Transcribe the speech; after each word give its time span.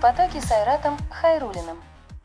потоке 0.00 0.40
с 0.40 0.50
Айратом 0.50 0.96
Хайрулиным. 1.10 1.78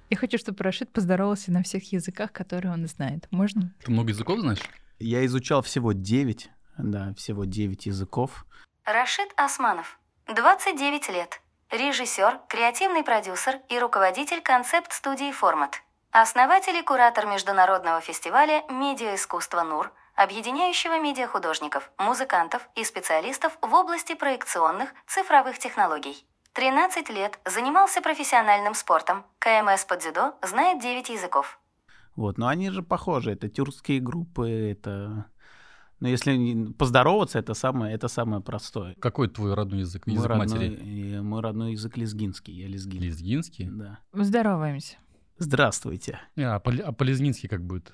Я 0.10 0.18
хочу, 0.18 0.38
чтобы 0.38 0.64
Рашид 0.64 0.92
поздоровался 0.94 1.52
на 1.52 1.62
всех 1.62 1.92
языках, 1.92 2.32
которые 2.32 2.72
он 2.72 2.88
знает. 2.88 3.28
Можно? 3.32 3.74
Ты 3.84 3.92
много 3.92 4.10
языков 4.10 4.40
знаешь? 4.40 4.62
Я 4.98 5.26
изучал 5.26 5.62
всего 5.62 5.92
9, 5.92 6.50
да, 6.78 7.14
всего 7.18 7.44
9 7.44 7.86
языков. 7.86 8.46
Рашид 8.86 9.28
Османов, 9.36 10.00
29 10.28 11.10
лет. 11.10 11.42
Режиссер, 11.70 12.40
креативный 12.48 13.04
продюсер 13.04 13.60
и 13.68 13.78
руководитель 13.78 14.42
концепт-студии 14.42 15.32
«Формат». 15.32 15.82
Основатель 16.12 16.78
и 16.78 16.82
куратор 16.82 17.26
международного 17.26 18.00
фестиваля 18.00 18.64
«Медиаискусство 18.70 19.64
НУР», 19.64 19.92
объединяющего 20.16 21.02
медиахудожников, 21.02 21.92
музыкантов 21.98 22.70
и 22.76 22.86
специалистов 22.86 23.58
в 23.62 23.74
области 23.74 24.14
проекционных 24.14 24.92
цифровых 25.08 25.60
технологий. 25.60 26.26
13 26.56 27.10
лет, 27.10 27.38
занимался 27.46 28.02
профессиональным 28.02 28.74
спортом. 28.76 29.26
КМС 29.40 29.84
по 29.84 29.98
дзюдо, 29.98 30.36
знает 30.42 30.82
9 30.82 31.10
языков. 31.10 31.60
Вот, 32.16 32.38
но 32.38 32.48
они 32.48 32.70
же 32.70 32.82
похожи, 32.82 33.32
это 33.32 33.50
тюркские 33.50 34.00
группы, 34.00 34.50
это... 34.50 35.26
Но 36.00 36.08
если 36.08 36.72
поздороваться, 36.74 37.40
это 37.40 37.54
самое, 37.54 37.94
это 37.94 38.08
самое 38.08 38.42
простое. 38.42 38.96
Какой 39.02 39.28
твой 39.28 39.54
родной 39.54 39.80
язык? 39.82 40.08
Язык 40.08 40.30
мой 40.30 40.40
матери? 40.40 40.76
Родной, 40.76 41.22
мой 41.22 41.42
родной 41.42 41.72
язык 41.74 41.98
лезгинский, 41.98 42.54
я 42.54 42.68
лезгин. 42.68 43.02
Лезгинский? 43.02 43.70
Да. 43.70 44.00
Здороваемся. 44.14 44.98
Здравствуйте. 45.38 46.20
А, 46.38 46.56
а 46.56 46.60
по-лезгински 46.94 47.48
как 47.48 47.66
будет? 47.66 47.94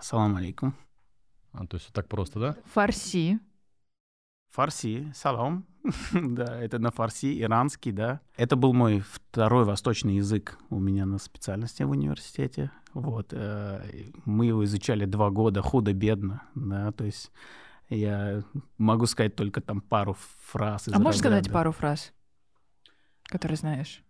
Салам 0.00 0.36
алейкум. 0.36 0.74
А, 1.52 1.66
то 1.66 1.76
есть 1.76 1.88
вот 1.88 1.94
так 1.94 2.08
просто, 2.08 2.40
да? 2.40 2.56
Фарси. 2.72 3.40
Фарси, 4.50 5.12
салам. 5.14 5.66
да, 6.12 6.60
это 6.60 6.78
на 6.78 6.90
фарси, 6.90 7.40
иранский, 7.40 7.92
да. 7.92 8.20
Это 8.36 8.56
был 8.56 8.72
мой 8.72 9.00
второй 9.00 9.64
восточный 9.64 10.16
язык 10.16 10.58
у 10.70 10.78
меня 10.78 11.06
на 11.06 11.18
специальности 11.18 11.82
в 11.82 11.90
университете. 11.90 12.70
Вот. 12.94 13.28
Э, 13.32 13.82
мы 14.24 14.46
его 14.46 14.64
изучали 14.64 15.04
два 15.04 15.30
года 15.30 15.62
худо-бедно, 15.62 16.42
да, 16.54 16.92
то 16.92 17.04
есть 17.04 17.30
я 17.88 18.42
могу 18.76 19.06
сказать 19.06 19.34
только 19.36 19.60
там 19.60 19.80
пару 19.80 20.16
фраз. 20.42 20.88
А 20.88 20.98
можешь 20.98 21.20
разряда. 21.20 21.38
сказать 21.44 21.52
пару 21.52 21.72
фраз, 21.72 22.12
которые 23.24 23.56
знаешь? 23.56 24.02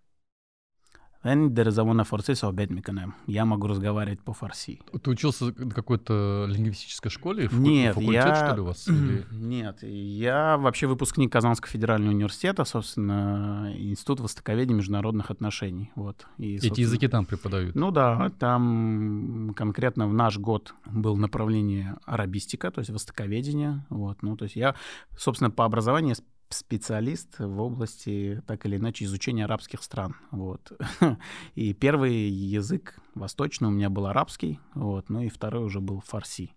Они 1.23 1.51
дерзавона 1.51 2.05
форсе 2.05 2.37
сообед 2.37 2.71
миканем. 2.71 3.15
Я 3.27 3.45
могу 3.45 3.67
разговаривать 3.67 4.21
по-фарси. 4.21 4.81
Ты 5.03 5.11
учился 5.11 5.47
на 5.47 5.71
какой-то 5.71 6.47
лингвистической 6.49 7.11
школе? 7.11 7.49
В 7.49 7.59
Нет, 7.59 7.95
факультет, 7.95 8.25
я... 8.25 8.37
что 8.37 8.55
ли, 8.55 8.61
у 8.61 8.65
вас? 8.67 8.87
Или... 8.87 9.27
Нет, 9.33 9.83
я 9.83 10.57
вообще 10.57 10.87
выпускник 10.87 11.33
Казанского 11.33 11.71
федерального 11.71 12.13
университета, 12.13 12.65
собственно, 12.65 13.73
Институт 13.77 14.21
востоковедения 14.21 14.77
международных 14.77 15.33
отношений. 15.33 15.91
Вот. 15.97 16.27
И, 16.39 16.59
собственно... 16.59 16.73
Эти 16.73 16.81
языки 16.83 17.09
там 17.09 17.27
преподают? 17.27 17.75
Ну 17.75 17.91
да, 17.91 18.31
там 18.39 19.55
конкретно 19.57 20.07
в 20.07 20.15
наш 20.15 20.39
год 20.39 20.75
был 20.87 21.17
направление 21.17 21.97
арабистика, 22.05 22.71
то 22.71 22.79
есть 22.79 22.91
востоковедение. 22.91 23.85
Вот. 23.91 24.23
Ну, 24.23 24.37
то 24.37 24.45
есть 24.45 24.55
я, 24.55 24.77
собственно, 25.17 25.51
по 25.51 25.65
образованию 25.65 26.15
специалист 26.51 27.39
в 27.39 27.61
области, 27.61 28.43
так 28.47 28.67
или 28.67 28.77
иначе, 28.77 29.05
изучения 29.05 29.45
арабских 29.45 29.83
стран. 29.83 30.17
Вот. 30.31 30.73
И 31.55 31.75
первый 31.75 32.29
язык 32.29 32.99
восточный 33.15 33.69
у 33.69 33.73
меня 33.73 33.91
был 33.91 34.07
арабский, 34.07 34.61
вот, 34.75 35.09
ну 35.09 35.23
и 35.23 35.29
второй 35.29 35.65
уже 35.65 35.81
был 35.81 36.01
фарси. 36.01 36.53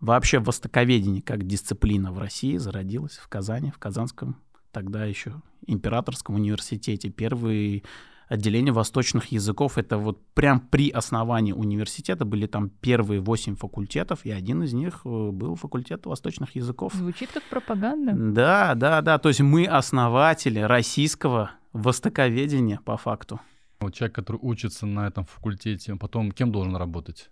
Вообще 0.00 0.38
востоковедение 0.38 1.22
как 1.22 1.46
дисциплина 1.46 2.12
в 2.12 2.18
России 2.18 2.56
зародилась 2.58 3.16
в 3.16 3.28
Казани, 3.28 3.70
в 3.70 3.78
Казанском 3.78 4.36
тогда 4.70 5.04
еще 5.04 5.40
императорском 5.66 6.34
университете. 6.34 7.08
Первый 7.08 7.84
отделение 8.28 8.72
восточных 8.72 9.32
языков. 9.32 9.78
Это 9.78 9.98
вот 9.98 10.24
прям 10.34 10.60
при 10.60 10.90
основании 10.90 11.52
университета 11.52 12.24
были 12.24 12.46
там 12.46 12.68
первые 12.68 13.20
восемь 13.20 13.56
факультетов, 13.56 14.20
и 14.24 14.30
один 14.30 14.62
из 14.62 14.72
них 14.72 15.02
э, 15.04 15.30
был 15.30 15.56
факультет 15.56 16.06
восточных 16.06 16.56
языков. 16.56 16.94
Звучит 16.94 17.30
как 17.32 17.42
пропаганда. 17.44 18.12
Да, 18.14 18.74
да, 18.74 19.00
да. 19.02 19.18
То 19.18 19.28
есть 19.28 19.40
мы 19.40 19.66
основатели 19.66 20.60
российского 20.60 21.52
востоковедения 21.72 22.80
по 22.84 22.96
факту. 22.96 23.40
Вот 23.84 23.94
человек, 23.94 24.14
который 24.14 24.38
учится 24.42 24.86
на 24.86 25.06
этом 25.06 25.24
факультете, 25.24 25.92
он 25.92 25.98
потом 25.98 26.32
кем 26.32 26.52
должен 26.52 26.76
работать? 26.76 27.30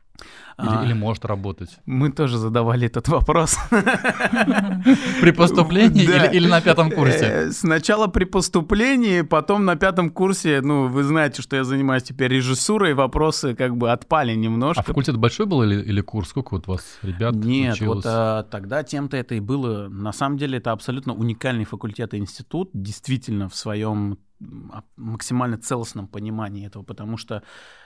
Или, 0.59 0.69
а, 0.69 0.85
или 0.85 0.93
может 0.93 1.25
работать? 1.25 1.79
Мы 1.87 2.13
тоже 2.13 2.39
задавали 2.39 2.87
этот 2.87 3.09
вопрос. 3.09 3.57
При 5.21 5.33
поступлении 5.33 6.07
да. 6.07 6.27
или, 6.27 6.37
или 6.37 6.49
на 6.49 6.61
пятом 6.61 6.91
курсе? 6.91 7.25
Э, 7.25 7.51
сначала 7.51 8.07
при 8.07 8.25
поступлении, 8.25 9.23
потом 9.23 9.65
на 9.65 9.77
пятом 9.77 10.11
курсе, 10.11 10.61
ну, 10.61 10.89
вы 10.89 11.03
знаете, 11.03 11.43
что 11.43 11.57
я 11.57 11.65
занимаюсь 11.65 12.03
теперь 12.03 12.31
режиссурой, 12.31 12.95
вопросы 12.95 13.55
как 13.55 13.77
бы 13.77 13.91
отпали 13.91 14.35
немножко. 14.35 14.83
А 14.83 14.85
факультет 14.85 15.17
большой 15.17 15.47
был 15.47 15.63
или, 15.63 15.83
или 15.83 16.01
курс? 16.01 16.29
Сколько 16.29 16.55
вот 16.55 16.69
у 16.69 16.73
вас 16.73 16.99
ребят 17.03 17.35
Нет, 17.35 17.75
училось? 17.75 18.05
вот 18.05 18.05
а, 18.07 18.43
тогда 18.45 18.83
тем-то 18.83 19.17
это 19.17 19.35
и 19.35 19.41
было. 19.41 19.89
На 19.89 20.13
самом 20.13 20.37
деле 20.37 20.59
это 20.59 20.73
абсолютно 20.73 21.15
уникальный 21.15 21.65
факультет 21.65 22.15
и 22.15 22.19
институт, 22.19 22.71
действительно 22.75 23.49
в 23.49 23.57
своем 23.57 24.19
максимально 24.97 25.59
целостном 25.59 26.07
понимании 26.07 26.67
этого, 26.67 26.83
потому 26.83 27.17
что, 27.17 27.43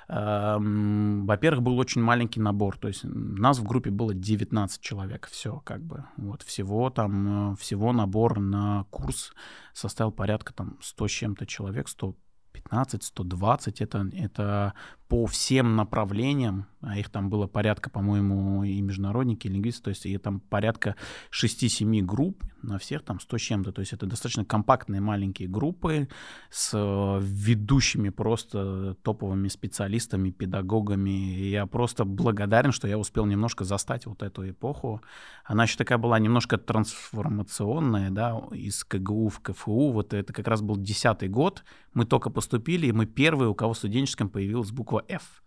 э, 0.09 0.56
во-первых, 0.59 1.62
был 1.62 1.78
очень 1.78 2.03
маленький 2.03 2.41
набор, 2.41 2.78
то 2.78 2.89
есть 2.89 3.05
нас 3.05 3.59
в 3.59 3.65
группе 3.65 3.91
было 3.91 4.15
19 4.15 4.81
человек, 4.81 5.28
все 5.31 5.61
как 5.65 5.83
бы, 5.83 6.05
вот 6.17 6.43
всего 6.43 6.91
там, 6.91 7.53
э, 7.53 7.56
всего 7.56 7.93
набор 7.93 8.41
на 8.41 8.84
курс 8.91 9.33
составил 9.72 10.12
порядка 10.12 10.53
там 10.53 10.78
100 10.81 11.09
с 11.09 11.11
чем-то 11.11 11.47
человек, 11.47 11.89
100 11.89 12.17
115, 12.56 13.03
120, 13.03 13.81
это, 13.81 14.11
это 14.12 14.75
по 15.09 15.27
всем 15.27 15.77
направлениям, 15.77 16.67
а 16.81 16.99
их 16.99 17.11
там 17.11 17.31
было 17.31 17.47
порядка, 17.47 17.91
по-моему, 17.91 18.65
и 18.65 18.81
международники, 18.81 19.47
и 19.47 19.50
лингвисты, 19.50 19.83
то 19.84 19.91
есть 19.91 20.06
и 20.06 20.19
там 20.19 20.41
порядка 20.41 20.97
6-7 21.31 22.03
групп, 22.03 22.43
на 22.66 22.78
всех 22.78 23.03
там 23.03 23.21
100 23.21 23.38
с 23.38 23.41
чем-то, 23.41 23.72
то 23.72 23.81
есть 23.81 23.93
это 23.93 24.06
достаточно 24.06 24.44
компактные 24.44 25.00
маленькие 25.00 25.49
группы 25.49 26.09
с 26.50 26.71
э, 26.75 27.19
ведущими 27.22 28.10
просто 28.10 28.97
топовыми 29.03 29.49
специалистами, 29.49 30.31
педагогами, 30.31 31.37
и 31.38 31.50
я 31.50 31.66
просто 31.66 32.05
благодарен, 32.05 32.72
что 32.72 32.88
я 32.88 32.99
успел 32.99 33.26
немножко 33.26 33.65
застать 33.65 34.06
вот 34.06 34.22
эту 34.22 34.49
эпоху. 34.49 35.03
Она 35.44 35.65
еще 35.65 35.76
такая 35.76 35.99
была 35.99 36.19
немножко 36.19 36.59
трансформационная, 36.59 38.10
да, 38.10 38.41
из 38.53 38.84
КГУ 38.84 39.28
в 39.28 39.41
КФУ, 39.41 39.93
вот 39.93 40.12
это 40.12 40.32
как 40.32 40.49
раз 40.49 40.60
был 40.62 40.76
десятый 40.76 41.28
год, 41.28 41.65
мы 41.94 42.05
только 42.05 42.31
поступили, 42.31 42.87
и 42.87 42.93
мы 42.93 43.06
первые, 43.06 43.49
у 43.49 43.55
кого 43.55 43.72
в 43.72 43.78
студенческом 43.78 44.28
появилась 44.28 44.71
буква 44.71 45.05
F. 45.09 45.43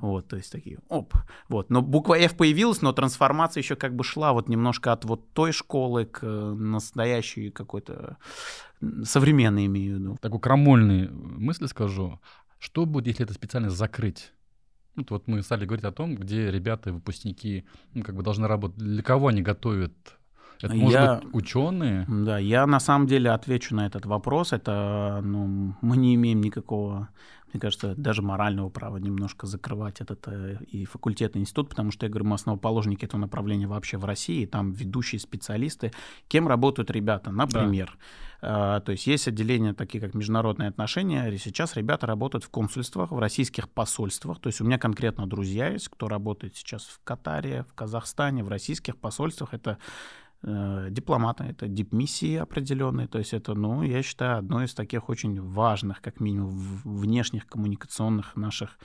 Вот, 0.00 0.28
то 0.28 0.36
есть 0.36 0.52
такие, 0.52 0.78
оп. 0.88 1.14
Вот, 1.48 1.70
но 1.70 1.82
буква 1.82 2.18
F 2.18 2.36
появилась, 2.36 2.82
но 2.82 2.92
трансформация 2.92 3.60
еще 3.60 3.76
как 3.76 3.94
бы 3.94 4.04
шла 4.04 4.32
вот 4.32 4.48
немножко 4.48 4.92
от 4.92 5.04
вот 5.04 5.32
той 5.32 5.52
школы 5.52 6.06
к 6.06 6.20
э, 6.22 6.54
настоящей 6.54 7.50
какой-то 7.50 8.16
современной, 9.04 9.66
имею 9.66 9.96
в 9.96 10.00
виду. 10.00 10.18
Такую 10.20 10.40
крамольную 10.40 11.10
мысль 11.12 11.68
скажу. 11.68 12.20
Что 12.58 12.86
будет, 12.86 13.06
если 13.06 13.24
это 13.24 13.34
специально 13.34 13.70
закрыть? 13.70 14.32
Вот, 14.96 15.10
вот 15.10 15.28
мы 15.28 15.42
стали 15.42 15.64
говорить 15.64 15.84
о 15.84 15.92
том, 15.92 16.16
где 16.16 16.50
ребята, 16.50 16.92
выпускники, 16.92 17.64
ну, 17.94 18.02
как 18.02 18.14
бы 18.14 18.22
должны 18.22 18.46
работать. 18.46 18.78
Для 18.78 19.02
кого 19.02 19.28
они 19.28 19.42
готовят 19.42 19.92
это 20.62 20.74
может 20.76 21.00
я, 21.00 21.14
быть 21.16 21.34
ученые? 21.34 22.06
Да, 22.08 22.38
я 22.38 22.66
на 22.66 22.80
самом 22.80 23.06
деле 23.06 23.30
отвечу 23.30 23.74
на 23.74 23.86
этот 23.86 24.06
вопрос. 24.06 24.52
Это, 24.52 25.20
ну, 25.22 25.74
мы 25.80 25.96
не 25.96 26.14
имеем 26.14 26.40
никакого, 26.40 27.08
мне 27.52 27.60
кажется, 27.60 27.94
даже 27.96 28.22
морального 28.22 28.68
права 28.68 28.96
немножко 28.96 29.46
закрывать 29.46 30.00
этот 30.00 30.26
э, 30.26 30.58
и 30.68 30.84
факультет, 30.84 31.36
и 31.36 31.38
институт, 31.38 31.68
потому 31.68 31.90
что, 31.90 32.06
я 32.06 32.10
говорю, 32.10 32.26
мы 32.26 32.34
основоположники 32.34 33.04
этого 33.04 33.20
направления 33.20 33.66
вообще 33.66 33.98
в 33.98 34.04
России, 34.04 34.46
там 34.46 34.72
ведущие 34.72 35.20
специалисты. 35.20 35.92
Кем 36.28 36.48
работают 36.48 36.90
ребята? 36.90 37.30
Например, 37.30 37.96
да. 38.40 38.78
э, 38.78 38.80
то 38.80 38.92
есть 38.92 39.06
есть 39.06 39.28
отделения 39.28 39.74
такие, 39.74 40.00
как 40.00 40.14
международные 40.14 40.68
отношения, 40.68 41.28
и 41.28 41.38
сейчас 41.38 41.76
ребята 41.76 42.06
работают 42.06 42.44
в 42.44 42.50
консульствах, 42.50 43.10
в 43.10 43.18
российских 43.18 43.68
посольствах. 43.68 44.40
То 44.40 44.48
есть 44.48 44.60
у 44.60 44.64
меня 44.64 44.78
конкретно 44.78 45.26
друзья 45.26 45.68
есть, 45.68 45.88
кто 45.88 46.08
работает 46.08 46.56
сейчас 46.56 46.84
в 46.84 47.00
Катаре, 47.04 47.64
в 47.68 47.74
Казахстане, 47.74 48.44
в 48.44 48.48
российских 48.48 48.96
посольствах. 48.96 49.52
Это 49.52 49.78
дипломаты, 50.42 51.44
это 51.44 51.68
дипмиссии 51.68 52.34
определенные, 52.36 53.06
то 53.06 53.18
есть 53.18 53.32
это, 53.32 53.54
ну, 53.54 53.82
я 53.82 54.02
считаю, 54.02 54.38
одно 54.38 54.64
из 54.64 54.74
таких 54.74 55.08
очень 55.08 55.40
важных, 55.40 56.00
как 56.00 56.18
минимум, 56.18 56.50
внешних 56.84 57.46
коммуникационных 57.46 58.34
наших 58.34 58.78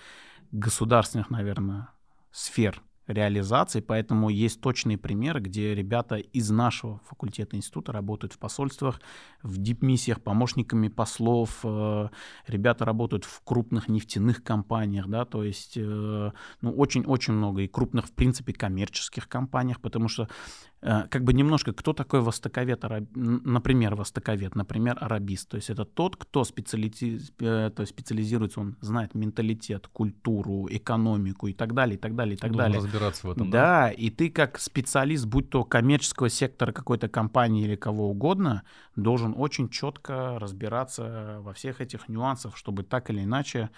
государственных, 0.51 1.29
наверное, 1.31 1.89
сфер 2.31 2.81
реализации, 3.07 3.79
поэтому 3.79 4.29
есть 4.29 4.59
точные 4.59 4.97
примеры, 4.97 5.39
где 5.39 5.73
ребята 5.73 6.17
из 6.17 6.49
нашего 6.49 6.99
факультета 7.05 7.55
института 7.55 7.93
работают 7.93 8.33
в 8.33 8.37
посольствах, 8.37 9.01
в 9.41 9.57
дипмиссиях, 9.57 10.21
помощниками 10.21 10.89
послов, 10.89 11.59
э, 11.63 12.09
ребята 12.47 12.85
работают 12.85 13.23
в 13.23 13.41
крупных 13.43 13.87
нефтяных 13.87 14.43
компаниях, 14.43 15.07
да, 15.07 15.23
то 15.23 15.43
есть, 15.43 15.77
э, 15.77 16.31
ну, 16.61 16.71
очень-очень 16.71 17.33
много 17.33 17.61
и 17.61 17.67
крупных, 17.67 18.07
в 18.07 18.11
принципе, 18.11 18.53
коммерческих 18.53 19.29
компаниях, 19.29 19.79
потому 19.79 20.09
что 20.09 20.27
Э, 20.76 20.76
как 20.81 21.23
бы 21.23 21.33
немножко, 21.33 21.73
кто 21.73 21.93
такой 21.93 22.21
востоковед, 22.21 22.83
например, 23.15 23.95
востоковед, 23.95 24.55
например, 24.55 24.97
арабист. 25.01 25.49
То 25.49 25.57
есть 25.57 25.69
это 25.69 25.85
тот, 25.85 26.15
кто 26.15 26.43
специалити... 26.43 27.19
Э, 27.39 27.71
то 27.75 27.81
есть 27.81 27.93
специализируется, 27.93 28.59
он 28.59 28.77
знает 28.81 29.15
менталитет, 29.15 29.87
культуру, 29.87 30.67
экономику 30.69 31.47
и 31.47 31.53
так 31.53 31.73
далее, 31.73 31.95
и 31.95 31.99
так 31.99 32.15
далее, 32.15 32.35
и 32.35 32.37
так 32.37 32.51
Должен 32.51 32.71
далее. 32.71 32.85
разбираться 32.85 33.27
в 33.27 33.31
этом, 33.31 33.49
да? 33.49 33.87
Да, 33.87 33.91
и 33.91 34.09
ты 34.11 34.29
как 34.29 34.59
специалист, 34.59 35.25
будь 35.25 35.49
то 35.49 35.63
коммерческого 35.63 36.29
сектора 36.29 36.71
какой-то 36.71 37.09
компании 37.09 37.63
или 37.63 37.75
кого 37.75 38.09
угодно, 38.09 38.63
должен 38.95 39.33
очень 39.35 39.69
четко 39.69 40.37
разбираться 40.39 41.39
во 41.41 41.53
всех 41.53 41.81
этих 41.81 42.07
нюансах, 42.07 42.55
чтобы 42.55 42.83
так 42.83 43.09
или 43.09 43.23
иначе 43.23 43.71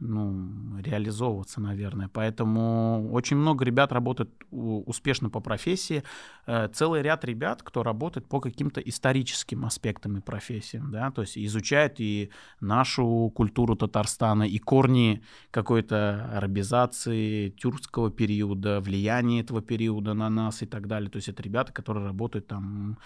ну, 0.00 0.80
реализовываться, 0.80 1.60
наверное. 1.60 2.08
Поэтому 2.08 3.10
очень 3.12 3.36
много 3.36 3.64
ребят 3.64 3.92
работают 3.92 4.30
успешно 4.50 5.28
по 5.30 5.40
профессии. 5.40 6.02
Э, 6.46 6.68
целый 6.72 7.02
ряд 7.02 7.24
ребят, 7.24 7.62
кто 7.62 7.82
работает 7.82 8.26
по 8.26 8.40
каким-то 8.40 8.80
историческим 8.80 9.64
аспектам 9.64 10.16
и 10.16 10.20
профессиям, 10.20 10.90
да, 10.90 11.10
то 11.10 11.20
есть 11.20 11.36
изучают 11.38 12.00
и 12.00 12.30
нашу 12.60 13.30
культуру 13.34 13.76
Татарстана, 13.76 14.44
и 14.44 14.58
корни 14.58 15.22
какой-то 15.50 16.30
арабизации 16.34 17.50
тюркского 17.50 18.10
периода, 18.10 18.80
влияние 18.80 19.42
этого 19.42 19.60
периода 19.60 20.14
на 20.14 20.30
нас 20.30 20.62
и 20.62 20.66
так 20.66 20.86
далее. 20.86 21.10
То 21.10 21.16
есть 21.16 21.28
это 21.28 21.42
ребята, 21.42 21.72
которые 21.72 22.06
работают 22.06 22.46
там 22.46 22.98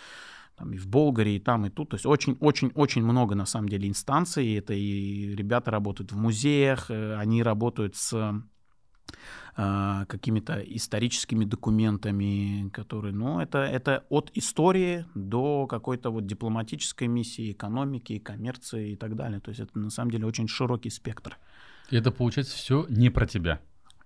там 0.56 0.72
и 0.72 0.76
в 0.76 0.86
Болгарии, 0.86 1.34
и 1.34 1.40
там, 1.40 1.66
и 1.66 1.70
тут. 1.70 1.90
То 1.90 1.96
есть 1.96 2.06
очень-очень-очень 2.06 3.02
много, 3.02 3.34
на 3.34 3.46
самом 3.46 3.68
деле, 3.68 3.88
инстанций. 3.88 4.54
Это 4.54 4.74
и 4.74 5.34
ребята 5.34 5.70
работают 5.70 6.12
в 6.12 6.16
музеях, 6.16 6.90
э, 6.90 7.16
они 7.16 7.42
работают 7.42 7.96
с 7.96 8.42
э, 9.56 10.04
какими-то 10.08 10.60
историческими 10.60 11.44
документами, 11.44 12.68
которые, 12.70 13.14
ну, 13.14 13.40
это, 13.40 13.58
это 13.58 14.04
от 14.08 14.30
истории 14.34 15.06
до 15.14 15.66
какой-то 15.66 16.10
вот 16.10 16.26
дипломатической 16.26 17.08
миссии, 17.08 17.52
экономики, 17.52 18.18
коммерции 18.18 18.92
и 18.92 18.96
так 18.96 19.16
далее. 19.16 19.40
То 19.40 19.50
есть 19.50 19.60
это 19.60 19.78
на 19.78 19.90
самом 19.90 20.10
деле 20.10 20.26
очень 20.26 20.48
широкий 20.48 20.90
спектр. 20.90 21.38
И 21.90 21.96
это 21.96 22.10
получается 22.10 22.56
все 22.56 22.86
не 22.88 23.10
про 23.10 23.26
тебя. 23.26 23.60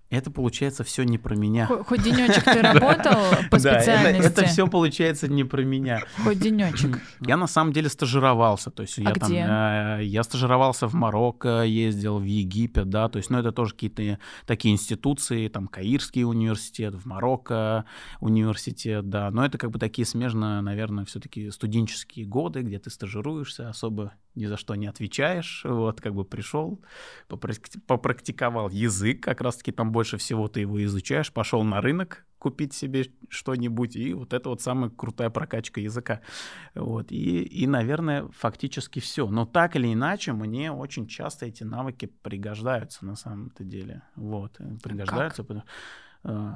Это 0.09 0.31
получается 0.31 0.83
все 0.83 1.03
не 1.03 1.19
про 1.19 1.35
меня. 1.35 1.67
Хоть 1.67 2.01
денечек 2.01 2.43
ты 2.43 2.61
работал 2.61 3.13
по 3.51 3.59
специальности. 3.59 4.25
это, 4.25 4.45
все 4.45 4.67
получается 4.67 5.27
не 5.27 5.43
про 5.43 5.61
меня. 5.61 6.01
Хоть 6.23 6.39
денечек. 6.39 6.99
Я 7.21 7.37
на 7.37 7.45
самом 7.45 7.73
деле 7.73 7.89
стажировался, 7.89 8.71
то 8.71 8.81
есть 8.81 8.97
а 8.97 9.01
я 9.03 9.13
там, 9.13 9.31
э, 9.31 10.03
я 10.03 10.23
стажировался 10.23 10.87
в 10.87 10.95
Марокко, 10.95 11.61
ездил 11.63 12.17
в 12.17 12.23
Египет, 12.23 12.89
да, 12.89 13.07
то 13.07 13.17
есть, 13.17 13.29
ну 13.29 13.37
это 13.37 13.51
тоже 13.51 13.73
какие-то 13.73 14.17
такие 14.47 14.73
институции, 14.73 15.47
там 15.47 15.67
Каирский 15.67 16.23
университет, 16.23 16.95
в 16.95 17.05
Марокко 17.05 17.85
университет, 18.19 19.09
да, 19.09 19.29
но 19.29 19.45
это 19.45 19.59
как 19.59 19.69
бы 19.69 19.77
такие 19.77 20.07
смежно, 20.07 20.61
наверное, 20.61 21.05
все-таки 21.05 21.51
студенческие 21.51 22.25
годы, 22.25 22.61
где 22.61 22.79
ты 22.79 22.89
стажируешься, 22.89 23.69
особо 23.69 24.13
ни 24.35 24.45
за 24.45 24.57
что 24.57 24.75
не 24.75 24.87
отвечаешь, 24.87 25.61
вот, 25.65 26.01
как 26.01 26.13
бы 26.13 26.25
пришел, 26.25 26.81
попрактиковал 27.27 28.69
язык, 28.69 29.23
как 29.23 29.41
раз-таки 29.41 29.71
там 29.71 29.91
больше 29.91 30.17
всего 30.17 30.47
ты 30.47 30.61
его 30.61 30.83
изучаешь, 30.83 31.31
пошел 31.31 31.63
на 31.63 31.81
рынок 31.81 32.25
купить 32.39 32.73
себе 32.73 33.11
что-нибудь, 33.27 33.95
и 33.95 34.13
вот 34.13 34.33
это 34.33 34.49
вот 34.49 34.61
самая 34.61 34.89
крутая 34.89 35.29
прокачка 35.29 35.81
языка. 35.81 36.21
Вот, 36.73 37.11
и, 37.11 37.43
и, 37.43 37.67
наверное, 37.67 38.27
фактически 38.29 38.99
все. 38.99 39.29
Но 39.29 39.45
так 39.45 39.75
или 39.75 39.93
иначе, 39.93 40.31
мне 40.31 40.71
очень 40.71 41.05
часто 41.05 41.45
эти 41.45 41.63
навыки 41.63 42.05
пригождаются 42.21 43.05
на 43.05 43.15
самом-то 43.15 43.63
деле. 43.63 44.03
Вот, 44.15 44.55
э, 44.59 44.77
пригождаются. 44.81 45.43
Потому, 45.43 45.65
э, 46.23 46.53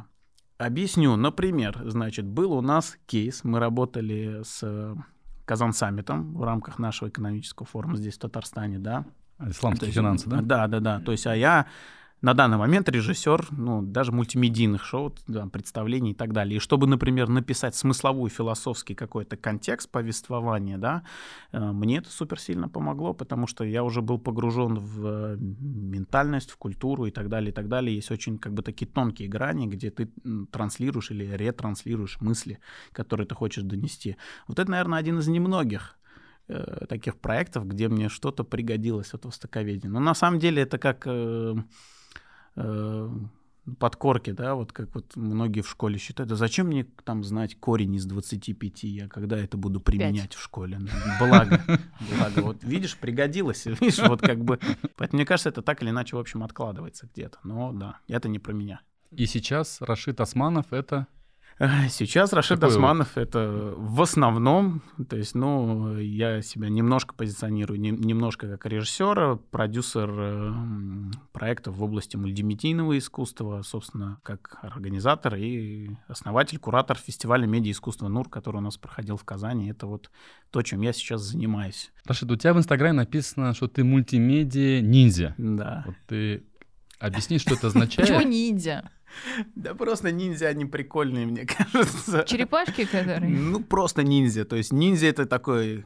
объясню, 0.58 1.16
например, 1.18 1.82
значит, 1.86 2.26
был 2.26 2.54
у 2.54 2.62
нас 2.62 2.98
кейс, 3.06 3.44
мы 3.44 3.60
работали 3.60 4.42
с 4.44 4.96
Казан 5.46 5.74
саммитом 5.74 6.34
в 6.36 6.44
рамках 6.44 6.80
нашего 6.80 7.10
экономического 7.10 7.68
форума 7.68 7.98
здесь, 7.98 8.16
в 8.16 8.20
Татарстане, 8.20 8.80
да. 8.80 9.06
Исламские 9.46 9.88
есть, 9.88 9.98
финансы, 9.98 10.30
да? 10.30 10.42
Да, 10.42 10.68
да, 10.68 10.80
да. 10.80 11.00
То 11.00 11.12
есть, 11.12 11.28
а 11.28 11.36
я 11.36 11.68
на 12.24 12.34
данный 12.34 12.58
момент 12.58 12.88
режиссер, 12.88 13.48
ну, 13.52 13.82
даже 13.82 14.14
мультимедийных 14.14 14.86
шоу, 14.86 15.14
да, 15.28 15.46
представлений 15.48 16.12
и 16.12 16.14
так 16.14 16.32
далее. 16.32 16.56
И 16.56 16.60
чтобы, 16.60 16.88
например, 16.88 17.28
написать 17.28 17.76
смысловой, 17.76 18.30
философский 18.30 18.96
какой-то 18.96 19.36
контекст 19.36 19.92
повествования, 19.92 20.78
да, 20.78 21.04
э, 21.52 21.60
мне 21.60 21.98
это 21.98 22.10
супер 22.10 22.40
сильно 22.40 22.70
помогло, 22.70 23.14
потому 23.14 23.46
что 23.46 23.66
я 23.66 23.84
уже 23.84 24.02
был 24.02 24.20
погружен 24.20 24.80
в 24.80 25.06
э, 25.06 25.38
ментальность, 25.38 26.52
в 26.52 26.58
культуру 26.58 27.08
и 27.08 27.12
так 27.12 27.28
далее, 27.28 27.52
и 27.52 27.54
так 27.54 27.68
далее. 27.68 27.94
Есть 27.94 28.10
очень, 28.10 28.38
как 28.38 28.54
бы, 28.54 28.64
такие 28.64 28.90
тонкие 28.90 29.28
грани, 29.28 29.68
где 29.68 29.92
ты 29.92 30.10
транслируешь 30.50 31.12
или 31.12 31.26
ретранслируешь 31.26 32.22
мысли, 32.22 32.60
которые 32.94 33.28
ты 33.28 33.36
хочешь 33.36 33.64
донести. 33.64 34.16
Вот 34.48 34.60
это, 34.60 34.72
наверное, 34.72 34.98
один 34.98 35.20
из 35.20 35.28
немногих 35.28 35.98
э, 36.48 36.86
таких 36.88 37.18
проектов, 37.18 37.68
где 37.68 37.90
мне 37.90 38.08
что-то 38.08 38.46
пригодилось 38.46 39.14
от 39.14 39.26
востоковедения. 39.26 39.90
Но 39.90 40.00
на 40.00 40.14
самом 40.14 40.40
деле 40.40 40.62
это 40.62 40.78
как 40.78 41.04
э, 41.06 41.56
э, 42.56 43.10
подкорки, 43.80 44.32
да, 44.32 44.56
вот 44.56 44.74
как 44.74 44.94
вот 44.94 45.16
многие 45.16 45.62
в 45.62 45.70
школе 45.70 45.98
считают, 45.98 46.30
да 46.30 46.36
зачем 46.36 46.68
мне 46.68 46.86
там 47.04 47.24
знать 47.24 47.56
корень 47.60 47.96
из 47.96 48.06
25, 48.06 48.84
я 48.84 49.08
когда 49.08 49.38
это 49.38 49.58
буду 49.58 49.80
применять 49.80 50.32
5. 50.32 50.34
в 50.34 50.42
школе? 50.42 50.80
Ну, 50.80 50.90
благо, 51.20 51.62
благо, 52.18 52.40
вот 52.42 52.64
видишь, 52.64 52.98
пригодилось, 52.98 53.66
видишь, 53.82 54.00
вот 54.00 54.22
как 54.22 54.44
бы, 54.44 54.60
поэтому 54.98 55.20
мне 55.20 55.26
кажется, 55.26 55.50
это 55.50 55.62
так 55.62 55.82
или 55.82 55.92
иначе, 55.92 56.16
в 56.16 56.20
общем, 56.20 56.44
откладывается 56.44 57.08
где-то, 57.14 57.40
но 57.44 57.72
да, 57.72 58.00
это 58.08 58.28
не 58.28 58.40
про 58.40 58.54
меня. 58.54 58.82
И 59.12 59.26
сейчас 59.28 59.80
Рашид 59.82 60.20
Османов— 60.20 60.68
это 60.74 61.08
Сейчас 61.90 62.34
Рашид 62.34 62.60
Какой 62.60 62.74
Османов 62.74 63.18
это 63.18 63.74
в 63.78 64.02
основном, 64.02 64.82
то 65.08 65.16
есть, 65.16 65.36
ну, 65.36 65.98
я 65.98 66.42
себя 66.42 66.70
немножко 66.70 67.14
позиционирую, 67.14 67.80
не, 67.80 67.92
немножко 67.92 68.50
как 68.50 68.66
режиссера, 68.66 69.36
продюсер 69.52 70.10
э, 70.12 70.54
проектов 71.32 71.76
в 71.76 71.84
области 71.84 72.18
мультимедийного 72.18 72.98
искусства, 72.98 73.62
собственно, 73.62 74.20
как 74.24 74.60
организатор 74.62 75.36
и 75.36 75.92
основатель, 76.08 76.60
куратор 76.60 76.98
фестиваля 76.98 77.46
медиа-искусства 77.46 78.08
НУР, 78.08 78.30
который 78.30 78.58
у 78.58 78.62
нас 78.62 78.78
проходил 78.78 79.16
в 79.16 79.24
Казани. 79.24 79.70
Это 79.70 79.88
вот 79.88 80.12
то, 80.52 80.62
чем 80.62 80.82
я 80.82 80.92
сейчас 80.92 81.22
занимаюсь. 81.22 81.92
Рашид, 82.06 82.30
у 82.30 82.36
тебя 82.36 82.54
в 82.54 82.58
Инстаграме 82.58 82.94
написано, 82.94 83.54
что 83.54 83.68
ты 83.68 83.84
мультимедиа-ниндзя. 83.84 85.36
Да. 85.38 85.84
Вот 85.86 85.96
ты 86.08 86.44
объясни, 87.00 87.38
что 87.38 87.54
это 87.54 87.68
означает. 87.68 88.10
Почему 88.10 88.28
ниндзя? 88.28 88.90
Да 89.56 89.74
просто 89.76 90.12
ниндзя, 90.12 90.48
они 90.48 90.66
прикольные, 90.66 91.26
мне 91.26 91.46
кажется. 91.74 92.24
Черепашки, 92.28 92.86
которые? 92.86 93.30
Ну, 93.30 93.60
просто 93.62 94.04
ниндзя. 94.04 94.46
То 94.46 94.56
есть 94.56 94.72
ниндзя— 94.74 95.08
это 95.08 95.26
такой 95.26 95.86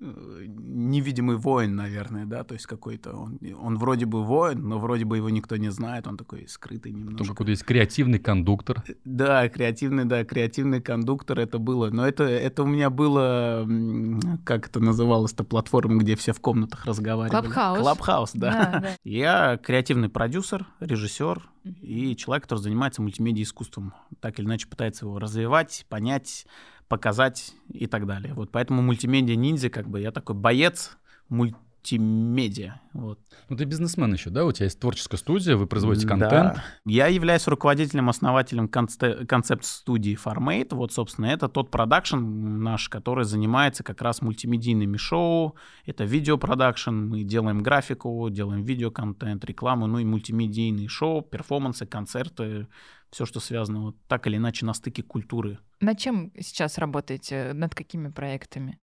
невидимый 0.00 1.36
воин, 1.36 1.76
наверное, 1.76 2.26
да, 2.26 2.44
то 2.44 2.54
есть 2.54 2.66
какой-то 2.66 3.12
он, 3.12 3.38
он 3.60 3.78
вроде 3.78 4.06
бы 4.06 4.22
воин, 4.22 4.68
но 4.68 4.78
вроде 4.78 5.04
бы 5.04 5.16
его 5.16 5.30
никто 5.30 5.56
не 5.56 5.70
знает, 5.70 6.06
он 6.06 6.16
такой 6.16 6.46
скрытый 6.48 6.92
немножко. 6.92 7.18
Тоже 7.18 7.30
какой-то 7.30 7.50
есть 7.50 7.64
креативный 7.64 8.18
кондуктор. 8.18 8.82
Э, 8.86 8.94
да, 9.04 9.48
креативный, 9.48 10.04
да, 10.04 10.24
креативный 10.24 10.80
кондуктор 10.80 11.38
это 11.38 11.58
было, 11.58 11.90
но 11.90 12.06
это, 12.06 12.24
это 12.24 12.62
у 12.62 12.66
меня 12.66 12.90
было, 12.90 13.66
как 14.44 14.68
это 14.68 14.80
называлось-то, 14.80 15.44
платформа, 15.44 15.98
где 15.98 16.16
все 16.16 16.32
в 16.32 16.40
комнатах 16.40 16.84
разговаривали. 16.84 17.42
Clubhouse. 17.42 17.78
Clubhouse, 17.80 18.30
да. 18.34 18.50
да, 18.50 18.80
да. 18.80 18.88
Я 19.04 19.56
креативный 19.56 20.08
продюсер, 20.08 20.66
режиссер 20.80 21.48
и 21.80 22.14
человек, 22.16 22.44
который 22.44 22.60
занимается 22.60 23.00
мультимедиа 23.00 23.42
искусством, 23.42 23.94
так 24.20 24.38
или 24.38 24.46
иначе 24.46 24.68
пытается 24.68 25.06
его 25.06 25.18
развивать, 25.18 25.86
понять, 25.88 26.46
показать 26.88 27.54
и 27.68 27.86
так 27.86 28.06
далее. 28.06 28.34
Вот 28.34 28.50
поэтому 28.50 28.82
мультимедиа 28.82 29.36
ниндзя, 29.36 29.70
как 29.70 29.88
бы 29.88 30.00
я 30.00 30.12
такой 30.12 30.36
боец 30.36 30.96
мультимедиа. 31.84 32.80
Вот. 32.92 33.18
Ну 33.48 33.56
ты 33.56 33.64
бизнесмен 33.64 34.12
еще, 34.12 34.30
да? 34.30 34.44
У 34.44 34.52
тебя 34.52 34.64
есть 34.64 34.80
творческая 34.80 35.16
студия, 35.16 35.56
вы 35.56 35.66
производите 35.66 36.06
контент. 36.06 36.30
Да. 36.54 36.64
Я 36.84 37.08
являюсь 37.08 37.46
руководителем, 37.46 38.08
основателем 38.08 38.68
концепт-студии 38.68 40.18
Farmate. 40.22 40.74
Вот, 40.74 40.92
собственно, 40.92 41.26
это 41.26 41.48
тот 41.48 41.70
продакшн 41.70 42.16
наш, 42.16 42.88
который 42.88 43.24
занимается 43.24 43.82
как 43.82 44.00
раз 44.02 44.22
мультимедийными 44.22 44.96
шоу. 44.96 45.56
Это 45.84 46.04
видеопродакшн, 46.04 46.94
мы 46.94 47.22
делаем 47.24 47.62
графику, 47.62 48.28
делаем 48.30 48.62
видеоконтент, 48.62 49.44
рекламу, 49.44 49.86
ну 49.86 49.98
и 49.98 50.04
мультимедийные 50.04 50.88
шоу, 50.88 51.22
перформансы, 51.22 51.86
концерты, 51.86 52.68
все, 53.10 53.26
что 53.26 53.40
связано 53.40 53.80
вот 53.80 53.96
так 54.08 54.26
или 54.26 54.36
иначе 54.36 54.66
на 54.66 54.74
стыке 54.74 55.02
культуры. 55.02 55.58
Над 55.80 55.98
чем 55.98 56.32
сейчас 56.40 56.78
работаете? 56.78 57.52
Над 57.52 57.74
какими 57.74 58.08
проектами? 58.08 58.78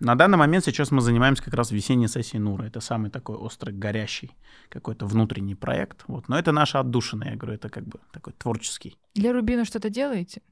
На 0.00 0.14
данный 0.14 0.38
момент 0.38 0.64
сейчас 0.64 0.90
мы 0.90 1.00
занимаемся 1.00 1.42
как 1.42 1.54
раз 1.54 1.72
весенней 1.72 2.08
сессией 2.08 2.40
Нура. 2.40 2.64
Это 2.64 2.80
самый 2.80 3.10
такой 3.10 3.36
острый, 3.36 3.74
горящий 3.74 4.36
какой-то 4.68 5.06
внутренний 5.06 5.56
проект. 5.56 6.04
Вот. 6.06 6.28
Но 6.28 6.38
это 6.38 6.52
наша 6.52 6.80
отдушина, 6.80 7.24
я 7.24 7.36
говорю, 7.36 7.54
это 7.54 7.68
как 7.68 7.84
бы 7.84 7.98
такой 8.12 8.32
творческий. 8.32 8.96
Для 9.14 9.32
Рубина 9.32 9.64
что-то 9.64 9.90
делаете? 9.90 10.42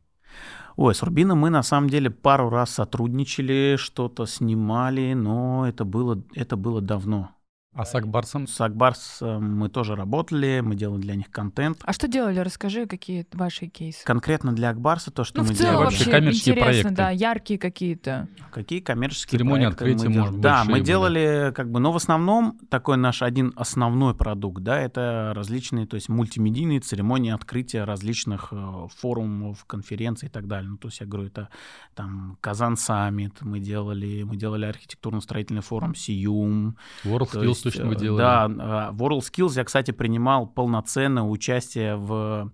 Ой, 0.76 0.95
с 0.95 1.03
Рубином 1.03 1.38
мы 1.38 1.50
на 1.50 1.62
самом 1.62 1.88
деле 1.88 2.11
пару 2.11 2.50
раз 2.50 2.71
сотрудничали, 2.71 3.76
что-то 3.79 4.26
снимали, 4.26 5.15
но 5.15 5.67
это 5.67 5.85
было, 5.85 6.23
это 6.35 6.57
было 6.57 6.81
давно. 6.81 7.31
А 7.76 7.85
с 7.85 7.95
Акбарсом? 7.95 8.47
С 8.47 8.59
Акбарс 8.61 9.18
мы 9.21 9.68
тоже 9.68 9.95
работали, 9.97 10.61
мы 10.64 10.75
делали 10.76 11.02
для 11.02 11.14
них 11.14 11.30
контент. 11.30 11.78
А 11.85 11.92
что 11.92 12.09
делали? 12.09 12.38
Расскажи, 12.38 12.87
какие 12.87 13.26
ваши 13.35 13.66
кейсы. 13.66 14.02
Конкретно 14.04 14.52
для 14.54 14.71
Акбарса 14.71 15.11
то, 15.11 15.25
что 15.25 15.42
ну, 15.42 15.49
мы 15.49 15.52
в 15.54 15.59
целом 15.59 15.73
делали. 15.73 15.85
вообще 15.85 16.11
коммерческие 16.11 16.54
интересно, 16.54 16.83
проекты. 16.83 16.95
да, 16.97 17.11
яркие 17.11 17.59
какие-то. 17.61 18.28
Какие 18.50 18.80
коммерческие 18.80 19.38
Церемония 19.38 19.71
проекты 19.71 19.85
мы 19.85 19.90
открытия, 19.90 20.12
делали? 20.14 20.28
может, 20.30 20.40
Да, 20.40 20.64
мы 20.64 20.73
были. 20.73 20.83
делали 20.85 21.52
как 21.54 21.71
бы, 21.71 21.80
но 21.80 21.92
в 21.92 21.97
основном 21.97 22.59
такой 22.71 22.97
наш 22.97 23.21
один 23.21 23.52
основной 23.56 24.14
продукт, 24.14 24.62
да, 24.62 24.80
это 24.80 25.33
различные, 25.37 25.87
то 25.87 25.97
есть 25.97 26.09
мультимедийные 26.09 26.80
церемонии 26.80 27.30
открытия 27.30 27.85
различных 27.85 28.49
э, 28.52 28.87
форумов, 28.97 29.66
конференций 29.66 30.28
и 30.28 30.30
так 30.30 30.47
далее. 30.47 30.71
Ну, 30.71 30.78
то 30.78 30.88
есть 30.88 31.00
я 31.00 31.06
говорю, 31.06 31.28
это 31.28 31.50
там 31.95 32.38
Казан 32.40 32.78
Саммит 32.78 33.42
мы 33.42 33.61
делали, 33.61 34.23
мы 34.23 34.37
делали 34.37 34.64
архитектурно-строительный 34.64 35.61
форум 35.62 35.95
Сиюм, 35.95 36.76
World 37.04 37.28
то 37.33 37.45
Skills 37.45 37.66
э, 37.75 37.85
вы 37.85 37.97
делали. 37.97 38.19
Да, 38.19 38.47
э, 38.47 38.95
World 38.95 39.21
Skills 39.21 39.57
я, 39.57 39.65
кстати, 39.65 39.91
принимал 39.91 40.47
полноценное 40.47 41.23
участие 41.23 41.97
в 41.97 42.53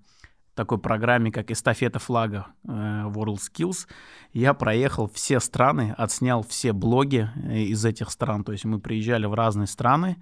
такой 0.55 0.79
программе, 0.79 1.31
как 1.31 1.51
эстафета 1.51 1.99
флага 1.99 2.47
э, 2.65 2.71
World 2.71 3.39
Skills. 3.39 3.87
Я 4.33 4.55
проехал 4.55 5.11
все 5.13 5.41
страны, 5.41 5.95
отснял 5.97 6.43
все 6.43 6.73
блоги 6.73 7.29
э, 7.37 7.59
из 7.61 7.85
этих 7.85 8.11
стран. 8.11 8.45
То 8.45 8.53
есть 8.53 8.65
мы 8.65 8.79
приезжали 8.79 9.27
в 9.27 9.35
разные 9.35 9.67
страны 9.67 10.17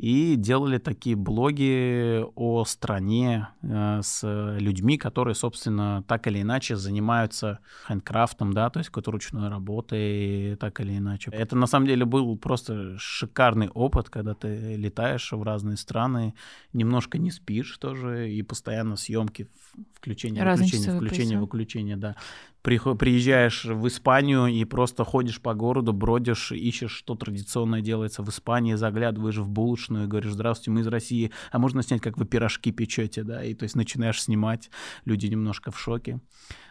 и 0.00 0.34
делали 0.36 0.78
такие 0.78 1.14
блоги 1.14 2.24
о 2.34 2.64
стране 2.64 3.48
э, 3.60 4.00
с 4.02 4.56
людьми, 4.58 4.96
которые, 4.96 5.34
собственно, 5.34 6.02
так 6.08 6.26
или 6.26 6.40
иначе 6.40 6.76
занимаются 6.76 7.58
хендкрафтом, 7.86 8.54
да, 8.54 8.70
то 8.70 8.78
есть 8.78 8.88
какой-то 8.88 9.10
ручной 9.10 9.50
работой, 9.50 10.56
так 10.56 10.80
или 10.80 10.96
иначе. 10.96 11.30
Это 11.34 11.54
на 11.54 11.66
самом 11.66 11.86
деле 11.86 12.06
был 12.06 12.34
просто 12.38 12.96
шикарный 12.98 13.68
опыт, 13.68 14.08
когда 14.08 14.32
ты 14.32 14.74
летаешь 14.74 15.32
в 15.32 15.42
разные 15.42 15.76
страны, 15.76 16.32
немножко 16.72 17.18
не 17.18 17.30
спишь 17.30 17.76
тоже, 17.76 18.32
и 18.32 18.40
постоянно 18.40 18.96
съемки, 18.96 19.48
включение, 19.92 20.42
Разные 20.42 20.64
выключение, 20.64 20.86
часовые 20.86 21.08
включение, 21.08 21.36
пояса. 21.36 21.44
выключение, 21.44 21.96
да. 21.96 22.16
Приезжаешь 22.62 23.64
в 23.64 23.88
Испанию 23.88 24.46
и 24.46 24.64
просто 24.64 25.04
ходишь 25.04 25.40
по 25.40 25.54
городу, 25.54 25.92
бродишь, 25.92 26.52
ищешь, 26.52 26.92
что 26.92 27.14
традиционное 27.14 27.80
делается 27.80 28.22
в 28.22 28.28
Испании, 28.28 28.74
заглядываешь 28.74 29.38
в 29.38 29.48
булочную 29.48 30.04
и 30.04 30.06
говоришь, 30.06 30.32
здравствуйте, 30.32 30.70
мы 30.70 30.80
из 30.80 30.86
России, 30.86 31.30
а 31.50 31.58
можно 31.58 31.82
снять, 31.82 32.02
как 32.02 32.18
вы 32.18 32.26
пирожки 32.26 32.70
печете, 32.70 33.22
да, 33.22 33.42
и 33.42 33.54
то 33.54 33.62
есть 33.62 33.76
начинаешь 33.76 34.22
снимать, 34.22 34.70
люди 35.04 35.26
немножко 35.26 35.70
в 35.70 35.78
шоке. 35.78 36.20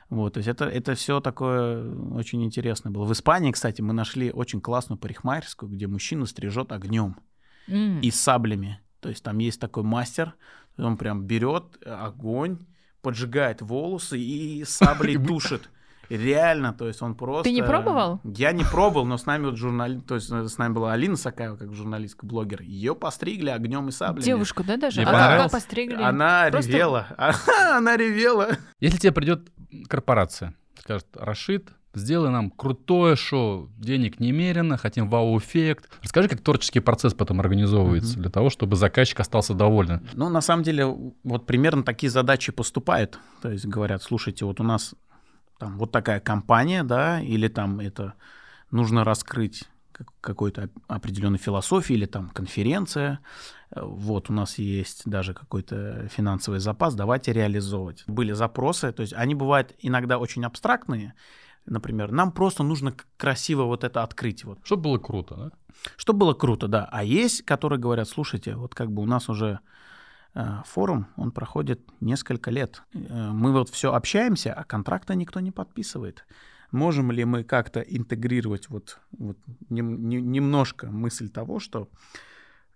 Вот, 0.09 0.33
то 0.33 0.37
есть 0.39 0.47
это, 0.47 0.65
это 0.65 0.95
все 0.95 1.19
такое 1.21 1.93
очень 2.13 2.43
интересно 2.43 2.89
было. 2.89 3.05
В 3.05 3.13
Испании, 3.13 3.51
кстати, 3.51 3.81
мы 3.81 3.93
нашли 3.93 4.31
очень 4.31 4.59
классную 4.59 4.97
парикмахерскую, 4.97 5.71
где 5.71 5.87
мужчина 5.87 6.25
стрижет 6.25 6.71
огнем 6.71 7.15
М. 7.67 7.99
и 8.01 8.09
саблями. 8.09 8.79
То 9.01 9.09
есть 9.09 9.23
там 9.23 9.37
есть 9.37 9.59
такой 9.59 9.83
мастер, 9.83 10.35
он 10.77 10.97
прям 10.97 11.25
берет 11.25 11.77
огонь, 11.85 12.59
поджигает 13.01 13.61
волосы 13.61 14.19
и 14.19 14.63
саблей 14.65 15.17
тушит. 15.27 15.69
Реально, 16.09 16.73
то 16.73 16.87
есть 16.87 17.01
он 17.01 17.15
просто... 17.15 17.51
не 17.51 17.61
пробовал? 17.63 18.19
Я 18.23 18.51
не 18.51 18.63
пробовал, 18.63 19.05
но 19.05 19.17
с 19.17 19.25
нами 19.25 19.45
вот 19.45 19.57
журнали... 19.57 19.99
то 19.99 20.15
есть 20.15 20.29
э, 20.31 20.47
с 20.47 20.57
нами 20.57 20.73
была 20.73 20.93
Алина 20.93 21.15
Сакаева, 21.15 21.55
как 21.55 21.73
журналистка, 21.73 22.25
блогер. 22.25 22.61
Ее 22.61 22.95
постригли 22.95 23.49
огнем 23.49 23.87
и 23.87 23.91
саблями. 23.91 24.25
Девушку, 24.25 24.63
да, 24.63 24.77
даже? 24.77 25.01
Ей 25.01 25.05
а 25.07 25.11
как- 25.43 25.51
постригли? 25.51 26.01
Она 26.01 26.47
Просто- 26.51 26.71
ревела. 26.71 27.07
Она 27.75 27.95
ревела. 27.97 28.49
Если 28.79 28.97
тебе 28.97 29.11
придет 29.11 29.51
корпорация, 29.87 30.55
скажет, 30.79 31.05
Рашид, 31.15 31.69
сделай 31.93 32.29
нам 32.31 32.49
крутое 32.51 33.15
шоу, 33.15 33.69
денег 33.77 34.19
немерено, 34.19 34.77
хотим 34.77 35.09
вау-эффект. 35.09 35.89
Расскажи, 36.01 36.27
как 36.27 36.41
творческий 36.41 36.79
процесс 36.79 37.13
потом 37.13 37.39
организовывается 37.39 38.13
Мгм. 38.13 38.21
для 38.21 38.31
того, 38.31 38.49
чтобы 38.49 38.75
заказчик 38.75 39.19
остался 39.19 39.53
доволен. 39.53 40.07
Ну, 40.13 40.29
на 40.29 40.41
самом 40.41 40.63
деле, 40.63 40.85
вот 41.23 41.45
примерно 41.45 41.83
такие 41.83 42.09
задачи 42.09 42.51
поступают. 42.51 43.19
То 43.41 43.51
есть 43.51 43.65
говорят, 43.65 44.01
слушайте, 44.03 44.45
вот 44.45 44.59
у 44.59 44.63
нас 44.63 44.95
там 45.59 45.77
вот 45.77 45.91
такая 45.91 46.19
компания, 46.19 46.83
да, 46.83 47.21
или 47.21 47.47
там 47.47 47.79
это 47.79 48.13
нужно 48.71 49.03
раскрыть 49.03 49.65
как- 49.91 50.07
какой-то 50.21 50.63
оп- 50.63 50.71
определенной 50.87 51.37
философии 51.37 51.93
или 51.93 52.05
там 52.05 52.29
конференция. 52.29 53.19
Э, 53.71 53.81
Вот 53.83 54.29
у 54.29 54.33
нас 54.33 54.57
есть 54.57 55.03
даже 55.05 55.33
какой-то 55.33 56.07
финансовый 56.07 56.59
запас, 56.59 56.95
давайте 56.95 57.33
реализовывать. 57.33 58.03
Были 58.07 58.33
запросы, 58.33 58.91
то 58.91 59.01
есть 59.01 59.13
они 59.13 59.35
бывают 59.35 59.75
иногда 59.79 60.17
очень 60.17 60.45
абстрактные. 60.45 61.13
Например, 61.65 62.11
нам 62.11 62.31
просто 62.31 62.63
нужно 62.63 62.93
красиво 63.17 63.63
вот 63.63 63.83
это 63.83 64.01
открыть. 64.01 64.45
Вот 64.45 64.59
Чтобы 64.63 64.83
было 64.83 64.97
круто, 64.97 65.35
да? 65.35 65.51
чтобы 65.97 66.19
было 66.19 66.33
круто, 66.33 66.67
да. 66.67 66.87
А 66.91 67.03
есть, 67.03 67.43
которые 67.43 67.79
говорят, 67.79 68.07
слушайте, 68.07 68.55
вот 68.55 68.73
как 68.73 68.91
бы 68.91 69.01
у 69.01 69.05
нас 69.05 69.29
уже 69.29 69.59
форум, 70.65 71.07
он 71.17 71.31
проходит 71.31 71.81
несколько 72.01 72.51
лет. 72.51 72.83
Э, 72.93 73.31
мы 73.31 73.51
вот 73.51 73.69
все 73.69 73.93
общаемся, 73.93 74.53
а 74.53 74.63
контракта 74.63 75.15
никто 75.15 75.39
не 75.39 75.51
подписывает. 75.51 76.25
Можем 76.71 77.11
ли 77.11 77.25
мы 77.25 77.43
как-то 77.43 77.79
интегрировать 77.81 78.69
вот, 78.69 78.99
вот 79.17 79.37
нем- 79.69 80.07
не- 80.07 80.21
немножко 80.21 80.87
мысль 80.87 81.29
того, 81.29 81.59
что 81.59 81.89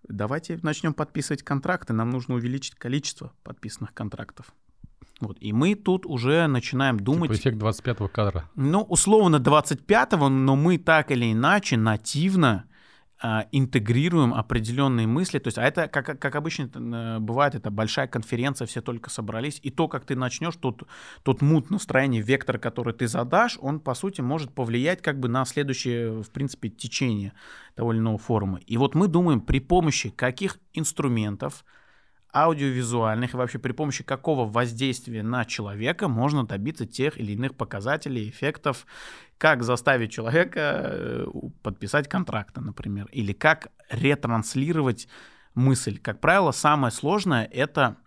давайте 0.08 0.60
начнем 0.64 0.94
подписывать 0.94 1.44
контракты, 1.44 1.94
нам 1.94 2.10
нужно 2.10 2.36
увеличить 2.36 2.76
количество 2.76 3.34
подписанных 3.44 3.94
контрактов. 3.94 4.54
Вот. 5.20 5.38
И 5.40 5.54
мы 5.54 5.76
тут 5.76 6.06
уже 6.06 6.48
начинаем 6.48 7.00
думать... 7.00 7.32
Типа 7.32 7.40
эффект 7.40 7.58
25-го 7.58 8.08
кадра. 8.08 8.50
Ну, 8.56 8.82
условно 8.82 9.38
25-го, 9.38 10.28
но 10.28 10.56
мы 10.56 10.78
так 10.78 11.12
или 11.12 11.32
иначе 11.32 11.78
нативно 11.78 12.66
интегрируем 13.54 14.34
определенные 14.34 15.08
мысли. 15.08 15.40
То 15.40 15.48
есть, 15.48 15.58
а 15.58 15.64
это, 15.64 15.88
как, 15.88 16.20
как 16.20 16.36
обычно 16.36 16.70
э, 16.74 17.20
бывает, 17.20 17.56
это 17.56 17.72
большая 17.72 18.08
конференция, 18.08 18.68
все 18.68 18.82
только 18.82 19.10
собрались. 19.10 19.60
И 19.64 19.70
то, 19.70 19.88
как 19.88 20.06
ты 20.06 20.16
начнешь, 20.16 20.56
тот, 20.58 20.84
тот 21.24 21.42
мут 21.42 21.70
настроение, 21.70 22.22
вектор, 22.22 22.58
который 22.58 22.94
ты 22.94 23.08
задашь, 23.08 23.58
он, 23.62 23.80
по 23.80 23.94
сути, 23.94 24.20
может 24.20 24.54
повлиять 24.54 25.02
как 25.02 25.20
бы 25.20 25.30
на 25.30 25.46
следующее, 25.46 26.22
в 26.22 26.32
принципе, 26.32 26.68
течение 26.68 27.32
того 27.76 27.94
или 27.94 28.00
иного 28.00 28.18
форума. 28.18 28.60
И 28.68 28.76
вот 28.76 28.94
мы 28.94 29.08
думаем, 29.08 29.40
при 29.40 29.60
помощи 29.60 30.10
каких 30.10 30.60
инструментов, 30.74 31.64
аудиовизуальных 32.34 33.34
и 33.34 33.38
вообще 33.38 33.60
при 33.60 33.74
помощи 33.74 34.04
какого 34.04 34.50
воздействия 34.50 35.22
на 35.22 35.46
человека 35.46 36.08
можно 36.08 36.46
добиться 36.46 36.86
тех 36.86 37.20
или 37.20 37.34
иных 37.34 37.56
показателей, 37.56 38.28
эффектов, 38.28 38.88
как 39.44 39.62
заставить 39.62 40.10
человека 40.10 40.60
э, 40.86 41.26
подписать 41.64 42.08
контракты, 42.08 42.62
например, 42.62 43.10
или 43.12 43.34
как 43.34 43.74
ретранслировать 43.90 45.10
мысль. 45.54 46.00
Как 46.00 46.22
правило, 46.22 46.52
самое 46.52 46.94
сложное— 46.94 47.44
это 47.52 47.98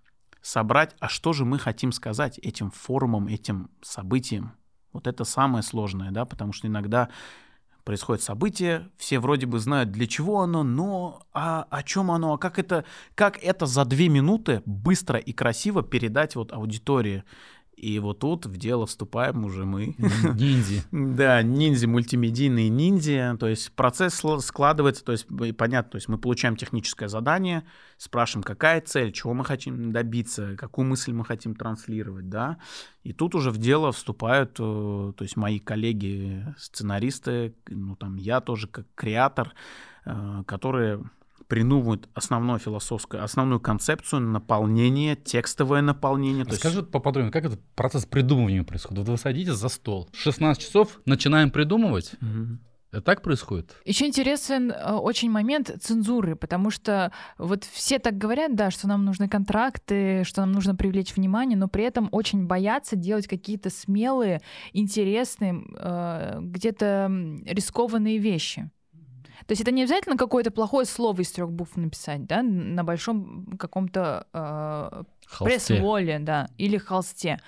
собрать, 0.40 0.96
а 0.98 1.10
что 1.10 1.34
же 1.34 1.44
мы 1.44 1.58
хотим 1.58 1.92
сказать 1.92 2.38
этим 2.38 2.70
форумом, 2.70 3.28
этим 3.28 3.68
событием. 3.82 4.52
Вот 4.94 5.06
это 5.06 5.24
самое 5.24 5.62
сложное, 5.62 6.10
да, 6.10 6.24
потому 6.24 6.54
что 6.54 6.68
иногда 6.68 7.10
происходит 7.84 8.22
событие, 8.22 8.88
все 8.96 9.20
вроде 9.20 9.44
бы 9.44 9.58
знают, 9.58 9.92
для 9.92 10.06
чего 10.06 10.40
оно, 10.40 10.64
но 10.64 11.26
а 11.34 11.66
о 11.68 11.82
чем 11.82 12.10
оно, 12.10 12.32
а 12.32 12.38
как 12.38 12.58
это, 12.58 12.86
как 13.14 13.36
это 13.44 13.66
за 13.66 13.84
две 13.84 14.08
минуты 14.08 14.62
быстро 14.64 15.18
и 15.18 15.34
красиво 15.34 15.82
передать 15.82 16.34
вот 16.34 16.52
аудитории. 16.54 17.24
И 17.76 17.98
вот 17.98 18.20
тут 18.20 18.46
в 18.46 18.56
дело 18.56 18.86
вступаем 18.86 19.44
уже 19.44 19.66
мы. 19.66 19.94
Ниндзи. 19.98 20.84
Да, 20.90 21.42
ниндзя, 21.42 21.86
мультимедийные 21.86 22.70
ниндзя. 22.70 23.36
То 23.38 23.48
есть 23.48 23.70
процесс 23.72 24.22
складывается, 24.40 25.04
то 25.04 25.12
есть 25.12 25.26
понятно, 25.56 25.90
то 25.90 25.96
есть 25.96 26.08
мы 26.08 26.16
получаем 26.16 26.56
техническое 26.56 27.08
задание, 27.08 27.64
спрашиваем, 27.98 28.44
какая 28.44 28.80
цель, 28.80 29.12
чего 29.12 29.34
мы 29.34 29.44
хотим 29.44 29.92
добиться, 29.92 30.56
какую 30.56 30.86
мысль 30.86 31.12
мы 31.12 31.24
хотим 31.24 31.54
транслировать, 31.54 32.30
да. 32.30 32.56
И 33.02 33.12
тут 33.12 33.34
уже 33.34 33.50
в 33.50 33.58
дело 33.58 33.92
вступают, 33.92 34.56
э, 34.58 35.12
то 35.16 35.22
есть 35.22 35.36
мои 35.36 35.58
коллеги, 35.58 36.46
сценаристы, 36.58 37.54
ну 37.68 37.94
там 37.94 38.16
я 38.16 38.40
тоже 38.40 38.68
как 38.68 38.86
креатор, 38.94 39.52
э, 40.06 40.42
которые 40.46 41.04
придумывают 41.48 42.08
основную 42.14 42.58
философскую, 42.58 43.22
основную 43.22 43.60
концепцию 43.60 44.20
наполнения, 44.22 45.16
текстовое 45.16 45.82
наполнение. 45.82 46.44
есть- 46.46 46.58
Скажи 46.60 46.80
вот 46.80 46.90
поподробнее, 46.90 47.32
как 47.32 47.44
этот 47.44 47.60
процесс 47.74 48.04
придумывания 48.06 48.64
происходит? 48.64 48.98
Вот 48.98 49.08
вы 49.08 49.16
садитесь 49.18 49.54
за 49.54 49.68
стол, 49.68 50.08
16 50.12 50.62
часов, 50.62 51.00
начинаем 51.04 51.50
придумывать. 51.50 52.12
Мгм. 52.20 52.60
Это 52.92 53.02
так 53.02 53.20
происходит? 53.22 53.74
Еще 53.84 54.06
интересен 54.06 54.70
э, 54.70 54.92
очень 54.92 55.28
момент 55.30 55.70
цензуры, 55.82 56.34
потому 56.36 56.70
что 56.70 57.12
вот 57.36 57.64
все 57.64 57.98
так 57.98 58.16
говорят, 58.16 58.54
да, 58.54 58.70
что 58.70 58.88
нам 58.88 59.04
нужны 59.04 59.28
контракты, 59.28 60.22
что 60.24 60.40
нам 60.42 60.52
нужно 60.52 60.74
привлечь 60.74 61.14
внимание, 61.14 61.58
но 61.58 61.68
при 61.68 61.84
этом 61.84 62.08
очень 62.12 62.46
боятся 62.46 62.96
делать 62.96 63.26
какие-то 63.26 63.70
смелые, 63.70 64.40
интересные, 64.72 65.62
э, 65.78 66.38
где-то 66.40 67.10
рискованные 67.44 68.18
вещи. 68.18 68.70
То 69.46 69.52
есть 69.52 69.62
это 69.62 69.70
не 69.70 69.82
обязательно 69.82 70.16
какое-то 70.16 70.50
плохое 70.50 70.86
слово 70.86 71.20
из 71.20 71.30
трех 71.30 71.52
букв 71.52 71.76
написать, 71.76 72.26
да, 72.26 72.42
на 72.42 72.82
большом 72.82 73.46
каком-то 73.58 74.26
э, 74.32 75.04
пресс-воле, 75.38 76.18
да, 76.18 76.48
или 76.58 76.78
холсте. 76.78 77.40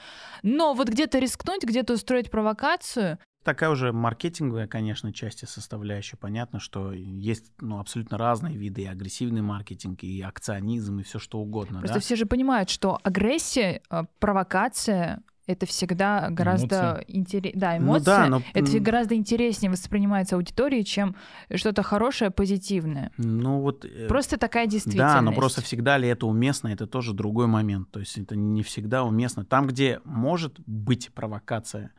Но 0.42 0.74
вот 0.74 0.88
где-то 0.88 1.18
рискнуть, 1.18 1.64
где-то 1.64 1.94
устроить 1.94 2.30
провокацию, 2.30 3.18
такая 3.48 3.70
уже 3.70 3.92
маркетинговая, 3.92 4.66
конечно, 4.66 5.10
часть 5.12 5.42
и 5.42 5.46
составляющая. 5.46 6.18
Понятно, 6.18 6.60
что 6.60 6.92
есть 6.92 7.50
ну, 7.60 7.80
абсолютно 7.80 8.18
разные 8.18 8.56
виды 8.56 8.82
и 8.82 8.86
агрессивный 8.86 9.40
маркетинг, 9.40 10.04
и 10.04 10.20
акционизм, 10.20 11.00
и 11.00 11.02
все 11.02 11.18
что 11.18 11.38
угодно. 11.38 11.78
Просто 11.78 11.94
да? 11.94 12.00
все 12.00 12.14
же 12.14 12.26
понимают, 12.26 12.68
что 12.68 12.98
агрессия, 13.02 13.80
э, 13.90 14.04
провокация 14.18 15.22
это 15.48 15.64
всегда 15.64 16.28
гораздо 16.30 17.02
интереснее. 17.08 17.58
Да, 17.58 17.78
эмоции. 17.78 18.00
Ну, 18.00 18.04
да, 18.04 18.26
но... 18.28 18.42
Это 18.52 18.78
гораздо 18.80 19.14
интереснее 19.14 19.70
воспринимается 19.70 20.36
аудиторией, 20.36 20.84
чем 20.84 21.16
что-то 21.54 21.82
хорошее, 21.82 22.30
позитивное. 22.30 23.10
Ну 23.16 23.60
вот. 23.60 23.84
Э, 23.86 24.06
просто 24.08 24.38
такая 24.38 24.66
действительность. 24.66 25.14
Да, 25.14 25.22
но 25.22 25.32
просто 25.32 25.62
всегда 25.62 25.96
ли 25.96 26.06
это 26.06 26.26
уместно, 26.26 26.68
это 26.68 26.86
тоже 26.86 27.14
другой 27.14 27.46
момент. 27.46 27.90
То 27.90 28.00
есть 28.00 28.18
это 28.18 28.36
не 28.36 28.62
всегда 28.62 29.04
уместно. 29.04 29.44
Там, 29.44 29.66
где 29.66 30.00
может 30.04 30.60
быть 30.66 31.10
провокация, 31.14 31.92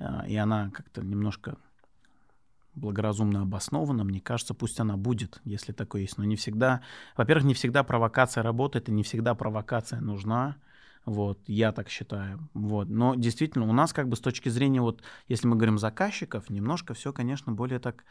э, 0.00 0.04
и 0.26 0.36
она 0.36 0.70
как-то 0.70 1.02
немножко 1.02 1.56
благоразумно 2.74 3.42
обоснована, 3.42 4.02
мне 4.02 4.20
кажется, 4.20 4.54
пусть 4.54 4.80
она 4.80 4.96
будет, 4.96 5.40
если 5.44 5.72
такое 5.72 6.02
есть. 6.02 6.18
Но 6.18 6.24
не 6.24 6.34
всегда, 6.34 6.80
во-первых, 7.16 7.44
не 7.44 7.54
всегда 7.54 7.84
провокация 7.84 8.42
работает, 8.42 8.88
и 8.88 8.92
не 8.92 9.04
всегда 9.04 9.36
провокация 9.36 10.00
нужна. 10.00 10.56
Вот, 11.04 11.40
я 11.46 11.72
так 11.72 11.88
считаю. 11.88 12.48
Вот. 12.54 12.88
Но 12.88 13.14
действительно, 13.14 13.68
у 13.68 13.72
нас 13.72 13.92
как 13.92 14.08
бы 14.08 14.16
с 14.16 14.20
точки 14.20 14.48
зрения, 14.48 14.80
вот, 14.80 15.02
если 15.28 15.48
мы 15.48 15.56
говорим 15.56 15.78
заказчиков, 15.78 16.48
немножко 16.48 16.94
все, 16.94 17.12
конечно, 17.12 17.52
более 17.52 17.80
так 17.80 18.04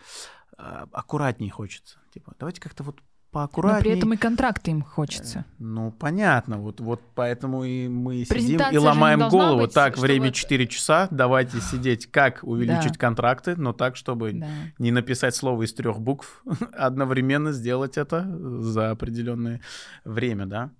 э, 0.57 0.85
аккуратнее 0.91 1.51
хочется. 1.51 1.99
Типа, 2.13 2.33
давайте 2.37 2.59
как-то 2.59 2.83
вот 2.83 2.99
поаккуратнее. 3.31 3.77
Но 3.77 3.81
при 3.81 3.97
этом 3.97 4.13
и 4.13 4.17
контракты 4.17 4.71
им 4.71 4.81
хочется. 4.81 5.39
Э, 5.39 5.43
ну, 5.59 5.91
понятно. 5.91 6.57
Вот, 6.57 6.79
вот 6.81 7.01
поэтому 7.15 7.63
и 7.63 7.87
мы 7.87 8.25
сидим 8.25 8.61
и 8.71 8.77
ломаем 8.77 9.29
голову. 9.29 9.61
Быть, 9.61 9.73
так, 9.73 9.97
время 9.97 10.31
4 10.31 10.67
часа, 10.67 11.07
давайте 11.11 11.61
сидеть, 11.61 12.07
как 12.11 12.43
увеличить 12.43 12.93
да. 12.93 12.99
контракты, 12.99 13.55
но 13.55 13.73
так, 13.73 13.95
чтобы 13.95 14.33
да. 14.33 14.47
не 14.77 14.91
написать 14.91 15.35
слово 15.35 15.63
из 15.63 15.73
трех 15.73 15.99
букв, 15.99 16.43
одновременно 16.73 17.53
сделать 17.53 17.97
это 17.97 18.27
за 18.61 18.91
определенное 18.91 19.61
время, 20.03 20.45
да. 20.45 20.71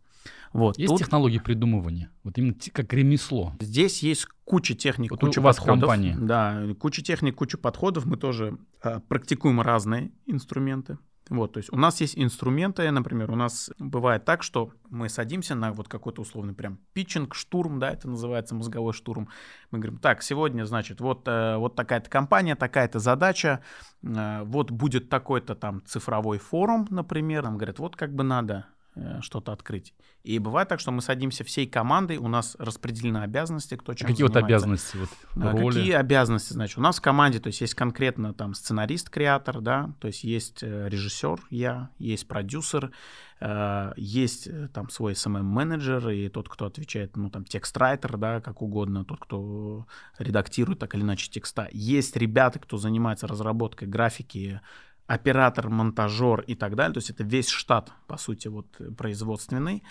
Вот, 0.53 0.77
есть 0.77 0.89
тут... 0.89 0.99
технологии 0.99 1.39
придумывания, 1.39 2.11
вот 2.23 2.37
именно 2.37 2.55
как 2.73 2.91
ремесло. 2.93 3.53
Здесь 3.59 4.03
есть 4.03 4.27
куча 4.43 4.75
техник, 4.75 5.11
вот 5.11 5.21
куча 5.21 5.39
у 5.39 5.43
вас 5.43 5.57
подходов. 5.57 5.81
Компания. 5.81 6.17
Да, 6.19 6.63
куча 6.79 7.01
техник, 7.01 7.35
куча 7.35 7.57
подходов. 7.57 8.05
Мы 8.05 8.17
тоже 8.17 8.57
а, 8.81 8.99
практикуем 8.99 9.61
разные 9.61 10.11
инструменты. 10.25 10.97
Вот, 11.29 11.53
то 11.53 11.59
есть 11.59 11.71
у 11.71 11.77
нас 11.77 12.01
есть 12.01 12.17
инструменты, 12.17 12.91
например, 12.91 13.31
у 13.31 13.37
нас 13.37 13.71
бывает 13.79 14.25
так, 14.25 14.43
что 14.43 14.71
мы 14.89 15.07
садимся 15.07 15.55
на 15.55 15.71
вот 15.71 15.87
какой-то 15.87 16.23
условный 16.23 16.53
прям 16.53 16.77
питчинг, 16.91 17.35
штурм, 17.35 17.79
да, 17.79 17.91
это 17.91 18.09
называется 18.09 18.53
мозговой 18.53 18.91
штурм. 18.91 19.29
Мы 19.69 19.79
говорим, 19.79 19.97
так, 19.97 20.23
сегодня, 20.23 20.65
значит, 20.65 20.99
вот, 20.99 21.25
э, 21.29 21.55
вот 21.55 21.75
такая-то 21.75 22.09
компания, 22.09 22.57
такая-то 22.57 22.99
задача, 22.99 23.61
э, 24.03 24.41
вот 24.43 24.71
будет 24.71 25.07
такой-то 25.07 25.55
там 25.55 25.81
цифровой 25.85 26.37
форум, 26.37 26.85
например, 26.89 27.43
нам 27.43 27.55
говорят, 27.55 27.79
вот 27.79 27.95
как 27.95 28.13
бы 28.13 28.25
надо 28.25 28.65
Э, 28.80 28.80
что-то 29.21 29.51
открыть. 29.51 29.93
И 30.23 30.37
бывает 30.37 30.67
так, 30.67 30.79
что 30.79 30.91
мы 30.91 31.01
садимся 31.01 31.43
всей 31.43 31.65
командой, 31.65 32.17
у 32.17 32.27
нас 32.27 32.55
распределены 32.59 33.19
обязанности, 33.19 33.75
кто 33.75 33.93
чем 33.93 34.07
а 34.07 34.11
Какие 34.11 34.27
занимается. 34.27 34.39
вот 34.39 34.45
обязанности? 34.45 34.97
Вот, 35.33 35.53
роли? 35.53 35.77
Какие 35.79 35.93
обязанности, 35.93 36.53
значит, 36.53 36.77
у 36.77 36.81
нас 36.81 36.99
в 36.99 37.01
команде, 37.01 37.39
то 37.39 37.47
есть 37.47 37.61
есть 37.61 37.73
конкретно 37.73 38.33
там 38.33 38.53
сценарист-креатор, 38.53 39.61
да, 39.61 39.91
то 39.99 40.07
есть 40.07 40.23
есть 40.23 40.61
э, 40.61 40.89
режиссер, 40.89 41.39
я, 41.49 41.89
есть 41.97 42.27
продюсер, 42.27 42.91
э, 43.39 43.93
есть 43.95 44.47
там 44.73 44.89
свой 44.89 45.13
SMM-менеджер 45.13 46.09
и 46.09 46.29
тот, 46.29 46.49
кто 46.49 46.65
отвечает, 46.65 47.17
ну, 47.17 47.31
там, 47.31 47.43
текст-райтер, 47.43 48.17
да, 48.17 48.41
как 48.41 48.61
угодно, 48.61 49.03
тот, 49.03 49.19
кто 49.21 49.87
редактирует 50.19 50.77
так 50.77 50.93
или 50.93 51.01
иначе 51.01 51.31
текста. 51.31 51.67
Есть 51.71 52.15
ребята, 52.15 52.59
кто 52.59 52.77
занимается 52.77 53.25
разработкой 53.25 53.87
графики, 53.87 54.61
оператор, 55.13 55.69
монтажер 55.69 56.41
и 56.41 56.55
так 56.55 56.75
далее. 56.75 56.93
То 56.93 56.99
есть 56.99 57.09
это 57.09 57.23
весь 57.23 57.49
штат, 57.49 57.91
по 58.07 58.17
сути, 58.17 58.47
вот 58.47 58.67
производственный. 58.97 59.83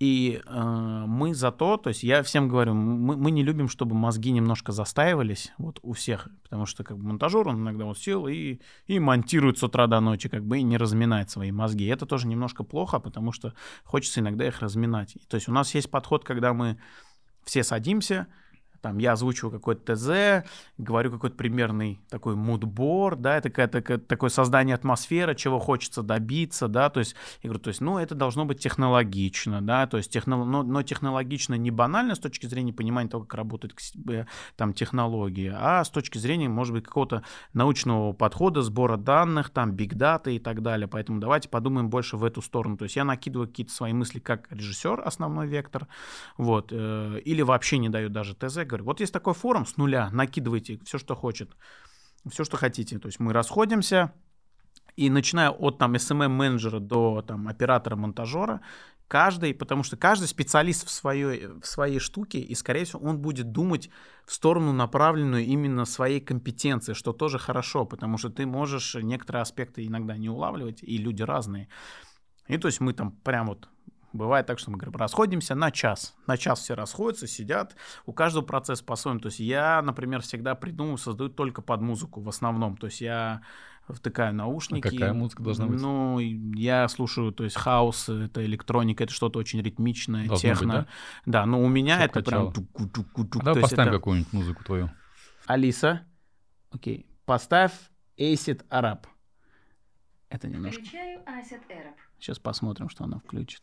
И 0.00 0.42
э, 0.44 1.04
мы 1.06 1.34
за 1.34 1.52
то, 1.52 1.76
то 1.76 1.88
есть 1.88 2.02
я 2.02 2.22
всем 2.22 2.48
говорю, 2.48 2.74
мы, 2.74 3.16
мы 3.16 3.30
не 3.30 3.44
любим, 3.44 3.68
чтобы 3.68 3.94
мозги 3.94 4.32
немножко 4.32 4.72
застаивались 4.72 5.52
вот 5.56 5.78
у 5.82 5.92
всех, 5.92 6.28
потому 6.42 6.66
что 6.66 6.82
как 6.82 6.98
бы 6.98 7.04
монтажер, 7.04 7.46
он 7.46 7.60
иногда 7.60 7.84
вот 7.84 7.98
сел 7.98 8.26
и, 8.26 8.58
и 8.88 8.98
монтирует 8.98 9.58
с 9.58 9.62
утра 9.62 9.86
до 9.86 10.00
ночи, 10.00 10.28
как 10.28 10.44
бы 10.44 10.58
и 10.58 10.62
не 10.62 10.78
разминает 10.78 11.30
свои 11.30 11.52
мозги. 11.52 11.84
И 11.84 11.88
это 11.88 12.06
тоже 12.06 12.26
немножко 12.26 12.64
плохо, 12.64 12.98
потому 12.98 13.30
что 13.30 13.54
хочется 13.84 14.20
иногда 14.20 14.46
их 14.46 14.60
разминать. 14.60 15.16
То 15.28 15.36
есть 15.36 15.48
у 15.48 15.52
нас 15.52 15.74
есть 15.74 15.90
подход, 15.90 16.24
когда 16.24 16.52
мы 16.52 16.76
все 17.44 17.62
садимся, 17.62 18.26
там 18.84 18.98
я 18.98 19.12
озвучиваю 19.12 19.50
какой-то 19.50 19.96
ТЗ, 19.96 20.46
говорю 20.76 21.10
какой-то 21.10 21.36
примерный 21.36 22.02
такой 22.10 22.36
мудбор, 22.36 23.16
да, 23.16 23.38
это 23.38 23.48
какое-то 23.48 23.98
такое 23.98 24.28
создание 24.28 24.74
атмосферы, 24.74 25.34
чего 25.34 25.58
хочется 25.58 26.02
добиться, 26.02 26.68
да, 26.68 26.90
то 26.90 27.00
есть, 27.00 27.16
я 27.42 27.48
говорю, 27.48 27.62
то 27.62 27.68
есть, 27.68 27.80
ну, 27.80 27.96
это 27.96 28.14
должно 28.14 28.44
быть 28.44 28.60
технологично, 28.60 29.62
да, 29.62 29.86
то 29.86 29.96
есть, 29.96 30.12
техно, 30.12 30.44
но, 30.44 30.62
но 30.62 30.82
технологично 30.82 31.54
не 31.54 31.70
банально 31.70 32.14
с 32.14 32.18
точки 32.18 32.44
зрения 32.44 32.74
понимания 32.74 33.08
того, 33.08 33.24
как 33.24 33.32
работают 33.32 33.74
там 34.56 34.74
технологии, 34.74 35.50
а 35.56 35.82
с 35.82 35.88
точки 35.88 36.18
зрения, 36.18 36.50
может 36.50 36.74
быть, 36.74 36.84
какого-то 36.84 37.22
научного 37.54 38.12
подхода, 38.12 38.60
сбора 38.60 38.98
данных, 38.98 39.48
там, 39.48 39.72
биг 39.72 39.94
дата 39.94 40.28
и 40.28 40.38
так 40.38 40.60
далее, 40.60 40.88
поэтому 40.88 41.20
давайте 41.20 41.48
подумаем 41.48 41.88
больше 41.88 42.18
в 42.18 42.24
эту 42.24 42.42
сторону, 42.42 42.76
то 42.76 42.82
есть, 42.82 42.96
я 42.96 43.04
накидываю 43.04 43.48
какие-то 43.48 43.72
свои 43.72 43.94
мысли 43.94 44.18
как 44.18 44.52
режиссер, 44.52 45.00
основной 45.02 45.46
вектор, 45.46 45.88
вот, 46.36 46.68
э, 46.70 47.20
или 47.24 47.40
вообще 47.40 47.78
не 47.78 47.88
даю 47.88 48.10
даже 48.10 48.34
ТЗ, 48.34 48.58
говорю, 48.74 48.84
вот 48.84 49.00
есть 49.00 49.12
такой 49.12 49.34
форум 49.34 49.66
с 49.66 49.76
нуля, 49.76 50.10
накидывайте 50.10 50.78
все, 50.84 50.98
что 50.98 51.14
хочет, 51.14 51.56
все, 52.30 52.44
что 52.44 52.56
хотите. 52.56 52.98
То 52.98 53.06
есть 53.06 53.20
мы 53.20 53.32
расходимся, 53.32 54.12
и 54.96 55.10
начиная 55.10 55.50
от 55.50 55.78
там 55.78 55.94
SMM-менеджера 55.94 56.80
до 56.80 57.22
там 57.22 57.48
оператора-монтажера, 57.48 58.60
каждый, 59.08 59.54
потому 59.54 59.82
что 59.82 59.96
каждый 59.96 60.28
специалист 60.28 60.86
в 60.86 60.90
своей, 60.90 61.46
в 61.46 61.64
своей 61.64 61.98
штуке, 61.98 62.38
и, 62.38 62.54
скорее 62.54 62.84
всего, 62.84 63.00
он 63.02 63.18
будет 63.18 63.52
думать 63.52 63.90
в 64.24 64.32
сторону, 64.32 64.72
направленную 64.72 65.44
именно 65.44 65.84
своей 65.84 66.20
компетенции, 66.20 66.94
что 66.94 67.12
тоже 67.12 67.38
хорошо, 67.38 67.84
потому 67.84 68.18
что 68.18 68.30
ты 68.30 68.46
можешь 68.46 68.94
некоторые 68.94 69.42
аспекты 69.42 69.86
иногда 69.86 70.16
не 70.16 70.28
улавливать, 70.28 70.82
и 70.82 70.96
люди 70.96 71.22
разные. 71.22 71.68
И 72.48 72.56
то 72.58 72.68
есть 72.68 72.80
мы 72.80 72.92
там 72.92 73.12
прям 73.12 73.46
вот 73.46 73.68
Бывает 74.14 74.46
так, 74.46 74.60
что 74.60 74.70
мы 74.70 74.78
говорим, 74.78 74.96
расходимся 74.96 75.56
на 75.56 75.72
час. 75.72 76.14
На 76.28 76.36
час 76.36 76.60
все 76.60 76.74
расходятся, 76.74 77.26
сидят. 77.26 77.74
У 78.06 78.12
каждого 78.12 78.44
процесс 78.44 78.80
по-своему. 78.80 79.18
То 79.18 79.26
есть 79.26 79.40
я, 79.40 79.82
например, 79.82 80.22
всегда 80.22 80.54
придумываю, 80.54 80.98
создаю 80.98 81.30
только 81.30 81.62
под 81.62 81.80
музыку 81.80 82.20
в 82.20 82.28
основном. 82.28 82.76
То 82.76 82.86
есть 82.86 83.00
я 83.00 83.42
втыкаю 83.88 84.32
наушники. 84.32 84.86
А 84.86 84.90
какая 84.90 85.12
музыка 85.12 85.42
должна 85.42 85.66
быть? 85.66 85.80
Ну, 85.80 86.20
я 86.20 86.86
слушаю, 86.86 87.32
то 87.32 87.42
есть 87.42 87.56
хаос, 87.56 88.08
это 88.08 88.44
электроника, 88.46 89.02
это 89.02 89.12
что-то 89.12 89.40
очень 89.40 89.60
ритмичное, 89.60 90.28
Должно 90.28 90.48
техно. 90.48 90.66
Быть, 90.78 90.86
да? 91.26 91.40
да, 91.40 91.46
но 91.46 91.60
у 91.60 91.66
меня 91.66 91.96
Чтоб 91.96 92.10
это 92.10 92.22
качало. 92.22 92.50
прям... 92.52 92.64
А 93.16 93.44
давай 93.44 93.62
поставим 93.62 93.88
это... 93.88 93.98
какую-нибудь 93.98 94.32
музыку 94.32 94.62
твою. 94.62 94.90
Алиса, 95.46 96.06
окей, 96.70 97.04
поставь 97.26 97.72
Acid 98.16 98.64
Arab. 98.68 99.06
Это 100.28 100.46
немножко... 100.46 100.80
Включаю 100.82 101.18
Acid 101.22 101.62
Arab. 101.68 101.96
Сейчас 102.20 102.38
посмотрим, 102.38 102.88
что 102.88 103.02
она 103.02 103.18
включит. 103.18 103.60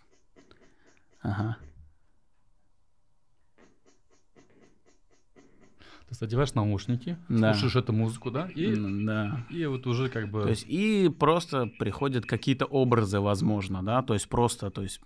Ага. 1.21 1.57
Ты 6.19 6.25
одеваешь 6.25 6.53
наушники, 6.53 7.17
да. 7.29 7.53
слушаешь 7.53 7.77
эту 7.77 7.93
музыку, 7.93 8.31
да? 8.31 8.49
И, 8.53 8.75
да. 9.05 9.45
и 9.49 9.65
вот 9.65 9.87
уже 9.87 10.09
как 10.09 10.29
бы... 10.29 10.43
То 10.43 10.49
есть 10.49 10.65
и 10.67 11.07
просто 11.07 11.71
приходят 11.79 12.25
какие-то 12.25 12.65
образы, 12.65 13.21
возможно, 13.21 13.81
да? 13.81 14.01
То 14.01 14.13
есть 14.13 14.27
просто, 14.27 14.69
то 14.71 14.81
есть 14.81 14.99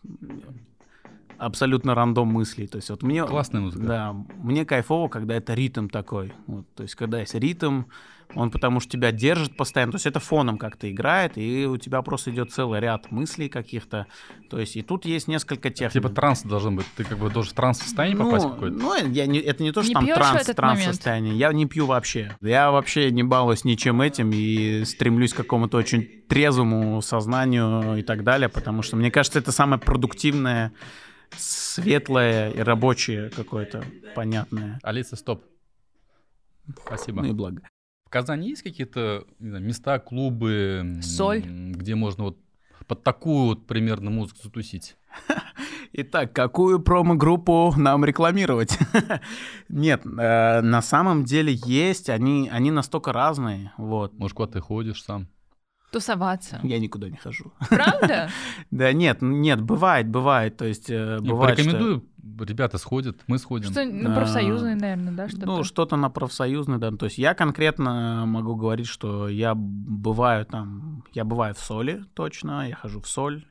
абсолютно 1.38 1.96
рандом 1.96 2.28
мыслей. 2.28 2.68
То 2.68 2.78
есть 2.78 2.90
вот 2.90 3.04
мне... 3.04 3.24
Классная 3.26 3.62
музыка. 3.62 3.86
Да, 3.86 4.16
мне 4.42 4.66
кайфово, 4.66 5.08
когда 5.08 5.36
это 5.36 5.54
ритм 5.54 5.88
такой. 5.88 6.34
Вот, 6.48 6.66
то 6.76 6.84
есть 6.84 6.96
когда 6.96 7.20
есть 7.20 7.36
ритм, 7.36 7.84
он 8.34 8.52
потому 8.52 8.80
что 8.80 8.92
тебя 8.92 9.12
держит 9.12 9.56
постоянно, 9.56 9.92
то 9.92 9.96
есть 9.98 10.06
это 10.06 10.20
фоном 10.20 10.58
как-то 10.58 10.90
играет, 10.92 11.38
и 11.38 11.66
у 11.66 11.78
тебя 11.78 12.02
просто 12.02 12.32
идет 12.32 12.52
целый 12.52 12.80
ряд 12.80 13.12
мыслей 13.12 13.50
каких-то, 13.50 14.08
то 14.50 14.60
есть 14.60 14.76
и 14.76 14.82
тут 14.82 15.06
есть 15.06 15.28
несколько 15.28 15.70
техник. 15.70 15.94
Типа 15.94 16.10
транс 16.10 16.42
должен 16.42 16.76
быть, 16.76 16.86
ты 16.96 17.04
как 17.04 17.18
бы 17.18 17.30
должен 17.30 17.52
в 17.52 17.56
транс 17.56 17.80
состояние 17.80 18.18
ну, 18.18 18.26
попасть 18.26 18.48
какое-то? 18.48 18.78
Ну, 18.78 18.96
я 18.96 19.26
не, 19.26 19.40
это 19.40 19.64
не 19.64 19.72
то, 19.72 19.84
что 19.84 19.90
не 20.02 20.14
там 20.14 20.22
транс, 20.22 20.46
транс 20.48 20.84
состояние, 20.84 21.36
я 21.36 21.54
не 21.54 21.66
пью 21.66 21.86
вообще, 21.86 22.36
я 22.42 22.72
вообще 22.72 23.12
не 23.12 23.24
балуюсь 23.24 23.64
ничем 23.64 24.02
этим 24.02 24.32
и 24.34 24.84
стремлюсь 24.86 25.34
к 25.34 25.38
какому-то 25.38 25.78
очень 25.78 26.08
трезвому 26.28 27.02
сознанию 27.02 27.98
и 27.98 28.02
так 28.02 28.24
далее, 28.24 28.50
потому 28.50 28.82
что 28.82 28.96
мне 28.96 29.12
кажется, 29.12 29.40
это 29.40 29.52
самое 29.52 29.80
продуктивное 29.80 30.74
светлое 31.38 32.52
и 32.52 32.60
рабочее 32.60 33.30
какое-то 33.30 33.84
понятное. 34.16 34.80
Алиса, 34.84 35.16
стоп. 35.16 35.44
Спасибо. 36.86 37.22
Ну 37.22 37.30
и 37.30 37.34
благо. 37.34 37.62
В 38.06 38.10
Казани 38.10 38.50
есть 38.50 38.62
какие-то 38.64 39.26
места, 39.40 40.00
клубы, 40.00 41.00
Соль. 41.02 41.42
где 41.42 41.96
можно 41.96 42.26
вот 42.26 42.40
под 42.88 43.04
такую 43.04 43.46
вот 43.48 43.68
примерно 43.68 44.12
музыку 44.12 44.40
затусить? 44.44 44.96
Итак, 45.94 46.34
какую 46.34 46.82
промо-группу 46.82 47.74
нам 47.78 48.04
рекламировать? 48.04 48.78
Нет, 49.70 50.06
э, 50.06 50.62
на 50.62 50.82
самом 50.82 51.24
деле 51.24 51.54
есть, 51.66 52.10
они, 52.10 52.50
они 52.52 52.70
настолько 52.70 53.14
разные. 53.14 53.72
Вот. 53.78 54.14
Может, 54.14 54.36
куда 54.36 54.52
ты 54.54 54.60
ходишь 54.60 55.04
сам? 55.04 55.30
Тусоваться. 55.96 56.60
Я 56.62 56.78
никуда 56.80 57.08
не 57.08 57.16
хожу. 57.16 57.54
Правда? 57.70 58.30
Да 58.70 58.92
нет, 58.92 59.22
нет, 59.22 59.62
бывает, 59.62 60.10
бывает. 60.10 60.58
То 60.58 60.66
есть 60.66 60.90
э, 60.90 61.20
бывает, 61.22 61.58
Рекомендую, 61.58 62.04
ребята 62.42 62.78
сходят, 62.78 63.22
мы 63.28 63.38
сходим. 63.38 63.72
Что, 63.72 63.86
ну, 63.86 64.10
Да. 64.10 64.16
профсоюзные, 64.16 64.76
наверное, 64.76 65.14
да, 65.14 65.30
что-то? 65.30 65.46
Ну, 65.46 65.64
что-то 65.64 65.96
на 65.96 66.10
профсоюзный, 66.10 66.80
да. 66.80 66.92
То 66.92 67.06
есть 67.06 67.18
я 67.18 67.34
конкретно 67.34 68.26
могу 68.28 68.56
говорить, 68.56 68.88
что 68.88 69.30
я 69.30 69.54
бываю 69.56 70.46
там, 70.46 71.06
я 71.14 71.24
бываю 71.24 71.56
в 71.56 71.60
соли 71.60 72.04
точно, 72.14 72.68
я 72.68 72.76
хожу 72.76 73.00
в 73.00 73.08
соль, 73.08 73.46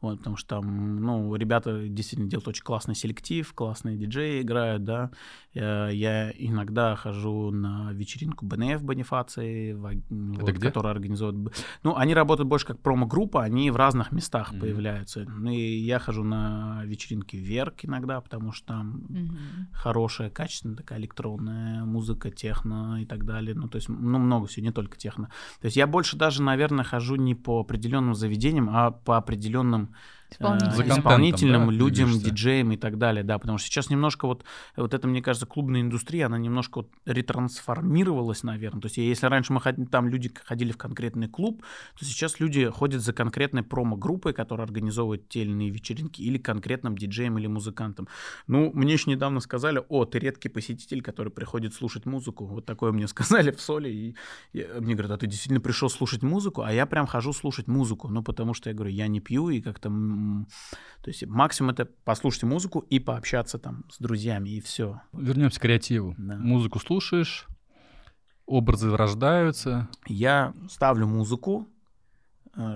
вот, 0.00 0.16
потому 0.20 0.36
что 0.38 0.56
там, 0.56 1.02
ну, 1.02 1.34
ребята 1.34 1.86
действительно 1.86 2.30
делают 2.30 2.48
очень 2.48 2.64
классный 2.64 2.94
селектив, 2.94 3.52
классные 3.52 3.98
диджеи 3.98 4.40
играют, 4.40 4.84
да. 4.84 5.10
Я, 5.52 5.88
я 5.88 6.30
иногда 6.30 6.94
хожу 6.94 7.50
на 7.50 7.92
вечеринку 7.92 8.46
БНФ 8.46 8.82
Бонифации, 8.82 9.72
вот, 9.72 10.60
которая 10.60 10.92
организует... 10.92 11.34
Ну, 11.82 11.96
они 11.96 12.14
работают 12.14 12.48
больше 12.48 12.66
как 12.66 12.78
промо-группа, 12.78 13.42
они 13.42 13.70
в 13.70 13.76
разных 13.76 14.12
местах 14.12 14.52
Мгм. 14.52 14.60
появляются. 14.60 15.24
Ну, 15.28 15.50
и 15.50 15.76
я 15.78 15.98
хожу 15.98 16.22
на 16.22 16.82
вечеринки 16.84 17.36
Верк 17.36 17.84
иногда, 17.84 18.20
потому 18.20 18.52
что 18.52 18.66
там 18.68 19.02
Мгм. 19.08 19.68
хорошая, 19.72 20.30
качественная 20.30 20.76
такая 20.76 21.00
электронная 21.00 21.84
музыка, 21.84 22.30
техно 22.30 23.02
и 23.02 23.04
так 23.06 23.24
далее. 23.24 23.54
Ну, 23.56 23.68
то 23.68 23.76
есть, 23.76 23.88
ну, 23.88 24.18
много 24.18 24.46
всего, 24.46 24.64
не 24.64 24.72
только 24.72 24.96
техно. 24.96 25.30
То 25.60 25.66
есть 25.66 25.76
я 25.76 25.88
больше 25.88 26.16
даже, 26.16 26.42
наверное, 26.42 26.84
хожу 26.84 27.16
не 27.16 27.34
по 27.34 27.60
определенным 27.60 28.14
заведениям, 28.14 28.68
а 28.70 28.92
по 28.92 29.16
определенным 29.16 29.82
э, 29.82 30.19
Исполнителям. 30.32 30.98
Исполнителям, 30.98 31.66
да, 31.66 31.72
людям, 31.72 32.08
двигаешься? 32.08 32.30
диджеям 32.30 32.72
и 32.72 32.76
так 32.76 32.98
далее, 32.98 33.24
да, 33.24 33.38
потому 33.38 33.58
что 33.58 33.68
сейчас 33.68 33.90
немножко 33.90 34.26
вот, 34.26 34.44
вот 34.76 34.94
это, 34.94 35.08
мне 35.08 35.22
кажется, 35.22 35.46
клубная 35.46 35.80
индустрия, 35.80 36.26
она 36.26 36.38
немножко 36.38 36.78
вот 36.78 36.90
ретрансформировалась, 37.06 38.42
наверное, 38.42 38.80
то 38.80 38.86
есть 38.86 38.98
если 38.98 39.26
раньше 39.26 39.52
мы 39.52 39.60
ходили, 39.60 39.86
там 39.86 40.08
люди 40.08 40.32
ходили 40.44 40.72
в 40.72 40.76
конкретный 40.76 41.28
клуб, 41.28 41.62
то 41.98 42.04
сейчас 42.04 42.40
люди 42.40 42.68
ходят 42.68 43.02
за 43.02 43.12
конкретной 43.12 43.62
промо-группой, 43.62 44.32
которая 44.32 44.66
организовывает 44.66 45.28
те 45.28 45.42
или 45.42 45.50
иные 45.50 45.70
вечеринки, 45.70 46.22
или 46.22 46.38
конкретным 46.38 46.96
диджеем 46.96 47.38
или 47.38 47.46
музыкантом. 47.46 48.08
Ну, 48.46 48.70
мне 48.74 48.92
еще 48.94 49.10
недавно 49.10 49.40
сказали, 49.40 49.82
о, 49.88 50.04
ты 50.04 50.18
редкий 50.18 50.48
посетитель, 50.48 51.02
который 51.02 51.30
приходит 51.32 51.74
слушать 51.74 52.06
музыку, 52.06 52.46
вот 52.46 52.66
такое 52.66 52.92
мне 52.92 53.08
сказали 53.08 53.50
в 53.50 53.60
Соли, 53.60 53.88
и 53.88 54.14
я- 54.52 54.80
мне 54.80 54.94
говорят, 54.94 55.12
а 55.12 55.16
ты 55.18 55.26
действительно 55.26 55.60
пришел 55.60 55.88
слушать 55.90 56.22
музыку, 56.22 56.62
а 56.62 56.72
я 56.72 56.86
прям 56.86 57.06
хожу 57.06 57.32
слушать 57.32 57.66
музыку, 57.66 58.08
ну, 58.08 58.22
потому 58.22 58.54
что 58.54 58.70
я 58.70 58.74
говорю, 58.74 58.92
я 58.92 59.06
не 59.08 59.20
пью, 59.20 59.50
и 59.50 59.60
как-то, 59.60 59.90
то 61.02 61.08
есть 61.08 61.26
максимум 61.26 61.70
это 61.70 61.86
послушать 61.86 62.44
музыку 62.44 62.80
и 62.80 62.98
пообщаться 62.98 63.58
там 63.58 63.84
с 63.90 63.98
друзьями, 63.98 64.50
и 64.50 64.60
все. 64.60 65.00
Вернемся 65.12 65.58
к 65.58 65.62
креативу. 65.62 66.14
Да. 66.18 66.36
Музыку 66.36 66.78
слушаешь, 66.78 67.46
образы 68.46 68.94
рождаются. 68.96 69.88
Я 70.06 70.54
ставлю 70.68 71.06
музыку, 71.06 71.68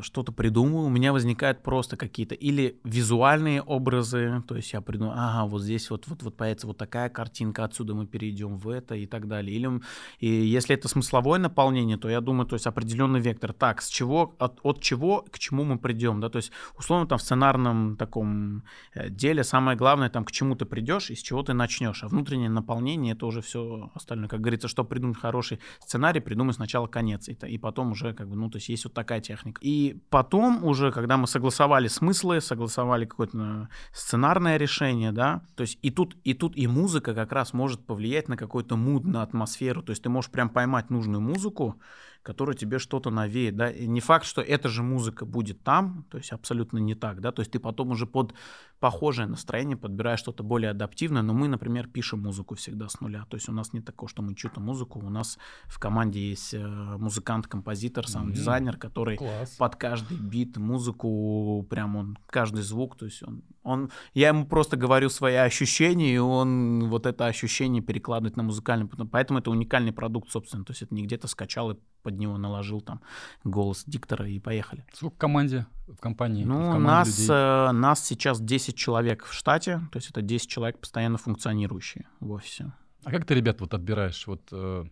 что-то 0.02 0.30
придумываю, 0.32 0.86
у 0.86 0.90
меня 0.90 1.12
возникают 1.12 1.62
просто 1.62 1.96
какие-то 1.96 2.34
или 2.34 2.78
визуальные 2.84 3.60
образы, 3.60 4.42
то 4.46 4.56
есть 4.56 4.72
я 4.72 4.80
придумаю, 4.80 5.14
ага, 5.16 5.46
вот 5.46 5.62
здесь 5.62 5.90
вот, 5.90 6.06
вот, 6.06 6.22
вот 6.22 6.36
появится 6.36 6.66
вот 6.66 6.78
такая 6.78 7.08
картинка, 7.08 7.64
отсюда 7.64 7.94
мы 7.94 8.06
перейдем 8.06 8.56
в 8.56 8.68
это 8.68 8.94
и 8.94 9.06
так 9.06 9.26
далее. 9.26 9.56
Или, 9.56 9.80
и 10.20 10.28
если 10.28 10.76
это 10.76 10.88
смысловое 10.88 11.40
наполнение, 11.40 11.96
то 11.96 12.08
я 12.08 12.20
думаю, 12.20 12.46
то 12.46 12.54
есть 12.54 12.66
определенный 12.66 13.20
вектор. 13.20 13.52
Так, 13.52 13.82
с 13.82 13.88
чего, 13.88 14.36
от, 14.38 14.60
от 14.62 14.80
чего 14.80 15.24
к 15.30 15.38
чему 15.38 15.64
мы 15.64 15.78
придем, 15.78 16.20
да, 16.20 16.28
то 16.28 16.36
есть 16.36 16.52
условно 16.78 17.06
там 17.06 17.18
в 17.18 17.22
сценарном 17.22 17.96
таком 17.96 18.62
э, 18.94 19.10
деле 19.10 19.42
самое 19.42 19.76
главное 19.76 20.08
там 20.08 20.24
к 20.24 20.32
чему 20.32 20.54
ты 20.54 20.66
придешь 20.66 21.10
и 21.10 21.14
с 21.14 21.20
чего 21.20 21.42
ты 21.42 21.52
начнешь, 21.52 22.04
а 22.04 22.08
внутреннее 22.08 22.48
наполнение 22.48 23.14
это 23.14 23.26
уже 23.26 23.42
все 23.42 23.90
остальное. 23.94 24.28
Как 24.28 24.40
говорится, 24.40 24.68
чтобы 24.68 24.88
придумать 24.88 25.18
хороший 25.18 25.58
сценарий, 25.80 26.20
придумай 26.20 26.54
сначала 26.54 26.86
конец, 26.86 27.28
и, 27.28 27.36
и 27.46 27.58
потом 27.58 27.92
уже 27.92 28.12
как 28.14 28.28
бы, 28.28 28.36
ну, 28.36 28.50
то 28.50 28.56
есть 28.56 28.68
есть 28.68 28.84
вот 28.84 28.94
такая 28.94 29.20
техника. 29.20 29.60
И 29.64 29.96
потом 30.10 30.62
уже, 30.62 30.92
когда 30.92 31.16
мы 31.16 31.26
согласовали 31.26 31.88
смыслы, 31.88 32.42
согласовали 32.42 33.06
какое-то 33.06 33.38
э, 33.38 33.66
сценарное 33.94 34.58
решение, 34.58 35.10
да, 35.10 35.40
то 35.56 35.62
есть 35.62 35.78
и 35.80 35.90
тут, 35.90 36.18
и 36.22 36.34
тут 36.34 36.54
и 36.54 36.66
музыка 36.66 37.14
как 37.14 37.32
раз 37.32 37.54
может 37.54 37.86
повлиять 37.86 38.28
на 38.28 38.36
какой-то 38.36 38.76
муд, 38.76 39.06
на 39.06 39.22
атмосферу, 39.22 39.82
то 39.82 39.92
есть 39.92 40.02
ты 40.02 40.10
можешь 40.10 40.30
прям 40.30 40.50
поймать 40.50 40.90
нужную 40.90 41.22
музыку, 41.22 41.80
которая 42.24 42.56
тебе 42.56 42.78
что-то 42.78 43.10
навеет, 43.10 43.54
да, 43.54 43.70
и 43.70 43.86
не 43.86 44.00
факт, 44.00 44.24
что 44.24 44.40
эта 44.40 44.68
же 44.68 44.82
музыка 44.82 45.26
будет 45.26 45.62
там, 45.62 46.06
то 46.10 46.16
есть 46.16 46.32
абсолютно 46.32 46.78
не 46.78 46.94
так, 46.94 47.20
да, 47.20 47.30
то 47.32 47.40
есть 47.40 47.52
ты 47.52 47.58
потом 47.58 47.90
уже 47.90 48.06
под 48.06 48.34
похожее 48.80 49.28
настроение 49.28 49.76
подбираешь 49.76 50.20
что-то 50.20 50.42
более 50.42 50.70
адаптивное, 50.70 51.22
но 51.22 51.34
мы, 51.34 51.48
например, 51.48 51.86
пишем 51.86 52.22
музыку 52.22 52.54
всегда 52.54 52.88
с 52.88 53.00
нуля, 53.00 53.26
то 53.28 53.36
есть 53.36 53.48
у 53.48 53.52
нас 53.52 53.74
не 53.74 53.80
такое, 53.80 54.08
что 54.08 54.22
мы 54.22 54.34
чью-то 54.34 54.58
музыку, 54.58 55.00
у 55.00 55.10
нас 55.10 55.38
в 55.66 55.78
команде 55.78 56.30
есть 56.30 56.54
э, 56.54 56.66
музыкант, 56.66 57.46
композитор, 57.46 58.08
саунд-дизайнер, 58.08 58.78
который 58.78 59.18
Класс. 59.18 59.50
под 59.58 59.76
каждый 59.76 60.16
бит 60.16 60.56
музыку, 60.56 61.66
прям 61.68 61.96
он, 61.96 62.18
каждый 62.26 62.62
звук, 62.62 62.96
то 62.96 63.04
есть 63.04 63.22
он, 63.22 63.42
он, 63.62 63.90
я 64.14 64.28
ему 64.28 64.46
просто 64.46 64.78
говорю 64.78 65.10
свои 65.10 65.34
ощущения, 65.34 66.14
и 66.14 66.18
он 66.18 66.88
вот 66.88 67.04
это 67.04 67.26
ощущение 67.26 67.82
перекладывает 67.82 68.36
на 68.36 68.42
музыкальный, 68.42 68.88
поэтому 68.88 69.40
это 69.40 69.50
уникальный 69.50 69.92
продукт, 69.92 70.30
собственно, 70.30 70.64
то 70.64 70.70
есть 70.70 70.80
это 70.80 70.94
не 70.94 71.02
где-то 71.02 71.28
скачал 71.28 71.70
и 71.70 71.76
под 72.14 72.20
него 72.20 72.38
наложил 72.38 72.80
там 72.80 73.00
голос 73.44 73.84
диктора 73.86 74.28
и 74.28 74.38
поехали. 74.38 74.84
Сколько 74.92 75.14
в 75.14 75.18
команде, 75.18 75.66
в 75.88 75.96
компании? 76.00 76.44
в 76.44 76.46
Ну, 76.46 76.60
команде 76.60 76.86
нас, 76.86 77.18
людей? 77.18 77.28
э, 77.30 77.72
нас 77.72 78.04
сейчас 78.04 78.40
10 78.40 78.76
человек 78.76 79.24
в 79.24 79.32
штате, 79.32 79.80
то 79.92 79.98
есть 79.98 80.10
это 80.10 80.22
10 80.22 80.48
человек 80.48 80.78
постоянно 80.78 81.18
функционирующие 81.18 82.06
в 82.20 82.30
офисе. 82.30 82.72
А 83.04 83.10
как 83.10 83.24
ты 83.26 83.34
ребят 83.34 83.60
вот 83.60 83.74
отбираешь? 83.74 84.26
Вот 84.26 84.42
э, 84.52 84.84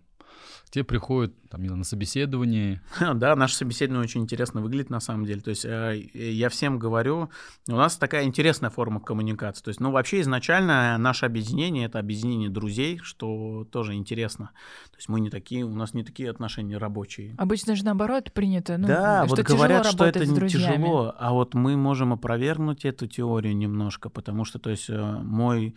те 0.73 0.85
приходят 0.85 1.35
там, 1.51 1.63
на 1.63 1.85
собеседование, 1.85 2.81
Да, 3.15 3.37
наше 3.37 3.57
собеседование 3.57 4.05
очень 4.05 4.23
интересно 4.23 4.63
выглядит 4.63 4.89
на 4.89 5.01
самом 5.01 5.27
деле. 5.27 5.43
То 5.43 5.51
есть 5.51 5.67
э, 5.67 6.03
я 6.15 6.49
всем 6.49 6.79
говорю, 6.79 7.29
у 7.69 7.77
нас 7.77 7.99
такая 7.99 8.25
интересная 8.25 8.71
форма 8.71 8.99
коммуникации. 8.99 9.63
То 9.63 9.69
есть, 9.69 9.81
ну, 9.81 9.91
вообще 9.91 10.23
изначально 10.23 10.97
наше 10.97 11.27
объединение— 11.27 11.85
это 11.87 11.99
объединение 11.99 12.49
друзей, 12.49 12.99
что 13.03 13.67
тоже 13.71 13.93
интересно. 13.93 14.47
То 14.91 14.97
есть 14.97 15.11
мы 15.11 15.21
не 15.21 15.29
такие, 15.29 15.65
у 15.65 15.75
нас 15.75 15.93
не 15.93 16.05
такие 16.05 16.31
отношения 16.31 16.79
рабочие. 16.79 17.35
Обычно 17.37 17.77
же 17.77 17.85
наоборот 17.85 18.33
принято. 18.33 18.79
Ну, 18.79 18.89
да, 18.89 19.27
что 19.27 19.37
вот 19.37 19.45
говорят, 19.45 19.85
что 19.85 20.07
это 20.07 20.25
не 20.25 20.49
тяжело, 20.49 21.15
а 21.19 21.33
вот 21.33 21.53
мы 21.53 21.77
можем 21.77 22.15
опровергнуть 22.15 22.87
эту 22.87 23.07
теорию 23.07 23.55
немножко, 23.55 24.09
потому 24.09 24.47
что, 24.47 24.59
то 24.59 24.71
есть, 24.71 24.89
э, 24.89 24.99
мой 24.99 25.69
э, 25.69 25.73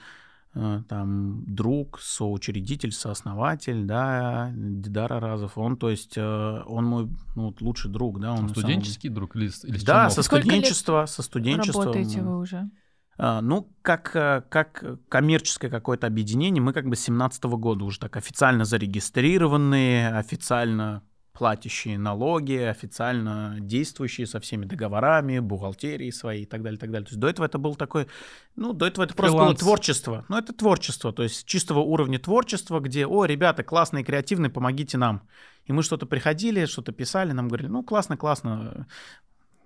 там 0.56 1.44
друг, 1.46 2.00
соучредитель, 2.00 2.92
сооснователь, 2.94 3.84
да, 3.86 4.52
Дидар 4.56 5.12
Аразов, 5.14 5.58
он, 5.58 5.76
то 5.76 5.90
есть, 5.90 6.18
э, 6.18 6.62
он 6.66 6.86
мой 6.86 7.10
ну, 7.36 7.48
вот 7.48 7.62
лучший 7.62 7.92
друг, 7.92 8.20
да, 8.22 8.30
он 8.32 8.44
на 8.44 8.48
самом- 8.50 8.54
студенческий 8.54 9.10
друг 9.10 9.36
или, 9.36 9.52
или 9.64 9.84
Да, 9.84 10.10
со 10.10 10.22
студенчества, 10.24 11.06
со 11.08 11.24
студенчества. 11.24 11.84
Работаете 11.86 12.20
м, 12.20 12.26
вы 12.28 12.38
уже? 12.40 12.70
а, 13.18 13.42
Ну, 13.42 13.70
как, 13.82 14.16
э, 14.16 14.44
как 14.50 14.84
коммерческое 15.10 15.70
какое-то 15.70 16.08
объединение, 16.08 16.62
мы 16.62 16.72
как 16.74 16.88
бы 16.88 16.96
с 16.96 17.02
17 17.02 17.58
года 17.58 17.84
уже 17.84 18.00
так 18.00 18.16
официально 18.16 18.64
зарегистрированные, 18.66 20.10
официально 20.10 21.04
платящие 21.38 21.98
налоги, 21.98 22.54
официально 22.54 23.58
действующие 23.60 24.26
со 24.26 24.40
всеми 24.40 24.66
договорами, 24.66 25.40
бухгалтерией 25.40 26.12
своей 26.12 26.44
и 26.44 26.46
так 26.46 26.64
далее, 26.64 26.78
и 26.78 26.80
так 26.80 26.92
далее. 26.92 27.06
То 27.06 27.12
есть 27.12 27.20
до 27.20 27.28
этого 27.28 27.46
это 27.46 27.58
был 27.58 27.76
такой, 27.76 28.08
ну, 28.56 28.74
до 28.74 28.88
этого 28.88 29.04
это 29.04 29.14
просто 29.14 29.34
было 29.34 29.46
Фриланс. 29.48 29.60
творчество. 29.60 30.26
Ну, 30.30 30.38
это 30.38 30.54
творчество, 30.54 31.12
то 31.12 31.24
есть 31.24 31.46
чистого 31.46 31.80
уровня 31.80 32.20
творчества, 32.20 32.80
где, 32.80 33.06
о, 33.06 33.26
ребята, 33.26 33.64
классные, 33.64 34.04
креативные, 34.04 34.50
помогите 34.50 34.98
нам. 34.98 35.28
И 35.66 35.74
мы 35.74 35.84
что-то 35.84 36.06
приходили, 36.06 36.66
что-то 36.66 36.92
писали, 36.92 37.34
нам 37.34 37.48
говорили, 37.48 37.68
ну, 37.68 37.84
классно, 37.84 38.18
классно, 38.18 38.88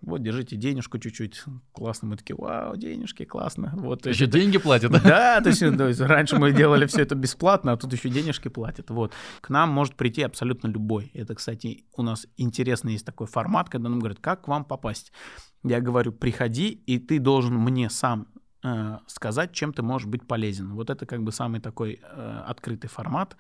вот, 0.02 0.24
держите 0.24 0.56
денежку 0.56 0.98
чуть-чуть. 0.98 1.44
Классно. 1.74 2.10
Мы 2.10 2.18
такие, 2.18 2.36
вау, 2.36 2.76
денежки, 2.78 3.26
классно. 3.26 3.74
Вот, 3.76 4.06
Еще 4.06 4.26
это- 4.26 4.40
деньги 4.40 4.58
платят? 4.58 4.92
да, 5.04 5.42
то 5.42 5.50
есть, 5.50 5.60
то 5.60 5.88
есть 5.88 6.00
раньше 6.00 6.38
мы 6.38 6.52
делали 6.52 6.86
все 6.86 7.02
это 7.02 7.16
бесплатно, 7.16 7.74
а 7.74 7.78
тут 7.78 7.92
еще 7.94 8.10
денежки 8.10 8.48
платят. 8.48 8.90
Вот. 8.90 9.14
К 9.42 9.50
нам 9.50 9.70
может 9.70 9.96
прийти 9.96 10.22
абсолютно 10.24 10.68
любой. 10.68 11.12
Это, 11.14 11.36
кстати, 11.36 11.86
у 11.96 12.02
нас 12.02 12.28
интересный 12.38 12.94
есть 12.94 13.06
такой 13.06 13.28
формат, 13.28 13.70
когда 13.70 13.90
нам 13.90 14.00
говорят, 14.00 14.20
как 14.20 14.44
к 14.44 14.48
вам 14.48 14.64
попасть. 14.66 15.12
Я 15.64 15.82
говорю, 15.82 16.12
приходи, 16.12 16.70
и 16.70 16.98
ты 16.98 17.20
должен 17.20 17.56
мне 17.56 17.90
сам 17.90 18.28
э, 18.64 18.98
сказать, 19.08 19.52
чем 19.52 19.74
ты 19.74 19.82
можешь 19.82 20.08
быть 20.08 20.26
полезен. 20.26 20.74
Вот 20.74 20.90
это 20.90 21.06
как 21.06 21.24
бы 21.24 21.32
самый 21.32 21.60
такой 21.60 22.00
э, 22.02 22.44
открытый 22.48 22.90
формат 22.90 23.36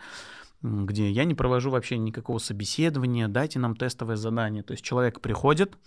где 0.61 1.09
я 1.09 1.23
не 1.23 1.35
провожу 1.35 1.69
вообще 1.69 1.97
никакого 1.97 2.37
собеседования, 2.37 3.27
дайте 3.27 3.59
нам 3.59 3.75
тестовое 3.75 4.17
задание. 4.17 4.63
То 4.63 4.73
есть 4.73 4.83
человек 4.83 5.21
приходит, 5.21 5.77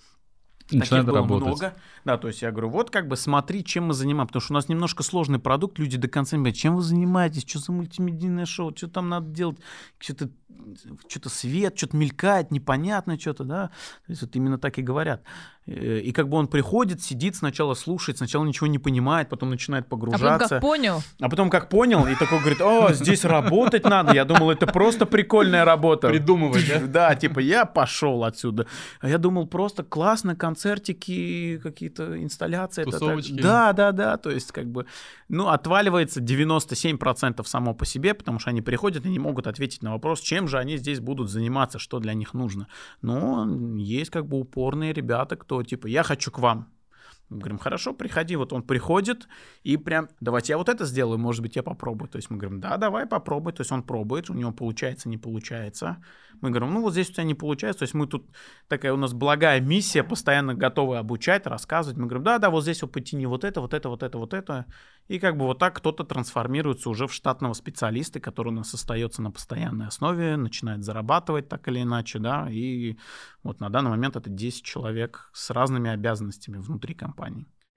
Начинает 0.72 1.06
Таких 1.06 1.06
было 1.06 1.16
работать. 1.16 1.46
много. 1.46 1.74
Да, 2.04 2.18
то 2.18 2.28
есть 2.28 2.42
я 2.42 2.50
говорю, 2.50 2.70
вот 2.70 2.90
как 2.90 3.08
бы 3.08 3.16
смотри, 3.16 3.64
чем 3.64 3.86
мы 3.86 3.94
занимаемся. 3.94 4.28
Потому 4.28 4.42
что 4.42 4.52
у 4.52 4.54
нас 4.54 4.68
немножко 4.68 5.02
сложный 5.02 5.38
продукт, 5.38 5.78
люди 5.78 5.96
до 5.96 6.08
конца 6.08 6.36
не 6.36 6.42
говорят, 6.42 6.56
чем 6.56 6.76
вы 6.76 6.82
занимаетесь, 6.82 7.44
что 7.46 7.58
за 7.58 7.72
мультимедийное 7.72 8.46
шоу, 8.46 8.74
что 8.76 8.88
там 8.88 9.08
надо 9.08 9.26
делать, 9.26 9.58
что-то 9.98 10.30
что 11.08 11.28
свет, 11.28 11.76
что-то 11.76 11.96
мелькает, 11.96 12.50
непонятно 12.50 13.18
что-то, 13.18 13.44
да. 13.44 13.68
То 14.06 14.12
есть 14.12 14.22
вот 14.22 14.34
именно 14.36 14.58
так 14.58 14.78
и 14.78 14.82
говорят. 14.82 15.22
Э, 15.66 15.98
и 15.98 16.12
как 16.12 16.28
бы 16.28 16.38
он 16.38 16.48
приходит, 16.48 17.02
сидит, 17.02 17.36
сначала 17.36 17.74
слушает, 17.74 18.18
сначала 18.18 18.44
ничего 18.44 18.66
не 18.66 18.78
понимает, 18.78 19.28
потом 19.28 19.50
начинает 19.50 19.88
погружаться. 19.88 20.26
А 20.26 20.38
потом 20.38 20.48
как 20.48 20.60
понял. 20.60 21.02
А 21.20 21.28
потом 21.28 21.50
как 21.50 21.68
понял, 21.68 22.06
и 22.06 22.14
такой 22.14 22.40
говорит, 22.40 22.60
о, 22.60 22.92
здесь 22.92 23.24
работать 23.24 23.84
надо. 23.84 24.12
Я 24.12 24.24
думал, 24.24 24.50
это 24.50 24.66
просто 24.66 25.06
прикольная 25.06 25.64
работа. 25.64 26.08
Придумывать, 26.08 26.66
да? 26.68 26.80
Да, 26.86 27.14
типа 27.14 27.38
я 27.38 27.64
пошел 27.64 28.24
отсюда. 28.24 28.66
А 29.00 29.08
я 29.08 29.18
думал, 29.18 29.46
просто 29.46 29.84
классно, 29.84 30.34
концертики, 30.34 31.60
какие-то 31.62 32.20
инсталляции. 32.22 32.84
Тусовочки. 32.84 33.40
Да, 33.40 33.72
да, 33.72 33.92
да, 33.92 34.16
то 34.16 34.30
есть 34.30 34.50
как 34.52 34.66
бы, 34.66 34.86
ну, 35.28 35.48
отваливается 35.48 36.20
97% 36.20 37.44
само 37.44 37.74
по 37.74 37.86
себе, 37.86 38.14
потому 38.14 38.40
что 38.40 38.50
они 38.50 38.62
приходят 38.62 39.06
и 39.06 39.08
не 39.08 39.18
могут 39.18 39.46
ответить 39.46 39.82
на 39.82 39.92
вопрос, 39.92 40.20
чем 40.20 40.48
же 40.48 40.58
они 40.58 40.76
здесь 40.76 40.98
будут 41.00 41.30
заниматься, 41.30 41.78
что 41.78 42.00
для 42.00 42.14
них 42.14 42.34
нужно. 42.34 42.66
Но 43.00 43.46
есть 43.76 44.10
как 44.10 44.26
бы 44.26 44.38
упорные 44.40 44.92
ребята, 44.92 45.36
кто 45.36 45.51
что 45.52 45.62
типа 45.62 45.86
я 45.86 46.02
хочу 46.02 46.30
к 46.30 46.38
вам. 46.38 46.72
Мы 47.32 47.38
говорим, 47.38 47.58
хорошо, 47.58 47.94
приходи. 47.94 48.36
Вот 48.36 48.52
он 48.52 48.62
приходит 48.62 49.26
и 49.62 49.76
прям, 49.76 50.08
давайте 50.20 50.52
я 50.52 50.58
вот 50.58 50.68
это 50.68 50.84
сделаю, 50.84 51.18
может 51.18 51.42
быть, 51.42 51.56
я 51.56 51.62
попробую. 51.62 52.08
То 52.08 52.16
есть 52.16 52.30
мы 52.30 52.36
говорим, 52.36 52.60
да, 52.60 52.76
давай 52.76 53.06
попробуй. 53.06 53.52
То 53.52 53.62
есть 53.62 53.72
он 53.72 53.82
пробует, 53.82 54.28
у 54.28 54.34
него 54.34 54.52
получается, 54.52 55.08
не 55.08 55.18
получается. 55.18 55.96
Мы 56.40 56.50
говорим, 56.50 56.74
ну 56.74 56.82
вот 56.82 56.92
здесь 56.92 57.08
у 57.10 57.12
тебя 57.12 57.24
не 57.24 57.34
получается. 57.34 57.80
То 57.80 57.82
есть 57.84 57.94
мы 57.94 58.06
тут, 58.06 58.26
такая 58.68 58.92
у 58.92 58.96
нас 58.96 59.12
благая 59.12 59.60
миссия, 59.60 60.02
постоянно 60.02 60.54
готовы 60.54 60.98
обучать, 60.98 61.46
рассказывать. 61.46 61.98
Мы 61.98 62.06
говорим, 62.06 62.24
да, 62.24 62.38
да, 62.38 62.50
вот 62.50 62.62
здесь 62.62 62.82
вот 62.82 62.92
потяни 62.92 63.26
вот 63.26 63.44
это, 63.44 63.60
вот 63.60 63.72
это, 63.72 63.88
вот 63.88 64.02
это, 64.02 64.18
вот 64.18 64.34
это. 64.34 64.66
И 65.08 65.18
как 65.18 65.36
бы 65.36 65.46
вот 65.46 65.58
так 65.58 65.76
кто-то 65.76 66.04
трансформируется 66.04 66.88
уже 66.90 67.06
в 67.06 67.12
штатного 67.12 67.54
специалиста, 67.54 68.20
который 68.20 68.48
у 68.48 68.56
нас 68.56 68.72
остается 68.74 69.22
на 69.22 69.30
постоянной 69.30 69.86
основе, 69.86 70.36
начинает 70.36 70.84
зарабатывать 70.84 71.48
так 71.48 71.66
или 71.68 71.82
иначе, 71.82 72.18
да, 72.18 72.48
и 72.50 72.96
вот 73.42 73.60
на 73.60 73.68
данный 73.68 73.90
момент 73.90 74.16
это 74.16 74.30
10 74.30 74.64
человек 74.64 75.30
с 75.32 75.50
разными 75.50 75.90
обязанностями 75.90 76.58
внутри 76.58 76.94
компании. 76.94 77.21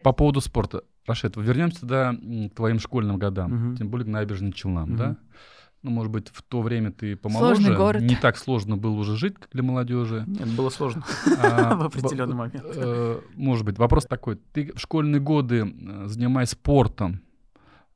По 0.03 0.11
поводу 0.11 0.41
спорта. 0.41 0.83
Рашид, 1.07 1.37
вернемся 1.37 1.81
тогда 1.81 2.13
к 2.13 2.55
твоим 2.55 2.79
школьным 2.79 3.17
годам, 3.17 3.69
угу. 3.69 3.75
тем 3.75 3.89
более 3.89 4.05
к 4.05 4.09
набережным 4.09 4.53
Челнам, 4.53 4.89
угу. 4.91 4.97
да? 4.97 5.17
Ну, 5.83 5.91
может 5.91 6.11
быть, 6.11 6.29
в 6.29 6.41
то 6.41 6.63
время 6.63 6.91
ты 6.91 7.15
помоложе. 7.15 7.57
Сложный 7.57 7.77
город. 7.77 8.01
Не 8.01 8.15
так 8.15 8.37
сложно 8.37 8.75
было 8.75 8.95
уже 8.95 9.15
жить, 9.17 9.35
как 9.35 9.49
для 9.51 9.61
молодежи. 9.61 10.23
Нет, 10.25 10.47
было 10.55 10.71
сложно 10.71 11.03
а, 11.39 11.75
в 11.77 11.83
определенный 11.83 12.33
момент. 12.33 12.65
Э, 12.75 13.19
может 13.35 13.65
быть, 13.65 13.77
вопрос 13.77 14.05
такой. 14.05 14.37
Ты 14.51 14.73
в 14.73 14.79
школьные 14.79 15.21
годы, 15.21 15.71
занимаясь 16.05 16.49
спортом, 16.49 17.21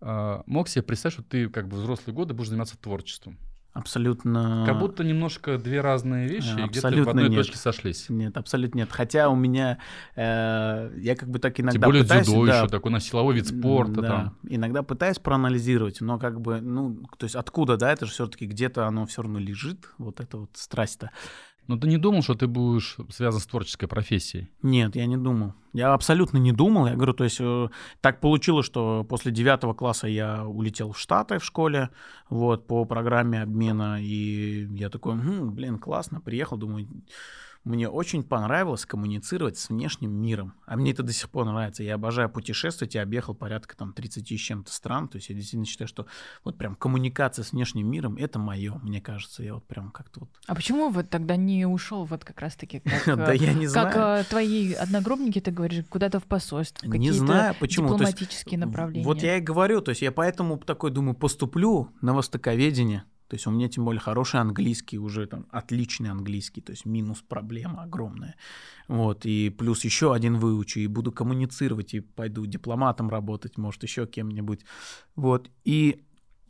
э, 0.02 0.42
мог 0.46 0.68
себе 0.68 0.84
представить, 0.84 1.14
что 1.16 1.24
ты 1.24 1.50
как 1.50 1.68
бы 1.68 1.78
взрослые 1.78 2.16
годы 2.16 2.36
будешь 2.36 2.50
заниматься 2.50 2.78
творчеством? 2.78 3.40
Абсолютно. 3.72 4.64
Как 4.66 4.80
будто 4.80 5.04
немножко 5.04 5.58
две 5.58 5.82
разные 5.82 6.28
вещи, 6.28 6.60
абсолютно 6.60 6.66
и 6.66 6.70
где-то 6.70 7.04
в 7.04 7.10
одной 7.10 7.30
нет. 7.30 7.38
точке 7.38 7.58
сошлись. 7.58 8.10
Нет, 8.10 8.36
абсолютно 8.36 8.80
нет. 8.80 8.90
Хотя 8.92 9.30
у 9.30 9.36
меня, 9.36 9.78
э, 10.16 10.92
я 10.98 11.16
как 11.16 11.30
бы 11.30 11.38
так 11.38 11.60
иногда 11.60 11.74
Тем 11.74 11.82
более 11.82 12.04
пытаюсь... 12.04 12.26
дзюдо 12.26 12.46
да, 12.48 12.60
еще, 12.60 12.68
такой 12.68 12.92
на 12.92 13.00
силовой 13.00 13.36
вид 13.36 13.48
спорта. 13.48 14.02
Да, 14.02 14.08
там. 14.08 14.38
иногда 14.44 14.82
пытаюсь 14.82 15.20
проанализировать, 15.20 16.02
но 16.02 16.18
как 16.18 16.42
бы, 16.42 16.62
ну, 16.62 17.00
то 17.18 17.26
есть 17.26 17.36
откуда, 17.36 17.78
да, 17.78 17.92
это 17.92 18.08
же 18.08 18.12
все-таки 18.12 18.48
где-то 18.48 18.88
оно 18.88 19.06
все 19.06 19.22
равно 19.22 19.38
лежит, 19.38 19.90
вот 20.00 20.20
эта 20.20 20.38
вот 20.38 20.50
страсть-то. 20.56 21.12
Но 21.70 21.78
ты 21.78 21.88
не 21.88 21.98
думал, 21.98 22.24
что 22.24 22.34
ты 22.34 22.48
будешь 22.48 22.98
связан 23.12 23.40
с 23.40 23.46
творческой 23.46 23.86
профессией? 23.86 24.50
Нет, 24.64 24.96
я 24.96 25.06
не 25.06 25.18
думал. 25.18 25.54
Я 25.72 25.94
абсолютно 25.94 26.40
не 26.40 26.52
думал. 26.52 26.88
Я 26.88 26.96
говорю, 26.96 27.14
то 27.14 27.24
есть 27.24 27.38
э, 27.40 27.70
так 28.02 28.22
получилось, 28.22 28.66
что 28.66 29.06
после 29.08 29.32
девятого 29.32 29.76
класса 29.76 30.08
я 30.08 30.48
улетел 30.48 30.94
в 30.94 31.00
Штаты 31.00 31.38
в 31.38 31.46
школе, 31.46 31.92
вот, 32.28 32.66
по 32.66 32.86
программе 32.86 33.44
обмена, 33.44 34.02
и 34.02 34.66
я 34.72 34.90
такой, 34.90 35.14
хм, 35.14 35.52
блин, 35.52 35.78
классно, 35.78 36.20
приехал, 36.22 36.58
думаю, 36.58 36.88
мне 37.64 37.90
очень 37.90 38.24
понравилось 38.24 38.86
коммуницировать 38.86 39.58
с 39.58 39.70
внешним 39.70 40.12
миром. 40.12 40.54
А 40.66 40.78
мне 40.78 40.92
это 40.92 41.04
до 41.04 41.12
сих 41.12 41.30
пор 41.30 41.46
нравится. 41.46 41.84
Я 41.84 41.96
обожаю 41.96 42.30
путешествовать. 42.30 42.96
Я 42.96 43.04
объехал 43.04 43.36
порядка 43.36 43.76
там 43.76 43.94
30 43.94 44.32
с 44.32 44.40
чем-то 44.40 44.72
стран. 44.72 45.10
То 45.10 45.18
есть 45.18 45.30
я 45.30 45.36
действительно 45.36 45.66
считаю, 45.66 45.88
что 45.88 46.06
вот 46.44 46.58
прям 46.58 46.76
коммуникация 46.76 47.44
с 47.44 47.52
внешним 47.52 47.90
миром— 47.90 48.16
это 48.20 48.40
мое, 48.40 48.80
мне 48.82 49.02
кажется. 49.02 49.44
Я 49.44 49.56
вот 49.56 49.66
прям 49.68 49.92
как-то 49.92 50.22
вот... 50.22 50.30
А 50.48 50.56
почему 50.56 50.90
вот 50.90 51.10
тогда 51.10 51.36
не 51.36 51.66
ушел 51.66 52.06
вот 52.06 52.24
как 52.24 52.40
раз-таки 52.40 52.82
да 53.06 53.34
я 53.34 53.54
не 53.54 53.68
знаю. 53.68 53.92
как 53.92 54.26
э, 54.26 54.30
твои 54.30 54.74
одногруппники, 54.74 55.40
ты 55.40 55.52
говоришь, 55.52 55.86
куда-то 55.90 56.20
в 56.20 56.26
посольство, 56.26 56.88
не 56.88 57.12
знаю, 57.12 57.56
почему. 57.60 57.90
дипломатические 57.90 58.60
направления? 58.60 59.06
Вот 59.06 59.22
я 59.22 59.38
и 59.38 59.42
говорю, 59.42 59.82
то 59.82 59.90
есть 59.90 60.02
я 60.02 60.12
поэтому 60.12 60.58
такой 60.58 60.92
думаю, 60.92 61.16
поступлю 61.16 61.90
на 62.02 62.14
востоковедение, 62.14 63.04
то 63.30 63.36
есть 63.36 63.48
у 63.48 63.52
меня 63.52 63.70
тем 63.70 63.86
более 63.86 64.02
хороший 64.02 64.42
английский, 64.42 64.98
уже 64.98 65.28
там 65.28 65.46
отличный 65.52 66.10
английский, 66.10 66.62
то 66.62 66.72
есть 66.72 66.86
минус 66.86 67.22
проблема 67.22 67.84
огромная. 67.84 68.36
Вот, 68.88 69.26
и 69.26 69.52
плюс 69.52 69.86
еще 69.86 70.16
один 70.16 70.38
выучу, 70.38 70.80
и 70.80 70.88
буду 70.88 71.12
коммуницировать, 71.12 71.94
и 71.94 72.00
пойду 72.00 72.48
дипломатом 72.48 73.10
работать, 73.10 73.58
может, 73.58 73.84
еще 73.84 74.08
кем-нибудь. 74.08 74.62
Вот, 75.16 75.52
и 75.64 76.04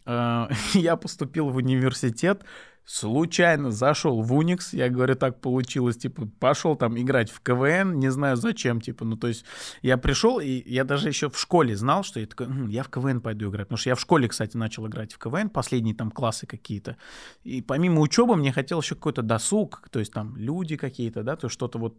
э, 0.05 0.47
я 0.73 0.95
поступил 0.95 1.49
в 1.49 1.57
университет, 1.57 2.45
случайно 2.89 3.69
зашел 3.69 4.19
в 4.23 4.33
Unix, 4.33 4.69
я 4.71 4.89
говорю, 4.89 5.13
так 5.13 5.39
получилось, 5.41 5.97
типа, 5.97 6.27
пошел 6.39 6.75
там 6.75 6.99
играть 6.99 7.29
в 7.29 7.39
КВН, 7.39 7.99
не 7.99 8.09
знаю 8.09 8.35
зачем, 8.35 8.81
типа, 8.81 9.05
ну, 9.05 9.15
то 9.15 9.27
есть 9.27 9.45
я 9.83 9.95
пришел, 9.97 10.39
и 10.39 10.63
я 10.65 10.83
даже 10.83 11.07
еще 11.07 11.29
в 11.29 11.39
школе 11.39 11.75
знал, 11.75 12.03
что 12.03 12.19
я 12.19 12.25
такой, 12.25 12.47
я 12.71 12.81
в 12.81 12.89
КВН 12.89 13.21
пойду 13.21 13.51
играть, 13.51 13.67
потому 13.67 13.77
что 13.77 13.89
я 13.89 13.95
в 13.95 13.99
школе, 13.99 14.27
кстати, 14.27 14.57
начал 14.57 14.87
играть 14.87 15.13
в 15.13 15.19
КВН, 15.19 15.51
последние 15.51 15.93
там 15.93 16.09
классы 16.09 16.47
какие-то, 16.47 16.97
и 17.43 17.61
помимо 17.61 18.01
учебы 18.01 18.35
мне 18.35 18.51
хотелось 18.51 18.85
еще 18.85 18.95
какой-то 18.95 19.21
досуг, 19.21 19.87
то 19.91 19.99
есть 19.99 20.11
там 20.11 20.35
люди 20.35 20.75
какие-то, 20.75 21.21
да, 21.21 21.35
то 21.35 21.47
что-то 21.47 21.77
вот, 21.77 21.95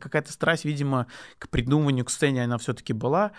какая-то 0.00 0.32
страсть, 0.32 0.64
видимо, 0.64 1.08
к 1.38 1.50
придумыванию, 1.50 2.06
к 2.06 2.10
сцене 2.10 2.42
она 2.42 2.56
все-таки 2.56 2.94
была, 2.94 3.32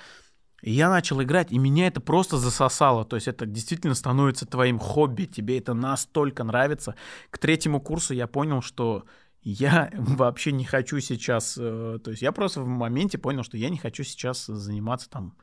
и 0.62 0.72
я 0.72 0.90
начал 0.90 1.22
играть, 1.22 1.52
и 1.52 1.58
меня 1.58 1.88
это 1.88 2.02
просто 2.02 2.38
засосало. 2.38 3.06
То 3.06 3.16
есть 3.16 3.28
это 3.28 3.46
действительно 3.46 3.94
становится 3.94 4.46
твоим 4.46 4.80
хобби, 4.80 5.26
тебе 5.26 5.60
это 5.60 5.74
настолько 5.74 6.44
нравится. 6.44 6.96
К 7.30 7.38
третьему 7.38 7.80
курсу 7.80 8.14
я 8.14 8.28
понял, 8.28 8.62
что 8.62 9.06
я 9.44 9.92
вообще 9.96 10.52
не 10.52 10.66
хочу 10.66 11.00
сейчас... 11.00 11.58
Э, 11.60 12.00
то 12.04 12.12
есть 12.12 12.24
я 12.24 12.32
просто 12.32 12.62
в 12.62 12.68
моменте 12.68 13.18
понял, 13.18 13.44
что 13.44 13.58
я 13.58 13.70
не 13.70 13.78
хочу 13.78 14.04
сейчас 14.04 14.46
заниматься 14.46 15.10
там 15.10 15.36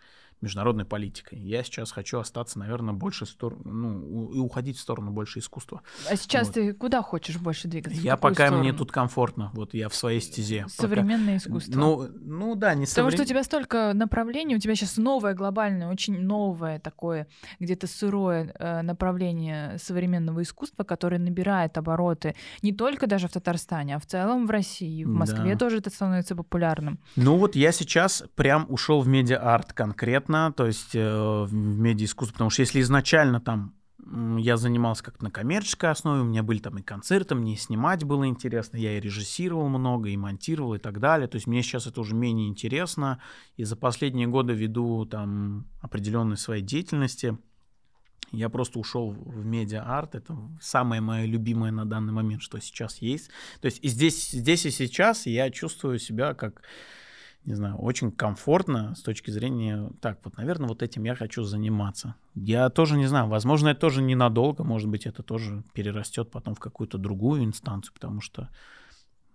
международной 0.45 0.85
политикой. 0.85 1.39
Я 1.41 1.65
сейчас 1.65 1.91
хочу 1.91 2.19
остаться, 2.19 2.59
наверное, 2.59 2.95
больше 2.95 3.27
стор... 3.27 3.59
ну, 3.65 4.31
и 4.33 4.39
уходить 4.39 4.77
в 4.77 4.81
сторону 4.81 5.11
больше 5.11 5.41
искусства. 5.41 5.83
А 6.09 6.17
сейчас 6.17 6.49
вот. 6.49 6.55
ты 6.55 6.73
куда 6.73 7.03
хочешь 7.03 7.39
больше 7.39 7.69
двигаться? 7.69 8.01
Я 8.01 8.17
пока 8.17 8.47
сторону? 8.47 8.59
мне 8.59 8.73
тут 8.73 8.93
комфортно, 8.93 9.51
вот 9.55 9.75
я 9.75 9.89
в 9.89 9.95
своей 9.95 10.21
стезе. 10.21 10.67
Современное 10.69 11.35
пока... 11.35 11.49
искусство. 11.49 11.79
Ну, 11.79 12.09
ну 12.21 12.55
да, 12.55 12.75
не 12.75 12.87
Потому 12.87 13.11
соврем... 13.11 13.13
что 13.13 13.23
у 13.23 13.27
тебя 13.27 13.45
столько 13.45 13.93
направлений, 13.95 14.57
у 14.57 14.59
тебя 14.59 14.75
сейчас 14.75 14.97
новое 14.97 15.35
глобальное, 15.35 15.89
очень 15.89 16.21
новое 16.21 16.79
такое, 16.79 17.27
где-то 17.59 17.87
сырое 17.87 18.55
э, 18.59 18.83
направление 18.83 19.79
современного 19.79 20.43
искусства, 20.43 20.85
которое 20.85 21.19
набирает 21.19 21.79
обороты 21.79 22.35
не 22.63 22.73
только 22.73 23.07
даже 23.07 23.29
в 23.29 23.33
Татарстане, 23.33 23.97
а 23.97 23.99
в 23.99 24.07
целом 24.07 24.47
в 24.47 24.51
России, 24.51 25.05
в 25.05 25.09
Москве 25.09 25.53
да. 25.53 25.59
тоже 25.59 25.79
это 25.79 25.91
становится 25.91 26.37
популярным. 26.37 26.99
Ну 27.17 27.37
вот 27.37 27.57
я 27.57 27.73
сейчас 27.73 28.25
прям 28.35 28.67
ушел 28.69 29.01
в 29.01 29.09
медиа-арт 29.09 29.73
конкретно 29.73 30.34
понятно, 30.35 30.53
то 30.53 30.67
есть 30.67 30.95
э, 30.95 31.45
в 31.45 31.53
медиаискусство, 31.53 32.35
потому 32.35 32.51
что 32.51 32.63
если 32.63 32.81
изначально 32.81 33.41
там 33.41 33.75
я 34.37 34.59
занимался 34.59 35.03
как-то 35.03 35.25
на 35.25 35.31
коммерческой 35.31 35.91
основе, 35.91 36.21
у 36.21 36.25
меня 36.25 36.43
были 36.43 36.59
там 36.59 36.77
и 36.77 36.83
концерты, 36.83 37.35
мне 37.35 37.57
снимать 37.57 38.05
было 38.05 38.27
интересно, 38.27 38.77
я 38.77 38.99
и 38.99 39.01
режиссировал 39.01 39.69
много, 39.69 40.11
и 40.11 40.17
монтировал 40.17 40.75
и 40.75 40.79
так 40.79 41.01
далее. 41.01 41.27
То 41.27 41.37
есть 41.37 41.47
мне 41.47 41.63
сейчас 41.63 41.87
это 41.87 42.01
уже 42.01 42.15
менее 42.15 42.49
интересно, 42.49 43.21
и 43.57 43.65
за 43.65 43.77
последние 43.77 44.27
годы 44.27 44.53
веду 44.53 45.07
там 45.07 45.67
определенные 45.81 46.37
свои 46.37 46.61
деятельности. 46.61 47.39
Я 48.31 48.49
просто 48.49 48.79
ушел 48.79 49.11
в 49.11 49.47
медиа-арт, 49.47 50.17
это 50.17 50.37
самое 50.61 51.01
мое 51.01 51.25
любимое 51.25 51.71
на 51.71 51.87
данный 51.87 52.13
момент, 52.13 52.43
что 52.43 52.61
сейчас 52.61 52.99
есть. 53.01 53.31
То 53.61 53.67
есть 53.67 53.79
и 53.83 53.89
здесь, 53.89 54.31
здесь 54.31 54.67
и 54.67 54.71
сейчас 54.71 55.27
я 55.27 55.51
чувствую 55.51 55.99
себя 55.99 56.35
как 56.35 56.63
не 57.45 57.55
знаю, 57.55 57.77
очень 57.77 58.11
комфортно 58.11 58.95
с 58.95 59.03
точки 59.03 59.31
зрения, 59.31 59.91
так, 60.01 60.19
вот, 60.25 60.37
наверное, 60.37 60.69
вот 60.69 60.83
этим 60.83 61.05
я 61.05 61.15
хочу 61.15 61.43
заниматься. 61.43 62.15
Я 62.35 62.71
тоже 62.71 62.97
не 62.97 63.07
знаю, 63.07 63.29
возможно, 63.29 63.69
это 63.69 63.81
тоже 63.81 64.03
ненадолго, 64.03 64.65
может 64.65 64.89
быть, 64.89 65.07
это 65.07 65.23
тоже 65.23 65.63
перерастет 65.75 66.31
потом 66.31 66.55
в 66.55 66.61
какую-то 66.61 66.99
другую 66.99 67.45
инстанцию, 67.45 67.93
потому 67.95 68.21
что, 68.21 68.49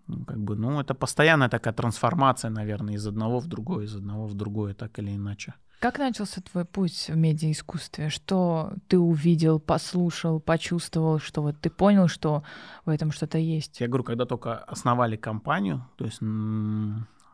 ну, 0.07 0.25
как 0.25 0.39
бы, 0.39 0.55
ну, 0.55 0.79
это 0.79 0.95
постоянная 0.95 1.49
такая 1.49 1.73
трансформация, 1.73 2.49
наверное, 2.49 2.95
из 2.95 3.05
одного 3.05 3.39
в 3.39 3.47
другое, 3.47 3.85
из 3.85 3.95
одного 3.95 4.25
в 4.25 4.33
другое, 4.33 4.73
так 4.73 4.97
или 4.99 5.15
иначе. 5.15 5.53
Как 5.79 5.97
начался 5.97 6.41
твой 6.41 6.65
путь 6.65 7.07
в 7.07 7.15
медиаискусстве? 7.15 8.09
Что 8.09 8.73
ты 8.89 8.99
увидел, 8.99 9.59
послушал, 9.59 10.41
почувствовал, 10.41 11.19
что 11.19 11.41
вот 11.41 11.55
ты 11.61 11.69
понял, 11.69 12.09
что 12.09 12.43
в 12.85 12.89
этом 12.89 13.13
что-то 13.13 13.37
есть? 13.37 13.79
Я 13.79 13.87
говорю, 13.87 14.03
когда 14.03 14.25
только 14.25 14.57
основали 14.57 15.15
компанию, 15.15 15.87
то 15.95 16.03
есть 16.03 16.19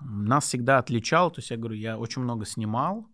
нас 0.02 0.46
всегда 0.46 0.80
отличал, 0.80 1.32
то 1.32 1.40
есть 1.40 1.52
я 1.52 1.58
говорю, 1.58 1.76
я 1.76 1.98
очень 1.98 2.22
много 2.22 2.46
снимал, 2.46 3.08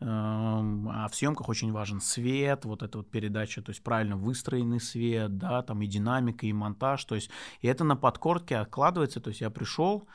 эм, 0.00 0.88
а 0.88 1.08
в 1.08 1.14
съемках 1.14 1.48
очень 1.48 1.72
важен 1.72 2.00
свет, 2.00 2.64
вот 2.64 2.82
эта 2.82 2.98
вот 2.98 3.10
передача, 3.10 3.62
то 3.62 3.70
есть 3.70 3.82
правильно 3.82 4.16
выстроенный 4.16 4.80
свет, 4.80 5.36
да, 5.38 5.62
там 5.62 5.82
и 5.82 5.86
динамика, 5.86 6.46
и 6.46 6.52
монтаж, 6.52 7.04
то 7.04 7.14
есть 7.14 7.30
и 7.60 7.68
это 7.68 7.84
на 7.84 7.96
подкорке 7.96 8.56
откладывается, 8.56 9.20
то 9.20 9.28
есть 9.28 9.40
я 9.40 9.50
пришел, 9.50 10.06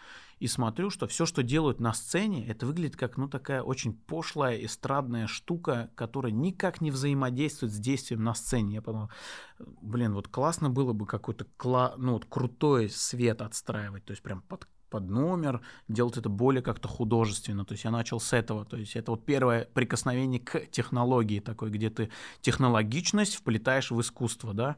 и 0.42 0.48
смотрю, 0.48 0.90
что 0.90 1.06
все, 1.06 1.28
что 1.28 1.44
делают 1.44 1.80
на 1.80 1.94
сцене, 1.94 2.48
это 2.48 2.66
выглядит 2.66 2.96
как, 2.96 3.16
ну, 3.16 3.30
такая 3.30 3.62
очень 3.62 3.94
пошлая 3.94 4.58
эстрадная 4.66 5.28
штука, 5.28 5.92
которая 5.94 6.32
никак 6.32 6.82
не 6.82 6.90
взаимодействует 6.90 7.72
с 7.72 7.78
действием 7.78 8.24
на 8.24 8.34
сцене. 8.34 8.74
Я 8.74 8.82
подумал, 8.82 9.12
блин, 9.60 10.16
вот 10.16 10.30
классно 10.30 10.72
было 10.72 10.94
бы 10.94 11.06
какой-то, 11.06 11.46
кла- 11.60 11.94
ну, 11.96 12.14
вот 12.14 12.26
крутой 12.26 12.90
свет 12.90 13.40
отстраивать, 13.44 14.04
то 14.06 14.14
есть 14.14 14.24
прям 14.24 14.42
под 14.42 14.68
под 14.92 15.10
номер, 15.10 15.62
делать 15.88 16.18
это 16.18 16.30
более 16.30 16.62
как-то 16.62 16.88
художественно. 16.88 17.66
То 17.66 17.72
есть 17.72 17.86
я 17.86 17.92
начал 17.92 18.20
с 18.20 18.34
этого. 18.34 18.66
То 18.66 18.78
есть 18.78 18.96
это 18.96 19.12
вот 19.12 19.26
первое 19.26 19.68
прикосновение 19.74 20.40
к 20.40 20.68
технологии 20.70 21.40
такой, 21.40 21.72
где 21.72 21.90
ты 21.90 22.12
технологичность 22.42 23.36
вплетаешь 23.36 23.90
в 23.90 24.00
искусство, 24.00 24.54
да. 24.54 24.76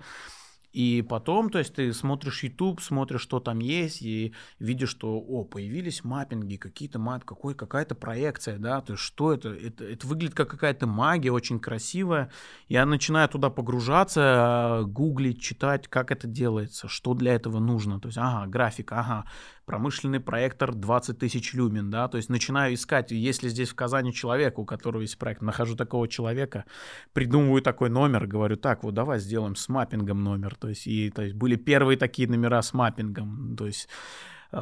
И 0.73 1.03
потом, 1.07 1.51
то 1.51 1.59
есть 1.59 1.75
ты 1.75 1.93
смотришь 1.93 2.43
YouTube, 2.43 2.81
смотришь, 2.81 3.21
что 3.21 3.39
там 3.39 3.59
есть, 3.59 4.01
и 4.01 4.33
видишь, 4.57 4.89
что, 4.89 5.19
о, 5.19 5.43
появились 5.43 6.03
маппинги, 6.03 6.55
какие-то 6.55 6.97
мап, 6.97 7.25
какой, 7.25 7.53
какая-то 7.53 7.93
проекция, 7.93 8.57
да, 8.57 8.81
то 8.81 8.93
есть 8.93 9.03
что 9.03 9.33
это? 9.33 9.49
это? 9.49 9.83
Это 9.85 10.07
выглядит 10.07 10.33
как 10.33 10.49
какая-то 10.49 10.87
магия, 10.87 11.31
очень 11.31 11.59
красивая. 11.59 12.31
Я 12.67 12.87
начинаю 12.87 13.29
туда 13.29 13.51
погружаться, 13.51 14.81
гуглить, 14.87 15.39
читать, 15.39 15.87
как 15.87 16.09
это 16.11 16.25
делается, 16.25 16.87
что 16.87 17.13
для 17.13 17.35
этого 17.35 17.59
нужно. 17.59 17.99
То 17.99 18.07
есть, 18.07 18.17
ага, 18.17 18.47
графика, 18.47 18.99
ага, 18.99 19.25
промышленный 19.65 20.19
проектор 20.19 20.73
20 20.73 21.17
тысяч 21.17 21.53
люмен, 21.53 21.89
да, 21.89 22.07
то 22.07 22.17
есть 22.17 22.29
начинаю 22.29 22.73
искать, 22.73 23.11
есть 23.11 23.43
ли 23.43 23.49
здесь 23.49 23.69
в 23.69 23.75
Казани 23.75 24.13
человек, 24.13 24.59
у 24.59 24.65
которого 24.65 25.01
есть 25.01 25.17
проект, 25.17 25.41
нахожу 25.41 25.75
такого 25.75 26.07
человека, 26.07 26.65
придумываю 27.13 27.61
такой 27.61 27.89
номер, 27.89 28.27
говорю, 28.27 28.57
так, 28.57 28.83
вот 28.83 28.93
давай 28.93 29.19
сделаем 29.19 29.55
с 29.55 29.69
маппингом 29.69 30.23
номер, 30.23 30.55
то 30.55 30.69
есть, 30.69 30.87
и, 30.87 31.09
то 31.09 31.21
есть 31.21 31.35
были 31.35 31.55
первые 31.55 31.97
такие 31.97 32.27
номера 32.27 32.61
с 32.61 32.73
маппингом, 32.73 33.55
то 33.57 33.65
есть, 33.65 33.87
э, 34.51 34.57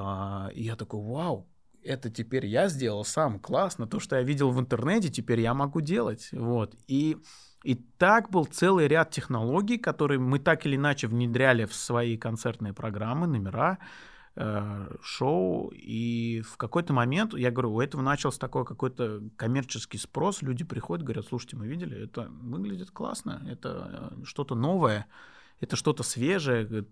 я 0.54 0.76
такой, 0.76 1.02
вау, 1.02 1.48
это 1.84 2.12
теперь 2.12 2.46
я 2.46 2.68
сделал 2.68 3.04
сам, 3.04 3.40
классно, 3.40 3.88
то, 3.88 4.00
что 4.00 4.18
я 4.18 4.22
видел 4.22 4.52
в 4.52 4.60
интернете, 4.60 5.10
теперь 5.10 5.40
я 5.40 5.54
могу 5.54 5.82
делать, 5.82 6.30
вот, 6.32 6.76
и 6.88 7.18
и 7.64 7.76
так 7.76 8.32
был 8.32 8.46
целый 8.46 8.88
ряд 8.88 9.12
технологий, 9.12 9.78
которые 9.78 10.20
мы 10.20 10.40
так 10.40 10.66
или 10.66 10.76
иначе 10.76 11.08
внедряли 11.08 11.66
в 11.66 11.76
свои 11.76 12.18
концертные 12.18 12.74
программы, 12.74 13.28
номера, 13.28 13.78
шоу, 15.02 15.72
и 15.74 16.42
в 16.42 16.56
какой-то 16.56 16.94
момент, 16.94 17.34
я 17.34 17.52
говорю, 17.52 17.74
у 17.74 17.82
этого 17.82 18.02
начался 18.02 18.40
такой 18.40 18.66
какой-то 18.66 19.22
коммерческий 19.36 19.98
спрос, 19.98 20.42
люди 20.42 20.64
приходят, 20.64 21.04
говорят, 21.04 21.26
слушайте, 21.26 21.58
мы 21.58 21.68
видели, 21.68 22.06
это 22.06 22.30
выглядит 22.42 22.92
классно, 22.92 23.46
это 23.50 24.12
э, 24.14 24.24
что-то 24.24 24.56
новое, 24.56 25.08
это 25.60 25.76
что-то 25.76 26.04
свежее, 26.04 26.86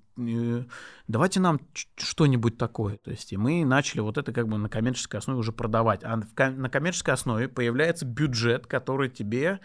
давайте 1.07 1.39
нам 1.39 1.61
что-нибудь 1.95 2.57
такое. 2.57 2.97
То 2.97 3.09
есть 3.09 3.31
и 3.33 3.37
мы 3.37 3.65
начали 3.65 4.01
вот 4.01 4.17
это 4.17 4.31
как 4.31 4.47
бы 4.47 4.57
на 4.57 4.69
коммерческой 4.69 5.17
основе 5.17 5.39
уже 5.39 5.51
продавать. 5.51 6.03
А 6.03 6.17
на 6.17 6.69
коммерческой 6.69 7.15
основе 7.15 7.47
появляется 7.47 8.05
бюджет, 8.05 8.67
который 8.67 9.09
тебе 9.09 9.59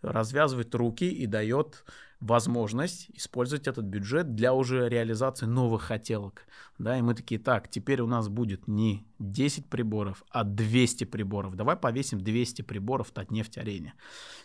развязывает 0.00 0.74
руки 0.74 1.08
и 1.08 1.26
дает 1.26 1.84
возможность 2.20 3.10
использовать 3.14 3.66
этот 3.66 3.84
бюджет 3.84 4.34
для 4.34 4.54
уже 4.54 4.88
реализации 4.88 5.46
новых 5.46 5.82
хотелок. 5.82 6.46
Да, 6.78 6.98
и 6.98 7.02
мы 7.02 7.14
такие, 7.14 7.40
так, 7.40 7.68
теперь 7.68 8.00
у 8.00 8.06
нас 8.06 8.28
будет 8.28 8.68
не 8.68 9.06
10 9.18 9.66
приборов, 9.66 10.24
а 10.30 10.44
200 10.44 11.04
приборов. 11.04 11.56
Давай 11.56 11.76
повесим 11.76 12.20
200 12.20 12.62
приборов 12.62 13.08
в 13.08 13.12
Татнефть-арене. 13.12 13.94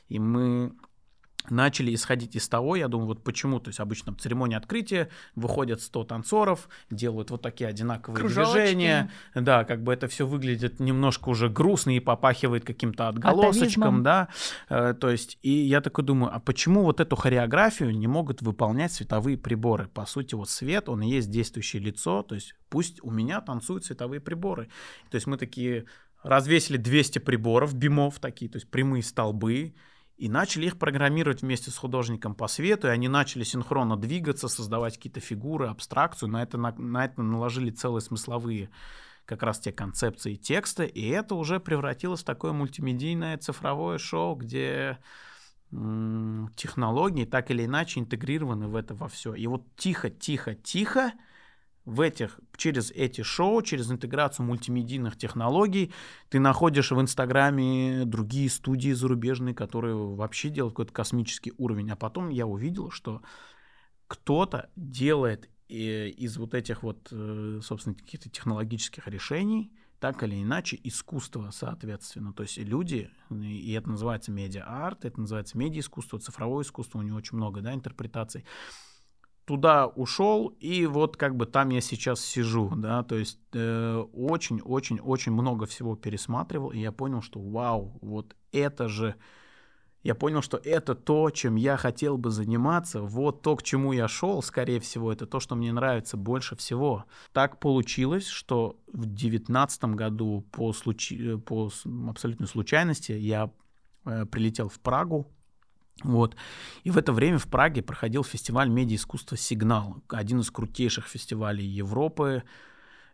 И 0.10 0.20
мы 0.20 0.74
начали 1.50 1.94
исходить 1.94 2.36
из 2.36 2.48
того, 2.48 2.76
я 2.76 2.88
думаю, 2.88 3.08
вот 3.08 3.24
почему, 3.24 3.60
то 3.60 3.70
есть 3.70 3.80
обычно 3.80 4.14
в 4.14 4.18
церемонии 4.18 4.56
открытия 4.56 5.10
выходят 5.36 5.82
100 5.82 6.04
танцоров, 6.06 6.70
делают 6.90 7.32
вот 7.32 7.42
такие 7.42 7.70
одинаковые 7.70 8.20
Кружочки. 8.20 8.52
движения, 8.52 9.12
да, 9.36 9.64
как 9.64 9.84
бы 9.84 9.94
это 9.94 10.08
все 10.08 10.28
выглядит 10.28 10.80
немножко 10.80 11.30
уже 11.30 11.50
грустно 11.50 11.96
и 11.96 12.00
попахивает 12.00 12.66
каким-то 12.66 13.08
отголосочком, 13.08 13.84
Атовизмом. 13.84 14.04
да, 14.04 14.28
э, 14.70 14.94
то 15.00 15.10
есть, 15.10 15.38
и 15.42 15.52
я 15.52 15.82
такой 15.82 16.04
думаю, 16.04 16.34
а 16.34 16.40
почему 16.40 16.84
вот 16.84 17.00
эту 17.00 17.16
хореографию 17.16 17.98
не 17.98 18.08
могут 18.08 18.42
выполнять 18.42 18.92
световые 18.92 19.38
приборы? 19.38 19.88
По 19.88 20.06
сути, 20.06 20.36
вот 20.36 20.50
свет, 20.50 20.90
он 20.90 21.02
и 21.02 21.10
есть 21.10 21.30
действующее 21.30 21.82
лицо, 21.82 22.24
то 22.24 22.36
есть 22.36 22.56
пусть 22.70 23.04
у 23.04 23.12
меня 23.12 23.42
танцуют 23.42 23.86
световые 23.86 24.22
приборы. 24.22 24.70
То 25.10 25.16
есть 25.16 25.28
мы 25.28 25.38
такие 25.38 25.86
развесили 26.24 26.78
200 26.78 27.20
приборов, 27.20 27.74
бимов 27.74 28.20
такие, 28.20 28.50
то 28.50 28.58
есть 28.58 28.70
прямые 28.70 29.04
столбы, 29.04 29.74
и 30.18 30.30
начали 30.30 30.68
их 30.68 30.78
программировать 30.78 31.42
вместе 31.42 31.72
с 31.72 31.78
художником 31.78 32.36
по 32.36 32.48
свету, 32.48 32.88
и 32.88 32.92
они 32.92 33.08
начали 33.08 33.44
синхронно 33.44 33.98
двигаться, 33.98 34.48
создавать 34.48 34.98
какие-то 34.98 35.20
фигуры, 35.20 35.68
абстракцию, 35.68 36.30
на 36.30 36.44
это, 36.44 36.58
на, 36.58 36.72
на 36.74 37.06
это 37.06 37.22
наложили 37.22 37.72
целые 37.72 38.02
смысловые 38.02 38.70
как 39.26 39.44
раз 39.44 39.60
те 39.60 39.72
концепции 39.72 40.36
текста, 40.36 40.84
и 40.84 41.08
это 41.08 41.36
уже 41.36 41.60
превратилось 41.60 42.22
в 42.22 42.26
такое 42.26 42.52
мультимедийное 42.52 43.38
цифровое 43.38 43.98
шоу, 43.98 44.36
где 44.36 44.98
технологии 45.72 47.24
так 47.24 47.50
или 47.50 47.66
иначе 47.66 48.02
интегрированы 48.02 48.68
в 48.68 48.76
это 48.76 48.94
во 48.94 49.08
все. 49.08 49.34
И 49.34 49.48
вот 49.48 49.64
тихо, 49.78 50.10
тихо, 50.10 50.54
тихо 50.54 51.14
в 51.86 52.02
этих, 52.02 52.40
через 52.58 52.92
эти 52.92 53.22
шоу, 53.22 53.62
через 53.62 53.92
интеграцию 53.92 54.46
мультимедийных 54.46 55.18
технологий, 55.18 55.92
ты 56.30 56.40
находишь 56.40 56.92
в 56.92 57.02
Инстаграме 57.02 58.06
другие 58.06 58.50
студии 58.50 58.92
зарубежные, 58.92 59.56
которые 59.56 59.96
вообще 59.96 60.50
делают 60.50 60.74
какой-то 60.74 60.94
космический 60.94 61.54
уровень. 61.58 61.92
А 61.92 61.96
потом 61.96 62.30
я 62.30 62.46
увидел, 62.46 62.92
что 62.92 63.22
кто-то 64.08 64.70
делает 64.76 65.50
э, 65.70 66.10
из 66.10 66.38
вот 66.38 66.54
этих 66.54 66.84
вот, 66.84 67.08
э, 67.12 67.60
собственно, 67.64 67.96
каких-то 67.96 68.30
технологических 68.30 69.08
решений 69.08 69.72
так 70.00 70.24
или 70.24 70.42
иначе 70.42 70.80
искусство, 70.84 71.52
соответственно. 71.52 72.34
То 72.34 72.42
есть 72.42 72.58
люди, 72.58 73.12
и 73.30 73.72
это 73.74 73.92
называется 73.92 74.32
медиа-арт, 74.32 75.06
это 75.06 75.20
называется 75.20 75.58
медиа-искусство, 75.60 76.20
цифровое 76.20 76.64
искусство, 76.64 76.98
у 76.98 77.04
него 77.04 77.18
очень 77.18 77.38
много 77.38 77.62
да, 77.62 77.72
интерпретаций 77.72 78.44
туда 79.52 79.88
ушел, 79.88 80.48
и 80.62 80.86
вот 80.86 81.18
как 81.18 81.36
бы 81.36 81.46
там 81.46 81.72
я 81.72 81.82
сейчас 81.82 82.22
сижу, 82.22 82.72
да, 82.74 83.04
то 83.04 83.18
есть 83.18 83.38
очень-очень-очень 83.54 85.32
э, 85.34 85.36
много 85.36 85.66
всего 85.66 85.98
пересматривал, 85.98 86.70
и 86.70 86.80
я 86.80 86.94
понял, 86.94 87.22
что 87.22 87.42
вау, 87.42 88.00
вот 88.02 88.34
это 88.54 88.88
же, 88.88 89.16
я 90.04 90.16
понял, 90.16 90.42
что 90.42 90.56
это 90.56 90.96
то, 90.96 91.30
чем 91.32 91.58
я 91.58 91.76
хотел 91.76 92.18
бы 92.18 92.30
заниматься, 92.30 93.02
вот 93.02 93.42
то, 93.42 93.58
к 93.58 93.64
чему 93.64 93.92
я 93.92 94.08
шел, 94.08 94.42
скорее 94.42 94.80
всего, 94.80 95.12
это 95.12 95.26
то, 95.26 95.42
что 95.42 95.56
мне 95.56 95.74
нравится 95.74 96.16
больше 96.16 96.56
всего. 96.56 97.04
Так 97.34 97.60
получилось, 97.60 98.28
что 98.28 98.80
в 98.94 99.06
девятнадцатом 99.06 99.98
году 99.98 100.46
по, 100.54 100.72
случай, 100.72 101.38
по 101.38 101.70
абсолютной 102.08 102.48
случайности 102.48 103.12
я 103.12 103.52
э, 104.06 104.26
прилетел 104.28 104.70
в 104.70 104.80
Прагу, 104.80 105.28
вот. 106.04 106.36
И 106.84 106.92
в 106.92 106.98
это 106.98 107.14
время 107.14 107.38
в 107.38 107.48
Праге 107.48 107.82
проходил 107.82 108.24
фестиваль 108.24 108.70
медиаискусства 108.70 109.38
«Сигнал», 109.38 110.04
один 110.10 110.40
из 110.40 110.52
крутейших 110.52 111.08
фестивалей 111.08 111.66
Европы. 111.66 112.44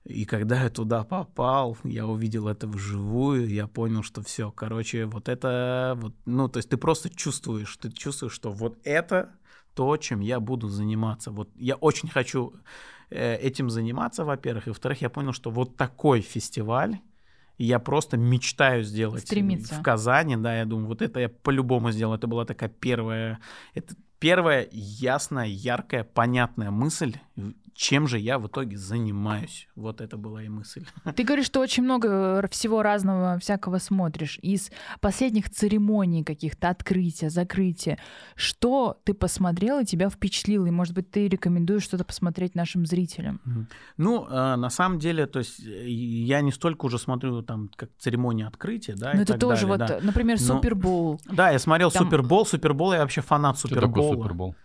И 0.05 0.25
когда 0.25 0.63
я 0.63 0.69
туда 0.69 1.03
попал, 1.03 1.77
я 1.83 2.07
увидел 2.07 2.47
это 2.47 2.67
вживую, 2.67 3.49
я 3.49 3.67
понял, 3.67 4.03
что 4.03 4.21
все, 4.21 4.51
короче, 4.51 5.05
вот 5.05 5.27
это, 5.27 5.97
вот, 5.97 6.15
ну, 6.25 6.47
то 6.47 6.57
есть 6.57 6.69
ты 6.69 6.77
просто 6.77 7.09
чувствуешь, 7.09 7.75
ты 7.77 7.91
чувствуешь, 7.91 8.33
что 8.33 8.51
вот 8.51 8.77
это 8.85 9.35
то, 9.73 9.97
чем 9.97 10.21
я 10.21 10.39
буду 10.39 10.69
заниматься. 10.69 11.31
Вот 11.31 11.49
я 11.55 11.75
очень 11.75 12.09
хочу 12.09 12.53
э, 13.09 13.35
этим 13.35 13.69
заниматься, 13.69 14.23
во-первых, 14.23 14.67
и 14.67 14.69
во-вторых, 14.69 15.01
я 15.01 15.09
понял, 15.09 15.33
что 15.33 15.51
вот 15.51 15.75
такой 15.75 16.21
фестиваль, 16.21 16.99
и 17.57 17.65
я 17.65 17.79
просто 17.79 18.17
мечтаю 18.17 18.83
сделать 18.83 19.23
Стремиться. 19.23 19.75
в 19.75 19.83
Казани, 19.83 20.35
да, 20.37 20.57
я 20.57 20.65
думаю, 20.65 20.87
вот 20.87 21.01
это 21.01 21.19
я 21.19 21.29
по-любому 21.29 21.91
сделал. 21.91 22.13
Это 22.13 22.27
была 22.27 22.45
такая 22.45 22.69
первая, 22.69 23.39
это 23.73 23.95
первая 24.19 24.67
ясная, 24.71 25.47
яркая, 25.47 26.03
понятная 26.03 26.71
мысль, 26.71 27.15
чем 27.77 28.07
же 28.07 28.17
я 28.17 28.39
в 28.39 28.47
итоге 28.47 28.75
занимаюсь. 28.75 29.67
Вот 29.75 30.01
это 30.01 30.17
была 30.17 30.41
и 30.41 30.49
мысль. 30.49 30.83
Ты 31.15 31.23
говоришь, 31.23 31.45
что 31.45 31.59
очень 31.59 31.83
много 31.83 32.47
всего 32.49 32.81
разного 32.81 33.37
всякого 33.37 33.77
смотришь. 33.77 34.39
Из 34.41 34.71
последних 34.99 35.51
церемоний 35.51 36.23
каких-то, 36.23 36.69
открытия, 36.69 37.29
закрытия. 37.29 37.99
Что 38.35 38.99
ты 39.03 39.13
посмотрел 39.13 39.79
и 39.79 39.85
тебя 39.85 40.09
впечатлило? 40.09 40.65
И, 40.65 40.71
может 40.71 40.95
быть, 40.95 41.11
ты 41.11 41.27
рекомендуешь 41.27 41.83
что-то 41.83 42.03
посмотреть 42.03 42.55
нашим 42.55 42.85
зрителям? 42.87 43.67
Ну, 43.97 44.25
э, 44.25 44.55
на 44.55 44.69
самом 44.71 44.97
деле, 44.97 45.27
то 45.27 45.39
есть 45.39 45.63
э, 45.63 45.87
я 45.87 46.41
не 46.41 46.51
столько 46.51 46.87
уже 46.87 46.97
смотрю 46.97 47.43
там 47.43 47.69
как 47.75 47.91
церемонии 47.99 48.45
открытия, 48.45 48.95
да, 48.95 49.11
Ну, 49.13 49.21
это 49.21 49.37
тоже 49.37 49.67
далее, 49.67 49.77
вот, 49.77 49.87
да. 49.87 49.99
например, 50.01 50.39
Супербол. 50.39 51.21
Да, 51.25 51.51
я 51.51 51.59
смотрел 51.59 51.91
там... 51.91 52.05
Супербол. 52.05 52.45
Супербол, 52.45 52.93
я 52.93 53.01
вообще 53.01 53.21
фанат 53.21 53.59
Супербола. 53.59 54.15
Супербол? 54.15 54.55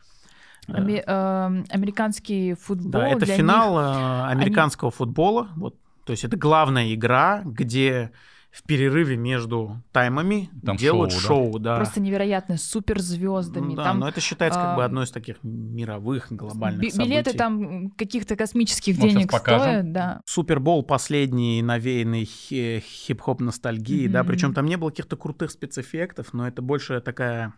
Ами- 0.68 1.02
э, 1.04 1.64
американский 1.70 2.54
футбол. 2.54 2.90
Да, 2.92 3.08
это 3.08 3.26
финал 3.26 3.70
них... 3.72 3.96
Э, 3.98 4.24
американского 4.30 4.90
Они... 4.90 4.96
футбола. 4.96 5.48
Вот, 5.56 5.76
то 6.04 6.12
есть 6.12 6.24
это 6.24 6.36
главная 6.36 6.94
игра, 6.94 7.42
где 7.44 8.12
в 8.52 8.64
перерыве 8.64 9.16
между 9.16 9.82
таймами 9.92 10.50
Там 10.64 10.76
делают 10.76 11.10
шоу, 11.12 11.20
шоу, 11.52 11.58
да? 11.58 11.70
да. 11.72 11.76
Просто 11.78 12.00
невероятно, 12.00 12.58
с 12.58 12.62
суперзвездами. 12.64 13.74
Да, 13.74 13.84
там 13.84 14.00
но 14.00 14.08
это 14.08 14.20
считается 14.20 14.60
как 14.60 14.76
бы 14.76 14.82
а, 14.82 14.86
одной 14.86 15.04
из 15.06 15.10
таких 15.10 15.36
мировых 15.42 16.30
глобальных 16.30 16.92
событий. 16.92 17.10
билеты 17.10 17.32
там 17.32 17.90
каких-то 17.92 18.36
космических 18.36 18.98
Вот 18.98 19.08
денег 19.08 19.30
покажем. 19.30 19.60
стоят, 19.62 19.92
да. 19.92 20.20
Супербол 20.26 20.82
последний, 20.82 21.62
навеянный 21.62 22.24
хи- 22.26 22.80
хип-хоп 22.86 23.40
ностальгии, 23.40 24.06
да, 24.06 24.20
Мгм. 24.22 24.28
причем 24.28 24.54
там 24.54 24.66
не 24.66 24.76
было 24.76 24.90
каких-то 24.90 25.16
крутых 25.16 25.50
спецэффектов, 25.50 26.34
но 26.34 26.46
это 26.46 26.60
больше 26.60 27.00
такая 27.00 27.54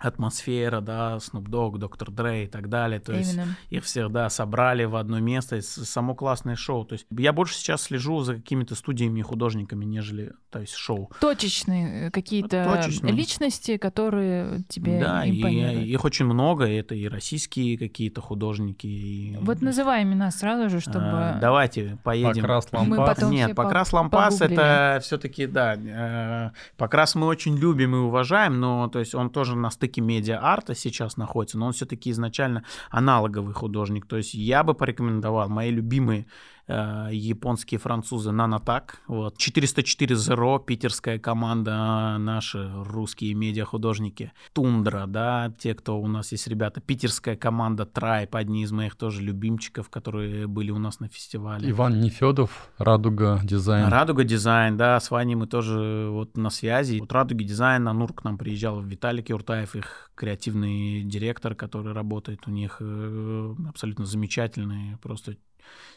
атмосфера, 0.00 0.80
да, 0.80 1.16
Snoop 1.16 1.44
Dogg, 1.44 1.78
Доктор 1.78 2.08
Dre 2.08 2.44
и 2.44 2.46
так 2.46 2.68
далее, 2.68 3.00
то 3.00 3.12
есть 3.12 3.34
Именно. 3.34 3.56
их 3.68 3.84
всех, 3.84 4.10
да, 4.10 4.30
собрали 4.30 4.84
в 4.84 4.96
одно 4.96 5.20
место, 5.20 5.56
и 5.56 5.60
само 5.60 6.14
классное 6.14 6.56
шоу, 6.56 6.84
то 6.84 6.94
есть 6.94 7.06
я 7.10 7.32
больше 7.32 7.54
сейчас 7.54 7.82
слежу 7.82 8.20
за 8.20 8.36
какими-то 8.36 8.74
студиями 8.74 9.20
и 9.20 9.22
художниками, 9.22 9.84
нежели, 9.84 10.32
то 10.50 10.60
есть 10.60 10.74
шоу. 10.74 11.10
Точечные 11.20 12.06
э, 12.06 12.10
какие-то 12.10 12.80
Точечные. 12.82 13.12
личности, 13.12 13.76
которые 13.76 14.62
тебе 14.68 15.00
да, 15.00 15.24
и 15.26 15.84
их 15.84 16.04
очень 16.04 16.24
много, 16.24 16.64
это 16.64 16.94
и 16.94 17.06
российские 17.06 17.76
какие-то 17.76 18.22
художники, 18.22 18.86
и... 18.86 19.36
Вот 19.40 19.60
называй 19.60 20.02
имена 20.02 20.30
сразу 20.30 20.70
же, 20.70 20.80
чтобы... 20.80 21.04
А, 21.04 21.38
давайте 21.38 21.98
поедем. 22.02 22.42
Покрас 22.42 22.68
Мы 22.72 22.78
лампас. 22.78 23.16
потом 23.16 23.30
Нет, 23.32 23.54
по- 23.54 23.64
покрас 23.64 23.92
лампас 23.92 24.38
погуглили. 24.38 24.62
это 24.62 25.00
все-таки, 25.02 25.46
да, 25.46 25.74
э, 25.76 26.50
покрас 26.78 27.14
мы 27.14 27.26
очень 27.26 27.56
любим 27.56 27.94
и 27.94 27.98
уважаем, 27.98 28.58
но 28.60 28.88
то 28.88 28.98
есть 28.98 29.14
он 29.14 29.28
тоже 29.28 29.56
на 29.56 29.70
стыке 29.70 29.89
медиа-арта 29.98 30.76
сейчас 30.76 31.16
находится, 31.16 31.58
но 31.58 31.66
он 31.66 31.72
все-таки 31.72 32.12
изначально 32.12 32.64
аналоговый 32.90 33.52
художник. 33.54 34.06
То 34.06 34.16
есть 34.16 34.34
я 34.34 34.62
бы 34.62 34.74
порекомендовал 34.74 35.48
мои 35.48 35.72
любимые 35.72 36.26
японские 37.10 37.78
французы 37.78 38.32
Нанотак, 38.32 39.00
вот, 39.06 39.36
404 39.38 40.16
Zero, 40.16 40.62
питерская 40.64 41.18
команда, 41.18 42.16
наши 42.18 42.70
русские 42.84 43.34
медиа-художники, 43.34 44.32
Тундра, 44.52 45.06
да, 45.06 45.52
те, 45.58 45.74
кто 45.74 46.00
у 46.00 46.06
нас 46.06 46.32
есть 46.32 46.46
ребята, 46.46 46.80
питерская 46.80 47.36
команда 47.36 47.86
Трайп, 47.86 48.36
одни 48.36 48.62
из 48.62 48.72
моих 48.72 48.96
тоже 48.96 49.22
любимчиков, 49.22 49.90
которые 49.90 50.46
были 50.46 50.70
у 50.70 50.78
нас 50.78 51.00
на 51.00 51.08
фестивале. 51.08 51.70
Иван 51.70 52.00
Нефедов, 52.00 52.70
Radugadesign. 52.78 53.88
Radugadesign, 53.88 54.76
да, 54.76 54.98
с 55.00 55.10
Ваней 55.10 55.34
мы 55.34 55.46
тоже 55.46 56.08
вот 56.10 56.36
на 56.36 56.50
связи. 56.50 56.98
Вот 57.00 57.12
Radugadesign, 57.12 57.84
на 57.84 57.92
Нур 57.92 58.12
к 58.12 58.24
нам 58.24 58.38
приезжал 58.38 58.80
Виталий 58.80 59.22
Кюртаев, 59.22 59.74
их 59.74 60.10
креативный 60.14 61.02
директор, 61.02 61.54
который 61.54 61.92
работает 61.92 62.46
у 62.46 62.50
них, 62.50 62.76
э, 62.80 63.54
абсолютно 63.68 64.04
замечательный, 64.04 64.98
просто 64.98 65.36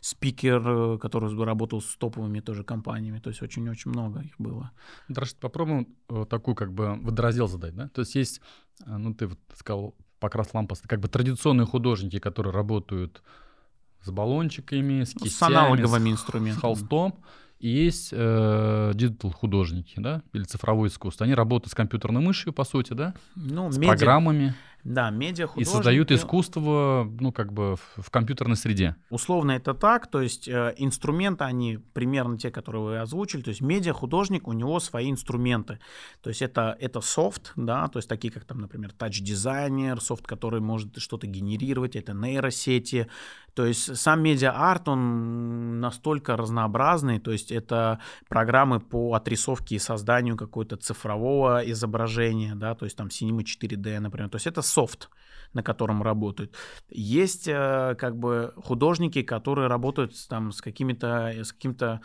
спикер, 0.02 0.62
э, 0.66 0.98
который 0.98 1.34
работал 1.46 1.82
с 1.82 1.96
топовыми 1.98 2.40
тоже 2.42 2.64
компаниями, 2.64 3.20
то 3.20 3.30
есть 3.30 3.42
очень-очень 3.42 3.92
много 3.92 4.22
их 4.22 4.34
было. 4.38 4.72
Рашид, 5.10 5.38
попробуем 5.40 5.88
э, 6.10 6.26
такую 6.30 6.56
как 6.56 6.74
бы 6.74 6.96
водораздел 7.02 7.48
задать, 7.48 7.76
да? 7.76 7.88
То 7.90 8.02
есть 8.02 8.16
есть, 8.16 8.42
э, 8.86 8.98
ну 8.98 9.14
ты 9.14 9.28
вот 9.28 9.40
сказал, 9.56 9.96
Покрас 10.20 10.54
Лампас, 10.54 10.80
это 10.80 10.88
как 10.88 11.00
бы 11.00 11.08
традиционные 11.08 11.66
художники, 11.66 12.20
которые 12.20 12.54
работают 12.54 13.22
с 14.02 14.10
баллончиками, 14.12 15.04
с 15.04 15.14
Ну, 15.16 15.20
с 15.22 15.24
кистями, 15.24 15.54
аналоговыми 15.56 16.10
с- 16.10 16.14
инструментами. 16.14 16.58
с 16.58 16.62
холстом. 16.62 17.14
И 17.60 17.70
есть 17.70 18.10
э, 18.12 18.92
диджитал-художники, 18.94 19.94
да, 19.98 20.22
или 20.34 20.44
цифровое 20.44 20.90
искусство. 20.90 21.24
Они 21.26 21.34
работают 21.34 21.72
с 21.72 21.76
компьютерной 21.76 22.20
мышью, 22.22 22.52
по 22.52 22.66
сути, 22.66 22.92
да, 22.94 23.14
Ну, 23.36 23.72
с 23.72 23.78
медиа- 23.78 23.88
программами, 23.88 24.54
Да, 24.84 25.10
медиа 25.12 25.48
и 25.56 25.64
создают 25.64 26.12
искусство, 26.12 27.10
ну, 27.20 27.32
как 27.32 27.54
бы 27.54 27.78
в, 27.78 28.02
в 28.04 28.10
компьютерной 28.10 28.58
среде. 28.58 28.98
Условно 29.10 29.52
это 29.52 29.74
так, 29.74 30.08
то 30.08 30.22
есть 30.22 30.48
э, 30.48 30.74
инструменты, 30.78 31.46
они 31.46 31.78
примерно 31.94 32.38
те, 32.38 32.52
которые 32.52 32.84
вы 32.84 33.00
озвучили, 33.00 33.42
то 33.42 33.50
есть 33.50 33.62
медиа-художник, 33.62 34.48
у 34.48 34.52
него 34.52 34.80
свои 34.82 35.10
инструменты, 35.10 35.80
то 36.22 36.30
есть 36.30 36.42
это, 36.42 36.76
это 36.82 37.00
софт, 37.00 37.54
да, 37.56 37.88
то 37.88 37.98
есть 38.00 38.10
такие, 38.10 38.32
как 38.32 38.44
там, 38.44 38.60
например, 38.60 38.92
TouchDesigner, 38.92 40.02
софт, 40.02 40.28
который 40.28 40.60
может 40.60 40.98
что-то 40.98 41.28
генерировать, 41.28 41.96
это 41.96 42.14
нейросети, 42.14 43.08
то 43.56 43.66
есть 43.66 43.96
сам 43.98 44.22
медиа-арт, 44.22 44.88
он 44.88 45.80
настолько 45.80 46.36
разнообразный, 46.36 47.20
то 47.20 47.32
есть 47.32 47.52
это 47.52 48.00
программы 48.28 48.80
по 48.80 49.14
отрисовке 49.14 49.76
и 49.76 49.80
созданию 49.80 50.38
какого-то 50.38 50.78
цифрового 50.78 51.60
изображения, 51.72 52.56
да, 52.56 52.76
то 52.76 52.86
есть 52.86 52.98
там 52.98 53.08
Cinema 53.08 53.44
4D, 53.44 54.00
например, 54.00 54.30
то 54.30 54.38
есть 54.38 54.48
это 54.48 54.62
софт, 54.62 55.10
на 55.54 55.62
котором 55.62 56.02
работают. 56.02 56.56
Есть 56.90 57.48
э, 57.48 57.96
как 58.00 58.18
бы 58.18 58.54
художники, 58.58 59.22
которые 59.22 59.68
работают 59.68 60.14
там 60.28 60.52
с 60.52 60.62
какими-то 60.62 61.32
с 61.44 61.54
каким-то 61.54 62.02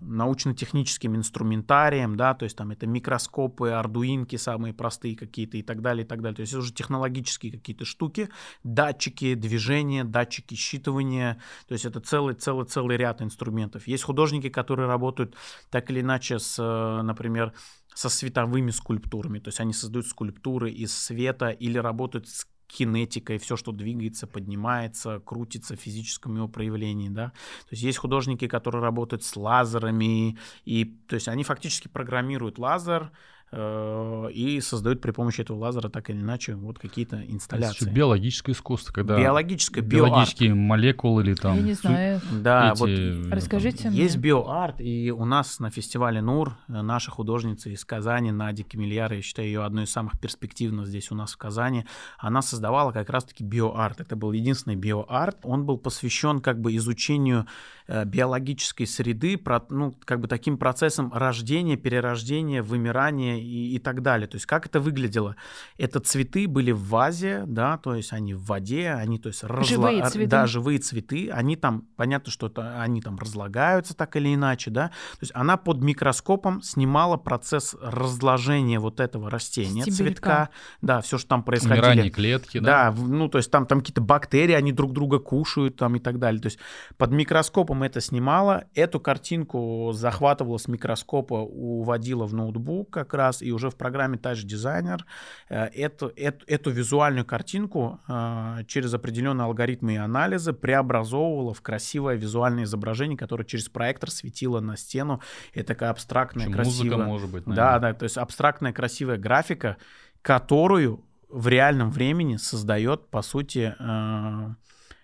научно-техническим 0.00 1.16
инструментарием, 1.16 2.16
да, 2.16 2.34
то 2.34 2.44
есть 2.44 2.56
там 2.56 2.70
это 2.70 2.86
микроскопы, 2.86 3.70
ардуинки 3.70 4.36
самые 4.36 4.74
простые 4.74 5.16
какие-то 5.16 5.56
и 5.56 5.62
так 5.62 5.82
далее, 5.82 6.04
и 6.04 6.08
так 6.08 6.22
далее. 6.22 6.36
То 6.36 6.40
есть 6.42 6.52
это 6.52 6.60
уже 6.60 6.72
технологические 6.72 7.52
какие-то 7.52 7.84
штуки, 7.84 8.28
датчики 8.64 9.34
движения, 9.34 10.04
датчики 10.04 10.54
считывания, 10.54 11.36
то 11.66 11.72
есть 11.72 11.84
это 11.84 12.00
целый, 12.00 12.34
целый, 12.34 12.66
целый 12.66 12.96
ряд 12.96 13.22
инструментов. 13.22 13.86
Есть 13.86 14.04
художники, 14.04 14.48
которые 14.48 14.88
работают 14.88 15.34
так 15.70 15.90
или 15.90 16.00
иначе 16.00 16.38
с, 16.38 16.58
э, 16.58 17.02
например, 17.02 17.52
со 17.94 18.08
световыми 18.08 18.70
скульптурами, 18.70 19.40
то 19.40 19.48
есть 19.48 19.60
они 19.60 19.72
создают 19.72 20.06
скульптуры 20.06 20.70
из 20.70 20.96
света 20.96 21.50
или 21.50 21.78
работают 21.78 22.28
с 22.28 22.46
кинетикой, 22.68 23.38
все, 23.38 23.56
что 23.56 23.72
двигается, 23.72 24.26
поднимается, 24.26 25.20
крутится 25.20 25.74
в 25.74 25.80
физическом 25.80 26.36
его 26.36 26.48
проявлении, 26.48 27.08
да. 27.08 27.28
То 27.28 27.72
есть 27.72 27.82
есть 27.82 27.98
художники, 27.98 28.46
которые 28.46 28.82
работают 28.82 29.24
с 29.24 29.36
лазерами, 29.36 30.38
и, 30.64 30.84
то 30.84 31.14
есть 31.14 31.28
они 31.28 31.42
фактически 31.42 31.88
программируют 31.88 32.58
лазер 32.58 33.10
и 33.52 34.60
создают 34.62 35.00
при 35.00 35.10
помощи 35.10 35.40
этого 35.40 35.58
лазера 35.58 35.88
так 35.88 36.10
или 36.10 36.20
иначе 36.20 36.54
вот 36.54 36.78
какие-то 36.78 37.22
инсталляции. 37.26 37.88
биологическое 37.90 38.54
искусство, 38.54 38.92
когда 38.92 39.18
Биологическое, 39.18 39.82
биоарт. 39.82 40.10
биологические 40.10 40.54
молекулы 40.54 41.22
или 41.22 41.34
там 41.34 41.56
Я 41.56 41.62
не 41.62 41.72
знаю. 41.72 42.20
Да, 42.30 42.72
эти, 42.72 42.78
вот 42.78 42.88
э, 42.90 43.30
Расскажите 43.30 43.88
мне. 43.88 43.98
Есть 44.02 44.16
биоарт, 44.16 44.80
и 44.80 45.10
у 45.10 45.24
нас 45.24 45.58
на 45.60 45.70
фестивале 45.70 46.20
НУР 46.20 46.56
э, 46.68 46.82
наша 46.82 47.10
художница 47.10 47.70
из 47.70 47.84
Казани, 47.84 48.30
Надя 48.30 48.64
Камильяра, 48.64 49.16
я 49.16 49.22
считаю 49.22 49.48
ее 49.48 49.64
одной 49.64 49.84
из 49.84 49.90
самых 49.90 50.18
перспективных 50.18 50.86
здесь 50.86 51.10
у 51.10 51.14
нас 51.14 51.32
в 51.32 51.36
Казани, 51.36 51.86
она 52.18 52.42
создавала 52.42 52.92
как 52.92 53.10
раз-таки 53.10 53.44
биоарт. 53.44 54.00
Это 54.00 54.16
был 54.16 54.32
единственный 54.32 54.76
биоарт. 54.76 55.38
Он 55.42 55.64
был 55.64 55.78
посвящен 55.78 56.40
как 56.40 56.60
бы 56.60 56.76
изучению 56.76 57.46
э, 57.86 58.04
биологической 58.04 58.86
среды, 58.86 59.40
ну, 59.70 59.94
как 60.04 60.20
бы 60.20 60.28
таким 60.28 60.58
процессом 60.58 61.12
рождения, 61.12 61.76
перерождения, 61.76 62.62
вымирания 62.62 63.37
и, 63.40 63.74
и 63.74 63.78
так 63.78 64.02
далее. 64.02 64.26
То 64.26 64.36
есть 64.36 64.46
как 64.46 64.66
это 64.66 64.80
выглядело? 64.80 65.36
Это 65.76 66.00
цветы 66.00 66.48
были 66.48 66.72
в 66.72 66.88
вазе, 66.88 67.44
да, 67.46 67.78
то 67.78 67.94
есть 67.94 68.12
они 68.12 68.34
в 68.34 68.44
воде, 68.44 68.90
они, 68.90 69.18
то 69.18 69.28
есть 69.28 69.44
разла- 69.44 69.64
Живые 69.64 70.00
р- 70.00 70.10
цветы. 70.10 70.28
Да, 70.28 70.46
живые 70.46 70.78
цветы, 70.78 71.30
они 71.30 71.56
там, 71.56 71.84
понятно, 71.96 72.30
что 72.32 72.46
это, 72.46 72.80
они 72.80 73.00
там 73.02 73.18
разлагаются 73.18 73.94
так 73.94 74.16
или 74.16 74.34
иначе, 74.34 74.70
да, 74.70 74.88
то 74.88 75.18
есть 75.22 75.32
она 75.34 75.56
под 75.56 75.82
микроскопом 75.82 76.62
снимала 76.62 77.16
процесс 77.16 77.76
разложения 77.80 78.78
вот 78.78 79.00
этого 79.00 79.30
растения, 79.30 79.82
Стебелька. 79.82 79.96
цветка, 79.96 80.48
да, 80.82 81.00
все, 81.00 81.18
что 81.18 81.28
там 81.28 81.42
происходило. 81.42 81.76
умирание 81.86 82.10
клетки, 82.10 82.58
да? 82.58 82.90
Да, 82.90 82.96
ну 83.02 83.28
то 83.28 83.38
есть 83.38 83.50
там, 83.50 83.66
там 83.66 83.80
какие-то 83.80 84.00
бактерии, 84.00 84.54
они 84.54 84.72
друг 84.72 84.92
друга 84.92 85.18
кушают 85.18 85.76
там 85.76 85.96
и 85.96 85.98
так 85.98 86.18
далее. 86.18 86.40
То 86.40 86.46
есть 86.46 86.58
под 86.96 87.12
микроскопом 87.12 87.82
это 87.82 88.00
снимала, 88.00 88.64
эту 88.74 89.00
картинку 89.00 89.90
захватывала 89.92 90.56
с 90.58 90.68
микроскопа, 90.68 91.34
уводила 91.34 92.24
в 92.26 92.34
ноутбук 92.34 92.90
как 92.90 93.14
раз, 93.14 93.27
и 93.40 93.52
уже 93.52 93.70
в 93.70 93.76
программе 93.76 94.16
Touch 94.16 94.44
Designer 94.44 95.00
э, 95.48 95.66
эту, 95.66 96.12
эту, 96.16 96.44
эту 96.46 96.70
визуальную 96.70 97.24
картинку 97.24 98.00
э, 98.08 98.64
через 98.66 98.94
определенные 98.94 99.44
алгоритмы 99.44 99.94
и 99.94 99.96
анализы 99.96 100.52
преобразовывала 100.52 101.54
в 101.54 101.62
красивое 101.62 102.16
визуальное 102.16 102.64
изображение, 102.64 103.16
которое 103.16 103.44
через 103.44 103.68
проектор 103.68 104.10
светило 104.10 104.60
на 104.60 104.76
стену. 104.76 105.20
Это 105.54 105.68
такая 105.68 105.90
абстрактная, 105.90 106.50
красивая... 106.50 106.96
музыка 106.96 106.96
может 107.08 107.30
быть, 107.30 107.44
Да, 107.44 107.50
наверное. 107.54 107.92
да, 107.92 107.98
то 107.98 108.04
есть 108.04 108.16
абстрактная 108.16 108.72
красивая 108.72 109.16
графика, 109.16 109.76
которую 110.22 111.04
в 111.28 111.48
реальном 111.48 111.90
времени 111.90 112.36
создает, 112.36 113.08
по 113.08 113.22
сути, 113.22 113.74
э, 113.78 114.54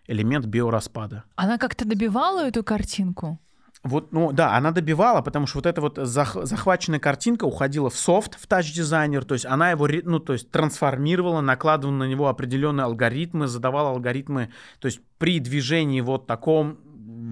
элемент 0.06 0.46
биораспада. 0.46 1.24
Она 1.36 1.58
как-то 1.58 1.84
добивала 1.84 2.46
эту 2.46 2.64
картинку? 2.64 3.38
Вот, 3.84 4.12
ну 4.12 4.32
да, 4.32 4.56
она 4.56 4.70
добивала, 4.70 5.20
потому 5.20 5.46
что 5.46 5.58
вот 5.58 5.66
эта 5.66 5.82
вот 5.82 5.98
зах- 5.98 6.46
захваченная 6.46 6.98
картинка 6.98 7.44
уходила 7.44 7.90
в 7.90 7.96
софт, 7.96 8.34
в 8.40 8.46
тач-дизайнер, 8.46 9.26
то 9.26 9.34
есть 9.34 9.44
она 9.44 9.70
его, 9.70 9.86
ну, 10.04 10.18
то 10.20 10.32
есть 10.32 10.50
трансформировала, 10.50 11.42
накладывала 11.42 11.94
на 11.94 12.04
него 12.04 12.28
определенные 12.28 12.84
алгоритмы, 12.84 13.46
задавала 13.46 13.90
алгоритмы, 13.90 14.48
то 14.78 14.86
есть 14.86 15.00
при 15.18 15.38
движении 15.38 16.00
вот 16.00 16.26
таком 16.26 16.78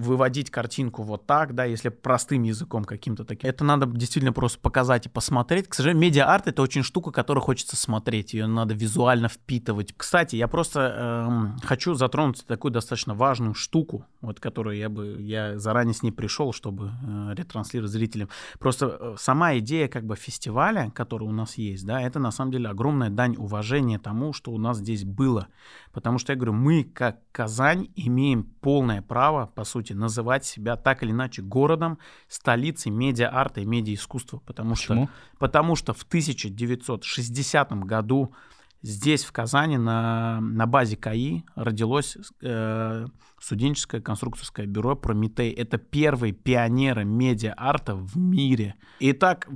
выводить 0.01 0.49
картинку 0.49 1.03
вот 1.03 1.25
так, 1.25 1.53
да, 1.55 1.65
если 1.65 1.89
простым 1.89 2.43
языком 2.43 2.83
каким-то 2.83 3.25
таким. 3.25 3.49
Это 3.49 3.63
надо 3.63 3.85
действительно 3.85 4.33
просто 4.33 4.59
показать 4.59 5.05
и 5.05 5.09
посмотреть. 5.09 5.67
К 5.67 5.73
сожалению, 5.73 6.01
медиа-арт— 6.01 6.47
это 6.47 6.61
очень 6.61 6.83
штука, 6.83 7.11
которую 7.11 7.43
хочется 7.43 7.75
смотреть, 7.75 8.33
ее 8.33 8.47
надо 8.47 8.73
визуально 8.73 9.29
впитывать. 9.29 9.93
Кстати, 9.95 10.35
я 10.35 10.47
просто 10.47 11.25
эм, 11.27 11.59
хочу 11.63 11.93
затронуть 11.93 12.45
такую 12.45 12.71
достаточно 12.71 13.13
важную 13.13 13.53
штуку, 13.53 14.05
вот, 14.21 14.39
которую 14.39 14.77
я 14.77 14.89
бы, 14.89 15.21
я 15.21 15.59
заранее 15.59 15.93
с 15.93 16.03
ней 16.03 16.11
пришел, 16.11 16.53
чтобы 16.53 16.91
э, 17.05 17.33
ретранслировать 17.35 17.91
зрителям. 17.91 18.29
Просто 18.59 18.97
э, 18.99 19.15
сама 19.19 19.57
идея 19.57 19.87
как 19.87 20.05
бы 20.05 20.15
фестиваля, 20.15 20.91
который 20.95 21.27
у 21.27 21.31
нас 21.31 21.57
есть, 21.57 21.85
да, 21.85 22.01
это 22.01 22.19
на 22.19 22.31
самом 22.31 22.51
деле 22.51 22.69
огромная 22.69 23.09
дань 23.09 23.35
уважения 23.37 23.99
тому, 23.99 24.33
что 24.33 24.51
у 24.51 24.57
нас 24.57 24.77
здесь 24.77 25.03
было. 25.03 25.47
Потому 25.93 26.17
что 26.17 26.33
я 26.33 26.35
говорю, 26.35 26.53
мы 26.53 26.83
как 26.83 27.19
Казань 27.31 27.89
имеем 27.95 28.43
полное 28.43 29.03
право, 29.03 29.45
по 29.45 29.63
сути, 29.63 29.93
называть 29.93 30.43
себя 30.43 30.75
так 30.75 31.03
или 31.03 31.11
иначе 31.11 31.43
городом, 31.43 31.99
столицей 32.27 32.91
медиа-арта 32.91 33.61
и 33.61 33.65
медиа-искусства. 33.65 34.39
Потому 34.39 34.71
Почему? 34.71 35.05
что, 35.05 35.13
потому 35.37 35.75
что 35.75 35.93
в 35.93 36.01
1960 36.01 37.73
году 37.85 38.33
здесь, 38.81 39.23
в 39.23 39.31
Казани, 39.31 39.77
на, 39.77 40.41
на 40.41 40.65
базе 40.65 40.97
КАИ 40.97 41.43
родилось 41.55 42.17
э, 42.41 43.05
студенческое 43.43 43.99
конструкторское 43.99 44.65
бюро 44.65 44.95
«Прометей». 44.95 45.51
Это 45.51 45.77
первые 45.77 46.31
пионеры 46.31 47.03
медиа-арта 47.03 47.93
в 47.95 48.17
мире. 48.17 48.75
Итак, 48.99 49.49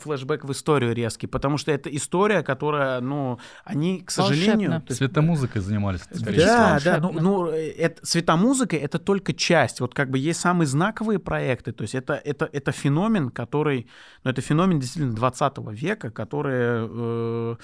флешбэк 0.00 0.44
в 0.44 0.52
историю 0.52 0.94
резкий, 0.94 1.26
потому 1.26 1.56
что 1.56 1.72
это 1.72 1.88
история, 1.88 2.42
которая, 2.42 3.00
ну, 3.00 3.38
они, 3.64 4.00
к 4.00 4.10
сожалению... 4.10 4.70
Волшебно. 4.70 4.94
Светомузыкой 4.94 5.62
занимались. 5.62 6.02
Да, 6.10 6.78
да, 6.84 6.98
ну, 6.98 7.12
ну 7.12 7.46
это, 7.46 8.04
светомузыкой— 8.04 8.78
это 8.80 8.98
только 8.98 9.32
часть. 9.32 9.80
Вот 9.80 9.94
как 9.94 10.10
бы 10.10 10.18
есть 10.18 10.40
самые 10.40 10.66
знаковые 10.66 11.18
проекты, 11.18 11.72
то 11.72 11.82
есть 11.82 11.94
это, 11.94 12.14
это, 12.14 12.48
это 12.52 12.70
феномен, 12.70 13.30
который... 13.30 13.88
Ну, 14.24 14.30
это 14.30 14.42
феномен 14.42 14.78
действительно 14.78 15.14
20 15.14 15.58
века, 15.70 16.10
который... 16.10 16.54
Э, 16.54 17.56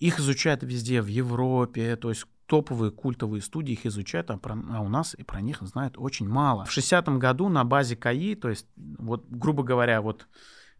их 0.00 0.18
изучают 0.18 0.62
везде, 0.62 1.00
в 1.00 1.06
Европе, 1.06 1.96
то 1.96 2.10
есть 2.10 2.26
топовые 2.46 2.90
культовые 2.90 3.42
студии 3.42 3.72
их 3.72 3.86
изучают, 3.86 4.30
а, 4.30 4.38
про, 4.38 4.56
а 4.70 4.80
у 4.80 4.88
нас 4.88 5.14
и 5.14 5.22
про 5.22 5.40
них 5.40 5.58
знают 5.62 5.94
очень 5.96 6.28
мало. 6.28 6.64
В 6.64 6.76
60-м 6.76 7.18
году 7.18 7.48
на 7.48 7.64
базе 7.64 7.96
КАИ, 7.96 8.34
то 8.34 8.48
есть, 8.48 8.66
вот, 8.76 9.26
грубо 9.28 9.62
говоря, 9.62 10.02
вот 10.02 10.26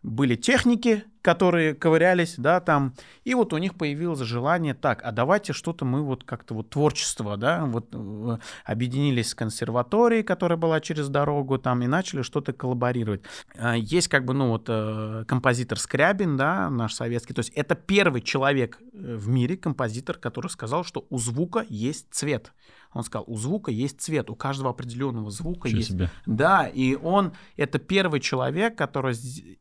были 0.04 0.36
техники, 0.36 1.04
которые 1.22 1.74
ковырялись, 1.74 2.34
да, 2.36 2.60
там, 2.60 2.92
и 3.24 3.34
вот 3.34 3.54
у 3.54 3.58
них 3.58 3.74
появилось 3.76 4.20
желание, 4.20 4.74
так, 4.74 5.00
а 5.02 5.10
давайте 5.10 5.54
что-то 5.54 5.86
мы 5.86 6.02
вот 6.02 6.22
как-то 6.22 6.52
вот 6.52 6.68
творчество, 6.68 7.38
да, 7.38 7.64
вот 7.64 7.88
э, 7.94 8.38
объединились 8.66 9.30
с 9.30 9.34
консерваторией, 9.34 10.22
которая 10.22 10.58
была 10.58 10.80
через 10.80 11.08
дорогу, 11.08 11.56
там, 11.56 11.80
и 11.80 11.86
начали 11.86 12.20
что-то 12.20 12.52
коллаборировать. 12.52 13.22
А, 13.56 13.74
есть 13.74 14.08
как 14.08 14.26
бы, 14.26 14.34
ну, 14.34 14.50
вот 14.50 14.66
э, 14.68 15.24
композитор 15.26 15.78
Скрябин, 15.78 16.36
да, 16.36 16.68
наш 16.68 16.92
советский, 16.92 17.32
то 17.32 17.40
есть 17.40 17.50
это 17.54 17.74
первый 17.74 18.20
человек 18.20 18.78
э, 18.92 19.16
в 19.16 19.26
мире, 19.28 19.56
композитор, 19.56 20.18
который 20.18 20.48
сказал, 20.48 20.84
что 20.84 21.06
у 21.08 21.18
звука 21.18 21.64
есть 21.70 22.08
цвет. 22.10 22.52
Он 22.94 23.02
сказал, 23.02 23.24
у 23.26 23.36
звука 23.36 23.70
есть 23.70 24.00
цвет, 24.00 24.30
у 24.30 24.36
каждого 24.36 24.70
определенного 24.70 25.30
звука 25.30 25.68
Чего 25.68 25.78
есть. 25.78 25.90
Себе. 25.90 26.10
Да, 26.26 26.66
и 26.66 26.94
он 26.94 27.32
это 27.56 27.78
первый 27.78 28.20
человек, 28.20 28.76
который 28.78 29.14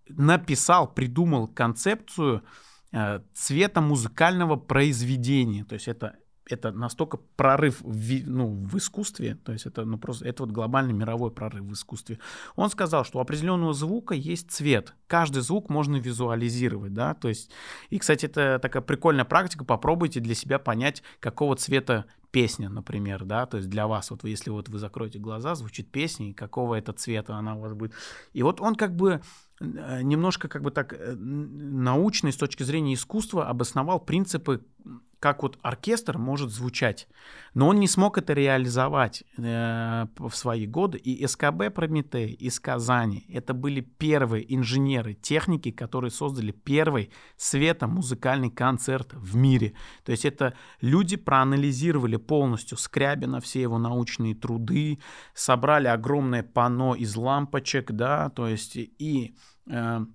написал, 0.07 0.87
придумал 0.87 1.47
концепцию 1.47 2.43
э, 2.91 3.21
цвета 3.33 3.81
музыкального 3.81 4.55
произведения. 4.55 5.65
То 5.65 5.73
есть 5.73 5.87
это 5.87 6.15
это 6.49 6.71
настолько 6.71 7.17
прорыв 7.35 7.81
в, 7.81 8.27
ну, 8.27 8.47
в 8.47 8.77
искусстве, 8.77 9.35
то 9.43 9.51
есть 9.53 9.65
это, 9.65 9.85
ну, 9.85 9.97
просто, 9.97 10.27
это 10.27 10.43
вот 10.43 10.51
глобальный 10.51 10.93
мировой 10.93 11.31
прорыв 11.31 11.65
в 11.65 11.73
искусстве. 11.73 12.19
Он 12.55 12.69
сказал, 12.69 13.05
что 13.05 13.19
у 13.19 13.21
определенного 13.21 13.73
звука 13.73 14.13
есть 14.13 14.51
цвет. 14.51 14.93
Каждый 15.07 15.41
звук 15.41 15.69
можно 15.69 15.97
визуализировать, 15.97 16.93
да, 16.93 17.13
то 17.13 17.29
есть, 17.29 17.51
и, 17.89 17.99
кстати, 17.99 18.25
это 18.25 18.59
такая 18.61 18.81
прикольная 18.81 19.25
практика, 19.25 19.63
попробуйте 19.63 20.19
для 20.19 20.35
себя 20.35 20.59
понять, 20.59 21.03
какого 21.19 21.55
цвета 21.55 22.05
песня, 22.33 22.67
например, 22.67 23.25
да, 23.25 23.45
то 23.45 23.57
есть 23.57 23.69
для 23.69 23.85
вас, 23.85 24.09
вот 24.09 24.23
если 24.23 24.49
вот 24.49 24.67
вы 24.67 24.79
закроете 24.79 25.19
глаза, 25.19 25.53
звучит 25.53 25.91
песня, 25.91 26.31
и 26.31 26.33
какого 26.33 26.75
это 26.75 26.91
цвета 26.91 27.35
она 27.35 27.55
у 27.55 27.59
вас 27.59 27.73
будет. 27.73 27.93
И 28.33 28.41
вот 28.41 28.59
он 28.59 28.75
как 28.75 28.95
бы 28.95 29.21
э, 29.61 30.01
немножко 30.01 30.47
как 30.47 30.63
бы 30.63 30.71
так 30.71 30.93
э, 30.93 31.13
научный 31.15 32.33
с 32.33 32.37
точки 32.37 32.63
зрения 32.63 32.95
искусства 32.95 33.47
обосновал 33.47 33.99
принципы 33.99 34.65
как 35.23 35.41
вот 35.41 35.57
оркестр 35.61 36.17
может 36.17 36.49
звучать. 36.49 37.07
Но 37.53 37.69
он 37.69 37.79
не 37.79 37.87
смог 37.87 38.17
это 38.17 38.33
реализовать 38.33 39.23
э, 39.37 40.05
в 40.17 40.35
свои 40.35 40.67
годы. 40.67 40.97
И 40.97 41.25
СКБ 41.25 41.73
Прометей 41.73 42.33
из 42.33 42.59
Казани 42.59 43.25
это 43.29 43.53
были 43.53 43.79
первые 43.79 44.43
инженеры, 44.53 45.13
техники, 45.13 45.71
которые 45.71 46.11
создали 46.11 46.51
первый 46.51 47.09
светомузыкальный 47.37 48.49
концерт 48.49 49.13
в 49.13 49.37
мире. 49.37 49.75
То 50.03 50.11
есть 50.11 50.25
это 50.25 50.55
люди 50.81 51.15
проанализировали 51.15 52.17
полностью 52.17 52.77
Скрябина, 52.77 53.39
все 53.39 53.61
его 53.61 53.77
научные 53.77 54.35
труды, 54.35 54.99
собрали 55.33 55.87
огромное 55.87 56.43
панно 56.43 56.95
из 56.95 57.15
лампочек, 57.15 57.93
да, 57.93 58.29
то 58.29 58.49
есть 58.49 58.75
и 58.75 59.37
э, 59.67 60.05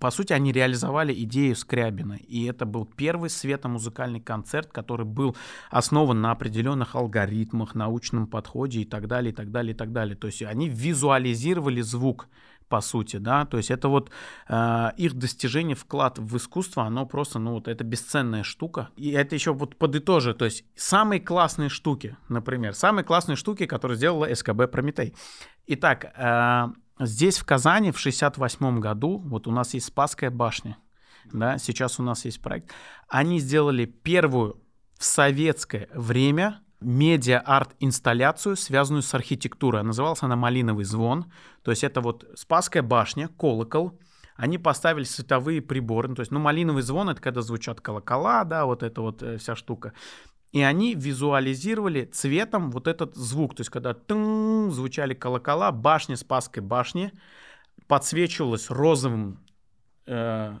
по 0.00 0.10
сути, 0.10 0.32
они 0.32 0.52
реализовали 0.52 1.12
идею 1.24 1.56
Скрябина. 1.56 2.14
И 2.14 2.44
это 2.44 2.64
был 2.64 2.86
первый 2.86 3.28
светомузыкальный 3.30 4.20
концерт, 4.20 4.70
который 4.72 5.06
был 5.06 5.36
основан 5.70 6.20
на 6.20 6.30
определенных 6.30 6.94
алгоритмах, 6.94 7.74
научном 7.74 8.26
подходе 8.26 8.80
и 8.80 8.84
так 8.84 9.08
далее, 9.08 9.32
и 9.32 9.34
так 9.34 9.50
далее, 9.50 9.74
и 9.74 9.76
так 9.76 9.92
далее. 9.92 10.16
То 10.16 10.28
есть 10.28 10.42
они 10.42 10.68
визуализировали 10.68 11.80
звук 11.80 12.28
по 12.68 12.80
сути, 12.80 13.16
да, 13.16 13.46
то 13.46 13.56
есть 13.56 13.70
это 13.70 13.88
вот 13.88 14.10
э, 14.46 14.90
их 14.98 15.14
достижение, 15.14 15.74
вклад 15.74 16.18
в 16.18 16.36
искусство, 16.36 16.84
оно 16.84 17.06
просто, 17.06 17.38
ну 17.38 17.52
вот 17.52 17.66
это 17.66 17.82
бесценная 17.82 18.42
штука, 18.42 18.90
и 18.94 19.10
это 19.10 19.34
еще 19.34 19.54
вот 19.54 19.76
подытожи, 19.76 20.34
то 20.34 20.44
есть 20.44 20.64
самые 20.76 21.20
классные 21.20 21.70
штуки, 21.70 22.16
например, 22.28 22.74
самые 22.74 23.04
классные 23.04 23.36
штуки, 23.36 23.64
которые 23.64 23.96
сделала 23.96 24.28
СКБ 24.34 24.70
Прометей. 24.70 25.14
Итак, 25.66 26.12
э, 26.14 26.66
Здесь, 27.00 27.38
в 27.38 27.44
Казани, 27.44 27.92
в 27.92 27.98
68 27.98 28.80
году, 28.80 29.18
вот 29.18 29.46
у 29.46 29.50
нас 29.50 29.74
есть 29.74 29.86
Спасская 29.86 30.30
башня, 30.30 30.78
да, 31.32 31.58
сейчас 31.58 32.00
у 32.00 32.02
нас 32.02 32.24
есть 32.24 32.40
проект, 32.40 32.72
они 33.08 33.38
сделали 33.38 33.84
первую 33.84 34.60
в 34.98 35.04
советское 35.04 35.88
время 35.94 36.60
медиа-арт-инсталляцию, 36.80 38.56
связанную 38.56 39.02
с 39.02 39.12
архитектурой. 39.14 39.82
Называлась 39.82 40.22
она 40.22 40.36
«Малиновый 40.36 40.84
звон». 40.84 41.30
То 41.62 41.72
есть 41.72 41.82
это 41.82 42.00
вот 42.00 42.24
Спасская 42.36 42.82
башня, 42.82 43.28
колокол, 43.28 43.98
они 44.38 44.56
поставили 44.56 45.02
световые 45.02 45.60
приборы, 45.60 46.14
то 46.14 46.20
есть, 46.20 46.30
ну, 46.30 46.38
малиновый 46.38 46.82
звон— 46.82 47.08
это 47.10 47.20
когда 47.20 47.42
звучат 47.42 47.80
колокола, 47.80 48.44
да, 48.44 48.66
вот 48.66 48.84
эта 48.84 49.00
вот 49.00 49.20
э, 49.20 49.36
вся 49.36 49.56
штука. 49.56 49.94
И 50.52 50.62
они 50.62 50.94
визуализировали 50.94 52.04
цветом 52.04 52.70
вот 52.70 52.86
этот 52.86 53.14
звук. 53.14 53.54
То 53.54 53.60
есть, 53.60 53.70
когда 53.70 53.92
тын, 53.92 54.70
звучали 54.70 55.14
колокола, 55.14 55.72
башня 55.72 56.16
Спасской 56.16 56.62
башни 56.62 57.12
подсвечивалась 57.86 58.70
розовым 58.70 59.44
э, 60.06 60.56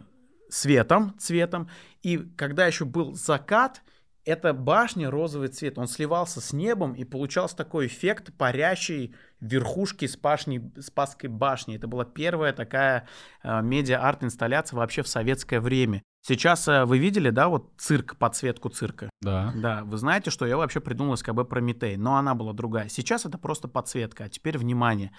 светом, 0.50 1.14
цветом. 1.18 1.70
И 2.02 2.18
когда 2.18 2.66
еще 2.66 2.84
был 2.84 3.14
закат, 3.14 3.82
эта 4.24 4.52
башня, 4.52 5.10
розовый 5.10 5.48
цвет, 5.48 5.78
он 5.78 5.88
сливался 5.88 6.42
с 6.42 6.52
небом, 6.52 6.92
и 6.92 7.04
получался 7.04 7.56
такой 7.56 7.86
эффект 7.86 8.30
парящей 8.36 9.14
верхушки 9.40 10.06
Спашни, 10.06 10.70
Спасской 10.78 11.30
башни. 11.30 11.76
Это 11.76 11.86
была 11.86 12.04
первая 12.04 12.52
такая 12.52 13.08
э, 13.42 13.62
медиа-арт-инсталляция 13.62 14.76
вообще 14.76 15.02
в 15.02 15.08
советское 15.08 15.60
время. 15.60 16.02
Сейчас 16.22 16.68
э, 16.68 16.84
вы 16.84 16.98
видели, 16.98 17.30
да, 17.30 17.48
вот 17.48 17.70
цирк, 17.78 18.16
подсветку 18.16 18.68
цирка? 18.68 19.08
Да. 19.22 19.52
Да, 19.56 19.84
вы 19.84 19.96
знаете, 19.96 20.30
что 20.30 20.46
я 20.46 20.56
вообще 20.56 20.80
придумал 20.80 21.16
СКБ 21.16 21.48
Прометей, 21.48 21.96
но 21.96 22.16
она 22.16 22.34
была 22.34 22.52
другая. 22.52 22.88
Сейчас 22.88 23.24
это 23.24 23.38
просто 23.38 23.68
подсветка, 23.68 24.24
а 24.24 24.28
теперь 24.28 24.58
внимание. 24.58 25.12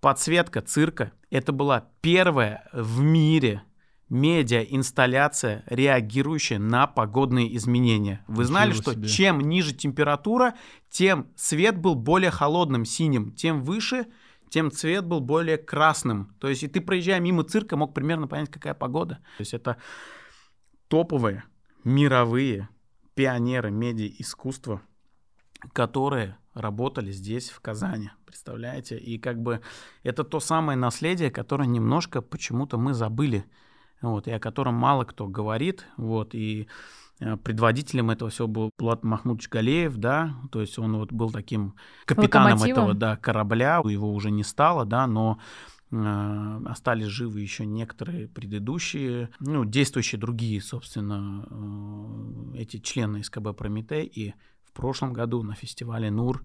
Подсветка 0.00 0.60
цирка— 0.60 1.12
это 1.30 1.52
была 1.52 1.88
первая 2.00 2.68
в 2.72 3.00
мире 3.00 3.62
медиа-инсталляция, 4.10 5.64
реагирующая 5.66 6.58
на 6.58 6.86
погодные 6.86 7.54
изменения. 7.56 8.24
Вы 8.26 8.44
знали, 8.44 8.70
Ничего 8.70 8.82
что 8.82 8.92
себе. 8.92 9.08
чем 9.08 9.40
ниже 9.40 9.72
температура, 9.72 10.54
тем 10.90 11.28
свет 11.36 11.78
был 11.78 11.94
более 11.94 12.30
холодным, 12.30 12.84
синим, 12.84 13.32
тем 13.32 13.62
выше— 13.62 14.06
тем 14.54 14.70
цвет 14.70 15.04
был 15.04 15.18
более 15.18 15.58
красным. 15.58 16.32
То 16.38 16.48
есть 16.48 16.62
и 16.62 16.68
ты, 16.68 16.80
проезжая 16.80 17.18
мимо 17.18 17.42
цирка, 17.42 17.76
мог 17.76 17.92
примерно 17.92 18.28
понять, 18.28 18.52
какая 18.52 18.72
погода. 18.72 19.16
То 19.36 19.40
есть 19.40 19.52
это 19.52 19.78
топовые, 20.86 21.42
мировые 21.82 22.68
пионеры 23.16 23.72
медиа-искусства, 23.72 24.80
которые 25.72 26.38
работали 26.52 27.10
здесь, 27.10 27.50
в 27.50 27.58
Казани. 27.58 28.12
Представляете? 28.26 28.96
И 28.96 29.18
как 29.18 29.42
бы 29.42 29.60
это 30.04 30.22
то 30.22 30.38
самое 30.38 30.78
наследие, 30.78 31.32
которое 31.32 31.66
немножко 31.66 32.22
почему-то 32.22 32.78
мы 32.78 32.94
забыли. 32.94 33.46
Вот, 34.02 34.28
и 34.28 34.30
о 34.30 34.38
котором 34.38 34.74
мало 34.74 35.04
кто 35.04 35.26
говорит. 35.26 35.84
Вот, 35.96 36.32
и 36.32 36.68
предводителем 37.18 38.10
этого 38.10 38.30
всего 38.30 38.48
был 38.48 38.70
Булат 38.78 39.04
Махмудович 39.04 39.48
Галеев, 39.48 39.96
да, 39.96 40.34
то 40.50 40.60
есть 40.60 40.78
он 40.78 40.96
вот 40.96 41.12
был 41.12 41.30
таким 41.30 41.74
капитаном 42.06 42.62
этого 42.62 42.94
да, 42.94 43.16
корабля, 43.16 43.80
его 43.84 44.12
уже 44.12 44.30
не 44.30 44.42
стало, 44.42 44.84
да, 44.84 45.06
но 45.06 45.38
э, 45.90 46.60
остались 46.66 47.06
живы 47.06 47.40
еще 47.40 47.66
некоторые 47.66 48.28
предыдущие, 48.28 49.30
ну, 49.38 49.64
действующие 49.64 50.20
другие, 50.20 50.60
собственно, 50.60 51.46
э, 52.54 52.58
эти 52.58 52.78
члены 52.78 53.22
СКБ 53.22 53.56
«Прометей», 53.56 54.04
и 54.04 54.34
в 54.64 54.72
прошлом 54.72 55.12
году 55.12 55.42
на 55.42 55.54
фестивале 55.54 56.10
«Нур» 56.10 56.42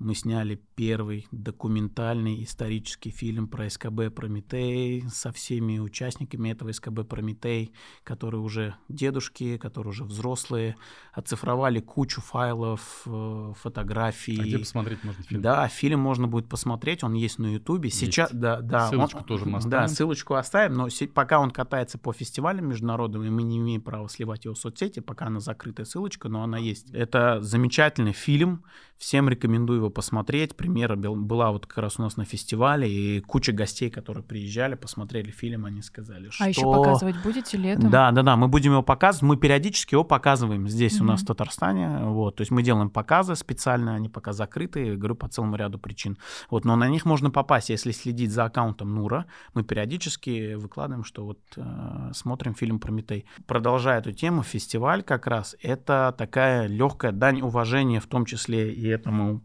мы 0.00 0.14
сняли 0.14 0.60
первый 0.74 1.28
документальный 1.30 2.42
исторический 2.42 3.10
фильм 3.10 3.46
про 3.46 3.68
СКБ 3.68 4.14
«Прометей» 4.14 5.04
со 5.10 5.30
всеми 5.30 5.78
участниками 5.78 6.48
этого 6.48 6.72
СКБ 6.72 7.06
«Прометей», 7.06 7.74
которые 8.02 8.40
уже 8.40 8.74
дедушки, 8.88 9.58
которые 9.58 9.90
уже 9.90 10.04
взрослые, 10.04 10.76
оцифровали 11.12 11.80
кучу 11.80 12.22
файлов, 12.22 13.02
э, 13.04 13.52
фотографий. 13.60 14.40
А 14.40 14.42
где 14.42 14.58
посмотреть 14.58 15.04
можно 15.04 15.22
фильм? 15.22 15.42
Да, 15.42 15.68
фильм 15.68 16.00
можно 16.00 16.26
будет 16.26 16.48
посмотреть, 16.48 17.04
он 17.04 17.12
есть 17.12 17.38
на 17.38 17.52
Ютубе. 17.52 17.90
Сейчас, 17.90 18.32
да, 18.32 18.62
да. 18.62 18.88
Ссылочку 18.88 19.18
он, 19.18 19.24
тоже 19.24 19.44
мы 19.44 19.58
оставим. 19.58 19.86
Да, 19.86 19.88
ссылочку 19.88 20.34
оставим, 20.34 20.74
но 20.74 20.88
пока 21.12 21.40
он 21.40 21.50
катается 21.50 21.98
по 21.98 22.14
фестивалям 22.14 22.68
международным, 22.68 23.22
и 23.24 23.28
мы 23.28 23.42
не 23.42 23.58
имеем 23.58 23.82
права 23.82 24.08
сливать 24.08 24.46
его 24.46 24.54
в 24.54 24.58
соцсети, 24.58 25.00
пока 25.00 25.26
она 25.26 25.40
закрытая 25.40 25.84
ссылочка, 25.84 26.30
но 26.30 26.42
она 26.42 26.56
есть. 26.56 26.90
Это 26.90 27.42
замечательный 27.42 28.12
фильм, 28.12 28.64
всем 29.00 29.30
рекомендую 29.30 29.78
его 29.78 29.90
посмотреть. 29.90 30.54
Премьера 30.54 30.94
была 30.94 31.50
вот 31.50 31.66
как 31.66 31.78
раз 31.78 31.98
у 31.98 32.02
нас 32.02 32.18
на 32.18 32.26
фестивале, 32.26 32.88
и 32.88 33.20
куча 33.20 33.50
гостей, 33.52 33.90
которые 33.90 34.22
приезжали, 34.22 34.74
посмотрели 34.74 35.30
фильм, 35.30 35.64
они 35.64 35.80
сказали, 35.80 36.28
что... 36.28 36.44
А 36.44 36.48
еще 36.48 36.70
показывать 36.70 37.16
будете 37.24 37.56
летом? 37.56 37.90
Да, 37.90 38.10
да, 38.10 38.22
да, 38.22 38.36
мы 38.36 38.46
будем 38.48 38.72
его 38.72 38.82
показывать, 38.82 39.22
мы 39.22 39.36
периодически 39.38 39.94
его 39.94 40.04
показываем 40.04 40.68
здесь 40.68 40.98
mm-hmm. 40.98 41.02
у 41.02 41.06
нас 41.06 41.22
в 41.22 41.26
Татарстане, 41.26 42.04
вот, 42.04 42.36
то 42.36 42.42
есть 42.42 42.50
мы 42.50 42.62
делаем 42.62 42.90
показы 42.90 43.34
специально, 43.36 43.94
они 43.94 44.10
пока 44.10 44.34
закрыты, 44.34 44.96
говорю, 44.96 45.14
по 45.14 45.28
целому 45.28 45.56
ряду 45.56 45.78
причин. 45.78 46.18
Вот, 46.50 46.66
но 46.66 46.76
на 46.76 46.88
них 46.88 47.06
можно 47.06 47.30
попасть, 47.30 47.70
если 47.70 47.92
следить 47.92 48.30
за 48.30 48.44
аккаунтом 48.44 48.94
Нура, 48.94 49.24
мы 49.54 49.64
периодически 49.64 50.54
выкладываем, 50.54 51.04
что 51.04 51.24
вот 51.24 51.38
э, 51.56 52.10
смотрим 52.12 52.54
фильм 52.54 52.78
«Прометей». 52.78 53.24
Продолжая 53.46 54.00
эту 54.00 54.12
тему, 54.12 54.42
фестиваль 54.42 55.02
как 55.02 55.26
раз 55.26 55.56
это 55.62 56.14
такая 56.18 56.66
легкая 56.66 57.12
дань 57.12 57.40
уважения, 57.40 58.00
в 58.00 58.06
том 58.06 58.26
числе 58.26 58.70
и 58.74 58.89
этому 58.90 59.42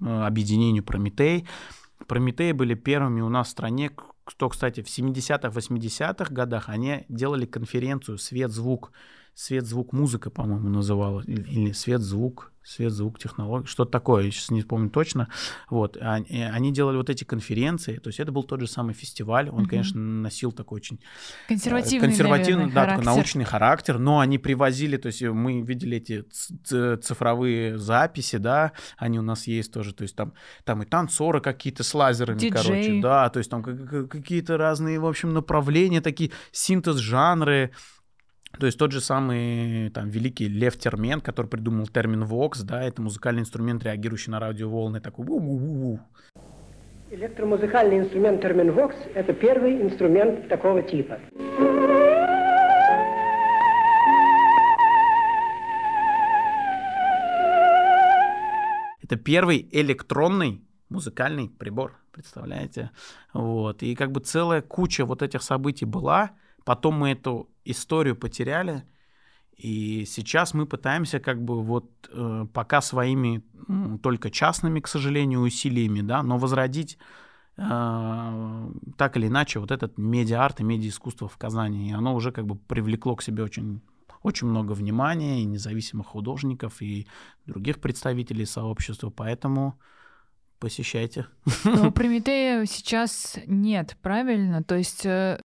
Э, 0.00 0.26
объединению 0.26 0.84
Прометей. 0.84 1.46
Прометеи 2.06 2.52
были 2.52 2.74
первыми 2.74 3.20
у 3.20 3.28
нас 3.28 3.48
в 3.48 3.50
стране, 3.50 3.90
кто, 4.24 4.48
кстати, 4.48 4.82
в 4.82 4.86
70-х, 4.86 5.48
80-х 5.48 6.32
годах 6.32 6.68
они 6.68 7.04
делали 7.08 7.46
конференцию 7.46 8.18
«Свет-звук», 8.18 8.92
«Свет-звук-музыка», 9.34 10.30
по-моему, 10.30 10.68
называлась, 10.68 11.26
или 11.26 11.72
«Свет-звук», 11.72 12.52
свет, 12.68 12.92
звук, 12.92 13.18
технологии, 13.18 13.66
что-то 13.66 13.90
такое, 13.90 14.24
я 14.24 14.30
сейчас 14.30 14.50
не 14.50 14.62
помню 14.62 14.90
точно. 14.90 15.28
Вот, 15.70 15.96
они, 16.00 16.42
они 16.42 16.72
делали 16.72 16.96
вот 16.96 17.08
эти 17.08 17.24
конференции, 17.24 17.96
то 17.96 18.08
есть 18.08 18.20
это 18.20 18.30
был 18.30 18.42
тот 18.42 18.60
же 18.60 18.66
самый 18.66 18.94
фестиваль, 18.94 19.48
он, 19.48 19.64
mm-hmm. 19.64 19.68
конечно, 19.68 20.00
носил 20.00 20.52
такой 20.52 20.76
очень 20.76 20.96
э, 20.96 21.48
консервативный, 21.48 22.08
консервативный 22.08 22.66
наверное, 22.66 22.86
да, 22.86 22.90
такой 22.92 23.04
научный 23.04 23.44
характер, 23.44 23.98
но 23.98 24.20
они 24.20 24.38
привозили, 24.38 24.96
то 24.98 25.06
есть 25.06 25.22
мы 25.22 25.62
видели 25.62 25.96
эти 25.96 26.24
цифровые 27.00 27.78
записи, 27.78 28.36
да, 28.36 28.72
они 28.96 29.18
у 29.18 29.22
нас 29.22 29.46
есть 29.46 29.72
тоже, 29.72 29.94
то 29.94 30.02
есть 30.02 30.14
там, 30.14 30.34
там 30.64 30.82
и 30.82 30.86
танцоры 30.86 31.40
какие-то 31.40 31.82
с 31.82 31.94
лазерами, 31.94 32.38
Диджей. 32.38 32.62
короче, 32.62 33.00
да, 33.00 33.28
то 33.30 33.38
есть 33.38 33.50
там 33.50 33.62
какие-то 33.62 34.58
разные, 34.58 34.98
в 34.98 35.06
общем, 35.06 35.32
направления, 35.32 36.00
такие 36.00 36.32
синтез 36.52 36.96
жанры, 36.96 37.72
то 38.58 38.66
есть 38.66 38.78
тот 38.78 38.92
же 38.92 39.00
самый 39.00 39.90
там 39.90 40.08
великий 40.08 40.48
Лев 40.48 40.76
Термен, 40.76 41.20
который 41.20 41.46
придумал 41.46 41.86
термин 41.86 42.24
Vox, 42.24 42.62
да, 42.64 42.82
это 42.82 43.00
музыкальный 43.00 43.42
инструмент, 43.42 43.84
реагирующий 43.84 44.32
на 44.32 44.40
радиоволны, 44.40 45.00
такой 45.00 45.26
у 45.26 45.38
-у 45.38 45.94
-у 45.94 45.98
Электромузыкальный 47.10 48.00
инструмент 48.00 48.42
термин 48.42 48.70
Vox– 48.70 48.94
это 49.14 49.32
первый 49.32 49.80
инструмент 49.80 50.48
такого 50.48 50.82
типа. 50.82 51.20
Это 59.02 59.16
первый 59.16 59.68
электронный 59.72 60.62
музыкальный 60.90 61.48
прибор, 61.48 61.94
представляете? 62.12 62.90
Вот. 63.32 63.82
И 63.82 63.94
как 63.94 64.10
бы 64.10 64.20
целая 64.20 64.60
куча 64.60 65.06
вот 65.06 65.22
этих 65.22 65.42
событий 65.42 65.86
была– 65.86 66.32
Потом 66.68 66.96
мы 66.96 67.12
эту 67.12 67.48
историю 67.70 68.16
потеряли, 68.16 68.84
и 69.56 70.04
сейчас 70.06 70.54
мы 70.54 70.66
пытаемся 70.66 71.18
как 71.18 71.42
бы 71.42 71.62
вот 71.62 71.90
э, 72.12 72.46
пока 72.52 72.80
своими 72.80 73.42
ну, 73.66 73.98
только 73.98 74.30
частными, 74.30 74.80
к 74.80 74.86
сожалению, 74.86 75.40
усилиями, 75.40 76.00
да, 76.00 76.22
но 76.22 76.38
возродить 76.38 76.96
э, 77.56 78.70
так 78.96 79.16
или 79.16 79.26
иначе 79.26 79.58
вот 79.58 79.72
этот 79.72 79.98
медиа-арт 79.98 80.60
и 80.60 80.64
медиа-искусство 80.64 81.28
в 81.28 81.36
Казани. 81.36 81.88
И 81.88 81.92
оно 81.92 82.14
уже 82.14 82.30
как 82.30 82.46
бы 82.46 82.54
привлекло 82.54 83.16
к 83.16 83.22
себе 83.22 83.42
очень 83.42 83.80
очень 84.22 84.48
много 84.48 84.72
внимания 84.72 85.42
и 85.42 85.44
независимых 85.44 86.06
художников, 86.08 86.82
и 86.82 87.06
других 87.46 87.80
представителей 87.80 88.46
сообщества, 88.46 89.10
поэтому 89.10 89.78
посещайте. 90.58 91.26
Но 91.64 91.90
Прометея 91.92 92.64
сейчас 92.66 93.38
нет, 93.46 93.96
правильно? 94.02 94.62
То 94.62 94.76
есть 94.76 95.06
э, 95.06 95.40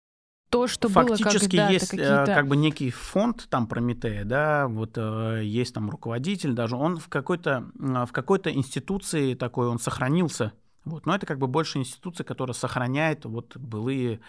то, 0.51 0.67
что 0.67 0.89
Фактически 0.89 1.55
было 1.55 1.69
есть 1.69 1.93
э, 1.93 2.25
как 2.25 2.47
бы 2.47 2.57
некий 2.57 2.91
фонд 2.91 3.47
там 3.49 3.67
Прометея, 3.67 4.25
да, 4.25 4.67
вот 4.67 4.91
э, 4.97 5.41
есть 5.43 5.73
там 5.73 5.89
руководитель 5.89 6.51
даже, 6.51 6.75
он 6.75 6.97
в 6.97 7.07
какой-то 7.07 7.71
в 7.75 8.09
какой-то 8.11 8.53
институции 8.53 9.33
такой 9.33 9.67
он 9.67 9.79
сохранился, 9.79 10.51
вот, 10.83 11.05
но 11.05 11.15
это 11.15 11.25
как 11.25 11.37
бы 11.37 11.47
больше 11.47 11.77
институция, 11.77 12.23
которая 12.23 12.55
сохраняет 12.55 13.25
вот 13.25 13.55
былые 13.55 14.19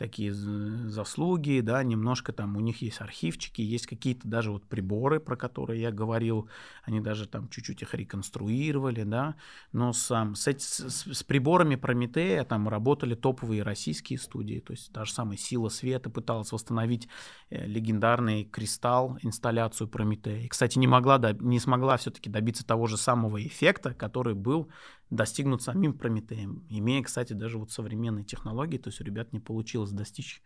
такие 0.00 0.32
заслуги, 0.32 1.60
да, 1.60 1.82
немножко 1.82 2.32
там 2.32 2.56
у 2.56 2.60
них 2.60 2.80
есть 2.80 3.02
архивчики, 3.02 3.60
есть 3.60 3.86
какие-то 3.86 4.26
даже 4.26 4.50
вот 4.50 4.64
приборы, 4.64 5.20
про 5.20 5.36
которые 5.36 5.82
я 5.82 5.92
говорил, 5.92 6.48
они 6.84 7.00
даже 7.00 7.28
там 7.28 7.50
чуть-чуть 7.50 7.82
их 7.82 7.92
реконструировали, 7.92 9.02
да, 9.02 9.34
но 9.72 9.92
сам 9.92 10.36
с, 10.36 10.46
с, 10.48 11.12
с 11.12 11.22
приборами 11.22 11.76
Прометея 11.76 12.44
там 12.44 12.66
работали 12.66 13.14
топовые 13.14 13.62
российские 13.62 14.18
студии, 14.18 14.60
то 14.60 14.72
есть 14.72 14.90
та 14.90 15.04
же 15.04 15.12
самая 15.12 15.36
Сила 15.36 15.68
Света 15.68 16.08
пыталась 16.08 16.50
восстановить 16.50 17.06
э, 17.50 17.66
легендарный 17.66 18.44
кристалл, 18.44 19.18
инсталляцию 19.20 19.86
Прометея. 19.86 20.40
И, 20.40 20.48
кстати, 20.48 20.78
не 20.78 20.86
могла, 20.86 21.20
не 21.40 21.60
смогла 21.60 21.98
все-таки 21.98 22.30
добиться 22.30 22.66
того 22.66 22.86
же 22.86 22.96
самого 22.96 23.46
эффекта, 23.46 23.92
который 23.92 24.34
был 24.34 24.70
достигнут 25.10 25.62
самим 25.62 25.92
Прометеем, 25.92 26.64
имея, 26.68 27.02
кстати, 27.02 27.32
даже 27.32 27.58
вот 27.58 27.70
современные 27.70 28.24
технологии, 28.24 28.78
то 28.78 28.88
есть 28.88 29.00
у 29.00 29.04
ребят 29.04 29.32
не 29.32 29.40
получилось 29.40 29.90
достичь 29.90 30.42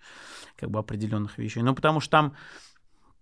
как 0.57 0.71
бы 0.71 0.79
определенных 0.79 1.39
вещей. 1.39 1.63
Ну, 1.63 1.75
потому 1.75 2.01
что 2.01 2.11
там 2.11 2.35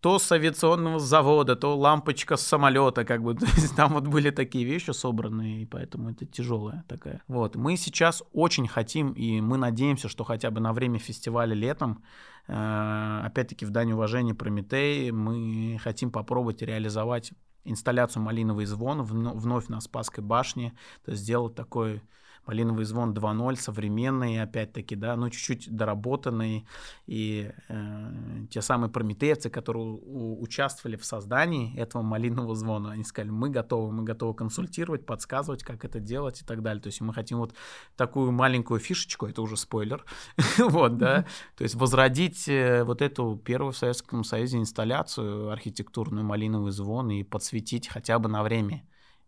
то 0.02 0.18
с 0.18 0.32
авиационного 0.32 0.98
завода, 0.98 1.54
то 1.54 1.78
лампочка 1.78 2.36
с 2.36 2.42
самолета, 2.42 3.04
как 3.04 3.22
бы, 3.22 3.34
то 3.40 3.46
есть 3.46 3.76
там 3.76 3.92
вот 3.92 4.08
были 4.08 4.30
такие 4.30 4.64
вещи 4.64 4.90
собранные, 4.90 5.62
и 5.62 5.66
поэтому 5.66 6.10
это 6.10 6.26
тяжелая 6.26 6.84
такая. 6.88 7.22
Вот, 7.28 7.54
мы 7.54 7.76
сейчас 7.76 8.22
очень 8.32 8.66
хотим, 8.66 9.12
и 9.12 9.40
мы 9.40 9.58
надеемся, 9.58 10.08
что 10.08 10.24
хотя 10.24 10.50
бы 10.50 10.60
на 10.60 10.72
время 10.72 10.98
фестиваля 10.98 11.54
летом, 11.54 12.02
э, 12.48 13.20
опять-таки 13.24 13.64
в 13.64 13.70
дань 13.70 13.92
уважения 13.92 14.34
Прометей, 14.34 15.12
мы 15.12 15.78
хотим 15.80 16.10
попробовать 16.10 16.62
реализовать 16.62 17.32
инсталляцию 17.64 18.22
«Малиновый 18.22 18.66
звон» 18.66 19.02
вновь 19.02 19.68
на 19.68 19.80
Спасской 19.80 20.22
башне, 20.22 20.74
то 21.04 21.12
есть 21.12 21.22
сделать 21.22 21.54
такой 21.54 22.02
Малиновый 22.46 22.84
звон 22.84 23.12
2.0, 23.14 23.56
современный, 23.56 24.42
опять-таки, 24.42 24.96
да, 24.96 25.16
ну, 25.16 25.30
чуть-чуть 25.30 25.74
доработанный. 25.74 26.66
И 27.06 27.52
э, 27.68 28.46
те 28.50 28.62
самые 28.62 28.90
прометеевцы, 28.90 29.48
которые 29.48 29.84
у, 29.84 30.42
участвовали 30.42 30.96
в 30.96 31.04
создании 31.04 31.76
этого 31.78 32.02
малинового 32.02 32.56
звона, 32.56 32.92
они 32.92 33.04
сказали, 33.04 33.30
мы 33.30 33.48
готовы, 33.48 33.92
мы 33.92 34.02
готовы 34.02 34.34
консультировать, 34.34 35.06
подсказывать, 35.06 35.62
как 35.62 35.84
это 35.84 36.00
делать 36.00 36.42
и 36.42 36.44
так 36.44 36.62
далее. 36.62 36.82
То 36.82 36.88
есть 36.88 37.00
мы 37.00 37.14
хотим 37.14 37.38
вот 37.38 37.54
такую 37.96 38.32
маленькую 38.32 38.80
фишечку, 38.80 39.26
это 39.26 39.40
уже 39.40 39.56
спойлер, 39.56 40.04
вот, 40.58 40.98
да, 40.98 41.24
то 41.56 41.62
есть 41.62 41.76
возродить 41.76 42.48
э, 42.48 42.82
вот 42.82 43.02
эту 43.02 43.36
первую 43.36 43.72
в 43.72 43.76
Советском 43.76 44.24
Союзе 44.24 44.58
инсталляцию 44.58 45.50
архитектурную 45.50 46.24
«Малиновый 46.24 46.72
звон» 46.72 47.10
и 47.10 47.22
подсветить 47.22 47.88
хотя 47.88 48.18
бы 48.18 48.28
на 48.28 48.42
время 48.42 48.84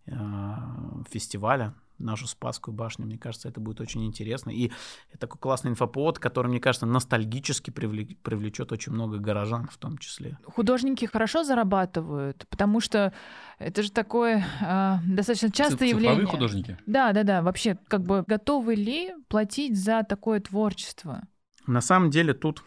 э, 0.06 0.12
фестиваля, 1.10 1.74
нашу 1.98 2.26
Спасскую 2.26 2.74
башню. 2.74 3.06
Мне 3.06 3.18
кажется, 3.18 3.48
это 3.48 3.60
будет 3.60 3.80
очень 3.80 4.04
интересно. 4.04 4.50
И 4.50 4.70
это 5.10 5.20
такой 5.20 5.38
классный 5.38 5.70
инфоповод, 5.70 6.18
который, 6.18 6.48
мне 6.48 6.60
кажется, 6.60 6.86
ностальгически 6.86 7.70
привлечет 7.70 8.72
очень 8.72 8.92
много 8.92 9.18
горожан 9.18 9.68
в 9.70 9.76
том 9.78 9.98
числе. 9.98 10.38
Художники 10.44 11.04
хорошо 11.06 11.44
зарабатывают, 11.44 12.46
потому 12.48 12.80
что 12.80 13.12
это 13.58 13.82
же 13.82 13.92
такое 13.92 14.44
э, 14.60 14.96
достаточно 15.06 15.50
частое 15.50 15.88
Цифровые 15.88 16.10
явление. 16.10 16.26
художники? 16.26 16.78
Да, 16.86 17.12
да, 17.12 17.22
да. 17.22 17.42
Вообще, 17.42 17.78
как 17.88 18.02
бы 18.04 18.24
готовы 18.26 18.74
ли 18.74 19.12
платить 19.28 19.78
за 19.78 20.02
такое 20.02 20.40
творчество? 20.40 21.22
На 21.66 21.80
самом 21.80 22.10
деле 22.10 22.34
тут 22.34 22.62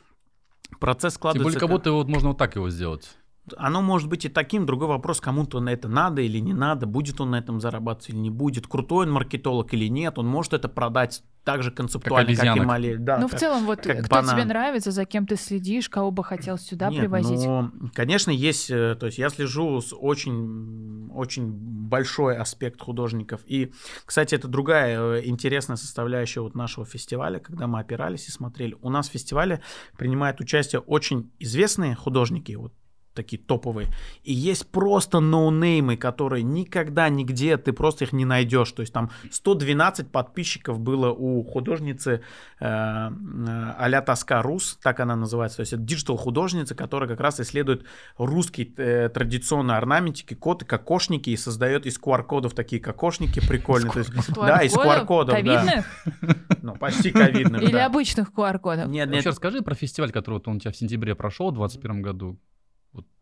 процесс 0.80 1.16
складывается... 1.16 1.60
Тем 1.60 1.60
более, 1.60 1.60
как 1.60 1.70
будто 1.70 1.92
вот 1.92 2.08
можно 2.08 2.30
вот 2.30 2.38
так 2.38 2.56
его 2.56 2.70
сделать. 2.70 3.18
Оно 3.58 3.82
может 3.82 4.10
быть 4.10 4.26
и 4.26 4.30
таким, 4.30 4.66
другой 4.66 4.88
вопрос, 4.88 5.22
кому-то 5.22 5.60
на 5.60 5.70
это 5.70 5.88
надо 5.88 6.22
или 6.22 6.40
не 6.40 6.54
надо, 6.54 6.86
будет 6.86 7.22
он 7.22 7.32
на 7.32 7.40
этом 7.40 7.60
зарабатывать 7.62 8.10
или 8.10 8.18
не 8.18 8.30
будет, 8.30 8.68
крутой 8.68 9.06
он 9.06 9.14
маркетолог 9.14 9.74
или 9.74 9.88
нет, 9.88 10.18
он 10.18 10.28
может 10.28 10.54
это 10.54 10.68
продать 10.68 11.24
так 11.48 11.64
же 11.64 11.72
концептуально, 11.72 12.36
как, 12.36 12.44
как 12.44 12.58
и 12.58 12.60
Мали. 12.60 12.96
Да, 12.98 13.20
ну, 13.20 13.30
в 13.30 13.34
целом, 13.34 13.66
вот 13.66 13.80
как 13.80 14.00
кто 14.00 14.16
банан. 14.16 14.36
тебе 14.36 14.44
нравится, 14.44 14.92
за 14.92 15.06
кем 15.06 15.26
ты 15.26 15.38
следишь, 15.38 15.88
кого 15.88 16.12
бы 16.12 16.22
хотел 16.22 16.58
сюда 16.58 16.90
Нет, 16.90 17.00
привозить? 17.00 17.40
Ну, 17.46 17.72
конечно, 17.94 18.32
есть, 18.32 18.70
э, 18.70 18.98
то 19.00 19.06
есть 19.06 19.18
я 19.18 19.30
слежу 19.30 19.80
с 19.80 19.96
очень, 19.96 21.10
очень 21.14 21.50
большой 21.50 22.36
аспект 22.36 22.82
художников. 22.82 23.42
И, 23.46 23.72
кстати, 24.06 24.36
это 24.36 24.50
другая 24.50 25.00
э, 25.00 25.22
интересная 25.24 25.78
составляющая 25.78 26.42
вот 26.42 26.54
нашего 26.54 26.86
фестиваля, 26.86 27.40
когда 27.40 27.66
мы 27.66 27.80
опирались 27.80 28.28
и 28.28 28.32
смотрели. 28.32 28.76
У 28.82 28.90
нас 28.90 29.08
в 29.08 29.14
фестивале 29.14 29.62
принимают 29.98 30.42
участие 30.42 30.82
очень 30.82 31.32
известные 31.40 31.96
художники, 31.96 32.52
вот 32.56 32.74
такие 33.18 33.42
топовые. 33.42 33.88
И 34.24 34.34
есть 34.34 34.68
просто 34.68 35.20
ноунеймы, 35.20 35.98
которые 35.98 36.44
никогда 36.44 37.10
нигде 37.10 37.58
ты 37.58 37.74
просто 37.74 38.06
их 38.06 38.14
не 38.14 38.26
найдешь. 38.26 38.72
То 38.72 38.82
есть 38.82 38.94
там 38.94 39.10
112 39.32 40.10
подписчиков 40.12 40.80
было 40.80 41.12
у 41.12 41.44
художницы 41.44 42.22
э, 42.60 42.66
э, 42.66 43.74
Аля 43.80 44.02
Тоска 44.02 44.42
Рус, 44.42 44.78
так 44.82 45.00
она 45.00 45.16
называется. 45.16 45.58
То 45.58 45.62
есть 45.62 45.74
это 45.74 45.82
digital 45.82 46.18
художница, 46.18 46.76
которая 46.76 47.10
как 47.10 47.20
раз 47.20 47.40
исследует 47.40 47.86
русские 48.18 48.72
э, 48.78 49.10
традиционные 49.10 49.78
орнаментики, 49.78 50.36
коты, 50.36 50.66
кокошники 50.66 51.32
и 51.32 51.38
создает 51.38 51.86
из 51.86 52.00
QR-кодов 52.00 52.54
такие 52.54 52.82
кокошники 52.82 53.46
прикольные. 53.46 53.92
То 53.92 54.00
есть, 54.00 54.12
да, 54.34 54.60
из 54.60 54.76
QR-кодов. 54.76 55.36
Ковидных? 55.36 55.86
Да. 56.22 56.36
Ну, 56.62 56.76
почти 56.76 57.12
ковидных, 57.12 57.62
Или 57.64 57.78
обычных 57.78 58.32
QR-кодов? 58.32 58.88
Нет, 58.88 59.08
нет. 59.08 59.16
Вообще 59.16 59.30
расскажи 59.30 59.62
про 59.62 59.76
фестиваль, 59.76 60.12
который 60.12 60.36
вот 60.36 60.48
он 60.48 60.58
у 60.58 60.60
тебя 60.60 60.72
в 60.72 60.78
сентябре 60.78 61.16
прошел 61.16 61.52
в 61.52 61.56
2021 61.56 62.02
году 62.02 62.40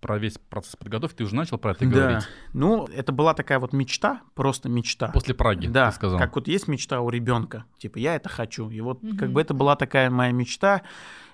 про 0.06 0.20
весь 0.20 0.38
процесс 0.38 0.76
подготовки 0.76 1.18
ты 1.18 1.24
уже 1.24 1.36
начал 1.36 1.58
про 1.58 1.72
это 1.72 1.84
да. 1.86 1.92
говорить? 1.92 2.28
Ну, 2.54 2.86
это 2.86 3.12
была 3.12 3.34
такая 3.34 3.58
вот 3.58 3.74
мечта, 3.74 4.22
просто 4.36 4.70
мечта. 4.70 5.08
После 5.08 5.34
Праги, 5.34 5.66
да, 5.66 5.90
ты 5.90 5.96
сказал. 5.96 6.20
как 6.20 6.36
вот 6.36 6.48
есть 6.48 6.68
мечта 6.68 7.02
у 7.02 7.10
ребенка, 7.10 7.66
типа 7.80 7.98
я 7.98 8.16
это 8.16 8.30
хочу. 8.30 8.70
И 8.70 8.80
вот 8.82 9.04
угу. 9.04 9.18
как 9.18 9.32
бы 9.32 9.42
это 9.42 9.56
была 9.56 9.76
такая 9.76 10.12
моя 10.12 10.32
мечта. 10.32 10.84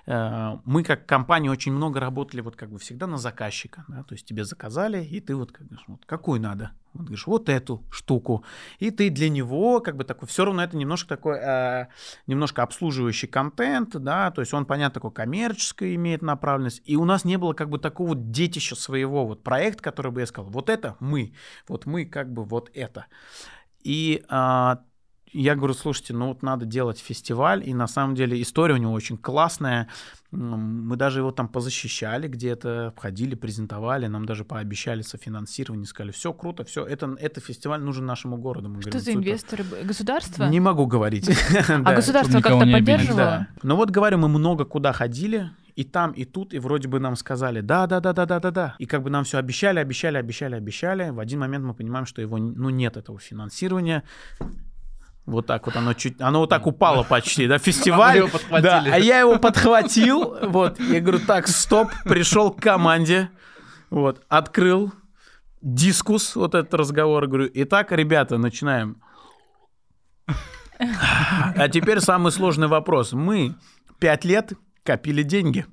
Э, 0.06 0.56
мы 0.64 0.84
как 0.84 1.04
компания 1.04 1.50
очень 1.50 1.72
много 1.72 2.00
работали 2.00 2.40
вот 2.40 2.56
как 2.56 2.70
бы 2.70 2.78
всегда 2.78 3.06
на 3.06 3.18
заказчика, 3.18 3.84
да, 3.88 4.04
то 4.04 4.14
есть 4.14 4.24
тебе 4.24 4.46
заказали, 4.46 5.04
и 5.04 5.20
ты 5.20 5.36
вот 5.36 5.52
как 5.52 5.66
говоришь, 5.66 5.84
вот 5.86 6.06
какую 6.06 6.40
надо, 6.40 6.70
вот 6.94 7.02
говоришь, 7.02 7.26
вот 7.26 7.48
эту 7.48 7.82
штуку, 7.90 8.44
и 8.78 8.90
ты 8.90 9.10
для 9.10 9.28
него 9.28 9.80
как 9.80 9.96
бы 9.96 10.04
такой, 10.04 10.28
все 10.28 10.44
равно 10.44 10.62
это 10.62 10.76
немножко 10.76 11.08
такой, 11.08 11.38
э, 11.38 11.86
немножко 12.26 12.62
обслуживающий 12.62 13.28
контент, 13.28 13.96
да, 13.96 14.30
то 14.30 14.40
есть 14.40 14.52
он, 14.52 14.66
понятно, 14.66 14.94
такой 14.94 15.12
коммерческий 15.12 15.94
имеет 15.94 16.22
направленность, 16.22 16.82
и 16.84 16.96
у 16.96 17.04
нас 17.04 17.24
не 17.24 17.36
было 17.38 17.52
как 17.52 17.70
бы 17.70 17.78
такого 17.78 18.14
детища 18.14 18.76
своего, 18.76 19.26
вот 19.26 19.42
проект, 19.42 19.80
который 19.80 20.12
бы 20.12 20.20
я 20.20 20.26
сказал, 20.26 20.50
вот 20.50 20.68
это 20.68 20.96
мы, 21.00 21.32
вот 21.68 21.86
мы 21.86 22.04
как 22.04 22.32
бы 22.32 22.44
вот 22.44 22.70
это. 22.74 23.06
И 23.82 24.24
а, 24.28 24.80
я 25.32 25.54
говорю, 25.54 25.74
слушайте, 25.74 26.14
ну 26.14 26.28
вот 26.28 26.42
надо 26.42 26.66
делать 26.66 26.98
фестиваль, 26.98 27.66
и 27.66 27.74
на 27.74 27.86
самом 27.86 28.14
деле 28.14 28.40
история 28.40 28.74
у 28.74 28.78
него 28.78 28.92
очень 28.92 29.16
классная. 29.16 29.88
Мы 30.32 30.96
даже 30.96 31.20
его 31.20 31.30
там 31.30 31.46
позащищали 31.46 32.26
где-то, 32.26 32.94
ходили, 32.96 33.34
презентовали, 33.34 34.06
нам 34.06 34.24
даже 34.24 34.44
пообещали 34.44 35.02
софинансирование, 35.02 35.86
сказали, 35.86 36.10
все 36.10 36.32
круто, 36.32 36.64
все, 36.64 36.86
это, 36.86 37.14
это 37.20 37.40
фестиваль 37.40 37.82
нужен 37.82 38.06
нашему 38.06 38.38
городу. 38.38 38.70
Мы 38.70 38.80
Что 38.80 38.92
говорим, 38.92 39.04
за 39.04 39.12
инвесторы? 39.12 39.64
Государство? 39.84 40.48
Не 40.48 40.60
могу 40.60 40.86
говорить. 40.86 41.30
А 41.68 41.94
государство 41.94 42.40
как-то 42.40 42.66
поддерживало? 42.70 43.46
Ну 43.62 43.76
вот 43.76 43.90
говорю, 43.90 44.18
мы 44.18 44.28
много 44.28 44.64
куда 44.64 44.92
ходили, 44.92 45.50
и 45.76 45.84
там, 45.84 46.12
и 46.12 46.24
тут, 46.24 46.54
и 46.54 46.58
вроде 46.58 46.88
бы 46.88 46.98
нам 46.98 47.16
сказали, 47.16 47.60
да, 47.60 47.86
да, 47.86 48.00
да, 48.00 48.12
да, 48.12 48.26
да, 48.26 48.40
да, 48.40 48.50
да. 48.50 48.74
И 48.78 48.86
как 48.86 49.02
бы 49.02 49.10
нам 49.10 49.24
все 49.24 49.38
обещали, 49.38 49.78
обещали, 49.78 50.16
обещали, 50.16 50.54
обещали. 50.54 51.10
В 51.10 51.20
один 51.20 51.40
момент 51.40 51.64
мы 51.64 51.74
понимаем, 51.74 52.06
что 52.06 52.22
его, 52.22 52.38
ну, 52.38 52.70
нет 52.70 52.96
этого 52.96 53.18
финансирования. 53.18 54.02
Вот 55.24 55.46
так 55.46 55.66
вот 55.66 55.76
оно 55.76 55.94
чуть, 55.94 56.20
оно 56.20 56.40
вот 56.40 56.50
так 56.50 56.66
упало 56.66 57.04
почти, 57.04 57.46
да, 57.46 57.58
фестиваль. 57.58 58.28
Да, 58.50 58.84
а 58.84 58.98
я 58.98 59.20
его 59.20 59.38
подхватил, 59.38 60.36
вот, 60.42 60.80
я 60.80 61.00
говорю, 61.00 61.20
так, 61.20 61.46
стоп, 61.46 61.92
пришел 62.04 62.50
к 62.50 62.60
команде, 62.60 63.30
вот, 63.88 64.24
открыл 64.28 64.92
дискус, 65.60 66.34
вот 66.34 66.54
этот 66.56 66.74
разговор, 66.74 67.28
говорю, 67.28 67.48
итак, 67.54 67.92
ребята, 67.92 68.36
начинаем. 68.36 69.00
А 70.78 71.68
теперь 71.68 72.00
самый 72.00 72.32
сложный 72.32 72.66
вопрос. 72.66 73.12
Мы 73.12 73.54
пять 74.00 74.24
лет 74.24 74.52
копили 74.82 75.22
деньги. 75.22 75.66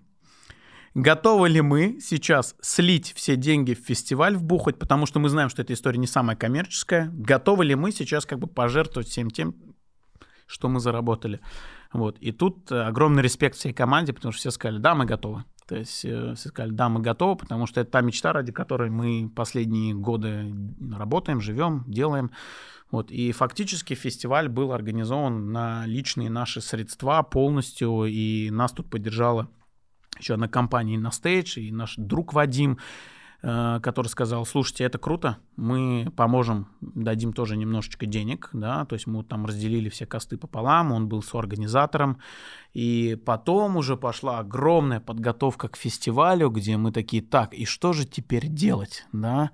Готовы 0.95 1.49
ли 1.49 1.61
мы 1.61 1.99
сейчас 2.01 2.55
слить 2.61 3.13
все 3.15 3.35
деньги 3.35 3.73
в 3.73 3.79
фестиваль, 3.79 4.35
вбухать, 4.35 4.79
потому 4.79 5.05
что 5.05 5.19
мы 5.19 5.29
знаем, 5.29 5.49
что 5.49 5.61
эта 5.61 5.73
история 5.73 5.99
не 5.99 6.07
самая 6.07 6.35
коммерческая. 6.35 7.11
Готовы 7.13 7.65
ли 7.65 7.75
мы 7.75 7.91
сейчас 7.91 8.25
как 8.25 8.39
бы 8.39 8.47
пожертвовать 8.47 9.07
всем 9.07 9.29
тем, 9.29 9.55
что 10.47 10.67
мы 10.67 10.79
заработали? 10.79 11.41
Вот. 11.93 12.17
И 12.19 12.31
тут 12.31 12.71
э, 12.71 12.81
огромный 12.81 13.21
респект 13.21 13.55
всей 13.55 13.73
команде, 13.73 14.13
потому 14.13 14.31
что 14.31 14.39
все 14.39 14.51
сказали, 14.51 14.79
да, 14.79 14.95
мы 14.95 15.05
готовы. 15.05 15.43
То 15.67 15.75
есть 15.75 16.03
э, 16.05 16.33
все 16.35 16.49
сказали, 16.49 16.71
да, 16.71 16.89
мы 16.89 17.01
готовы, 17.01 17.35
потому 17.35 17.67
что 17.67 17.81
это 17.81 17.91
та 17.91 18.01
мечта, 18.01 18.33
ради 18.33 18.51
которой 18.51 18.89
мы 18.89 19.31
последние 19.35 19.93
годы 19.93 20.51
работаем, 20.91 21.41
живем, 21.41 21.83
делаем. 21.87 22.31
Вот. 22.89 23.11
И 23.11 23.31
фактически 23.31 23.93
фестиваль 23.93 24.49
был 24.49 24.71
организован 24.71 25.51
на 25.51 25.85
личные 25.85 26.31
наши 26.31 26.61
средства 26.61 27.21
полностью, 27.21 28.05
и 28.05 28.49
нас 28.49 28.71
тут 28.71 28.89
поддержала 28.89 29.49
еще 30.19 30.33
одна 30.33 30.47
компания 30.47 30.97
на 30.97 31.11
стейдж, 31.11 31.57
и 31.57 31.71
наш 31.71 31.95
друг 31.97 32.33
Вадим, 32.33 32.77
э, 33.41 33.79
который 33.81 34.07
сказал, 34.07 34.45
слушайте, 34.45 34.83
это 34.83 34.97
круто, 34.97 35.37
мы 35.55 36.11
поможем, 36.15 36.67
дадим 36.81 37.33
тоже 37.33 37.57
немножечко 37.57 38.05
денег, 38.05 38.49
да, 38.53 38.85
то 38.85 38.95
есть 38.95 39.07
мы 39.07 39.23
там 39.23 39.45
разделили 39.45 39.89
все 39.89 40.05
косты 40.05 40.37
пополам, 40.37 40.91
он 40.91 41.07
был 41.07 41.23
соорганизатором, 41.23 42.19
и 42.73 43.17
потом 43.25 43.77
уже 43.77 43.95
пошла 43.95 44.39
огромная 44.39 44.99
подготовка 44.99 45.69
к 45.69 45.77
фестивалю, 45.77 46.49
где 46.49 46.77
мы 46.77 46.91
такие, 46.91 47.23
так, 47.23 47.53
и 47.53 47.65
что 47.65 47.93
же 47.93 48.05
теперь 48.05 48.47
делать, 48.47 49.05
да, 49.13 49.51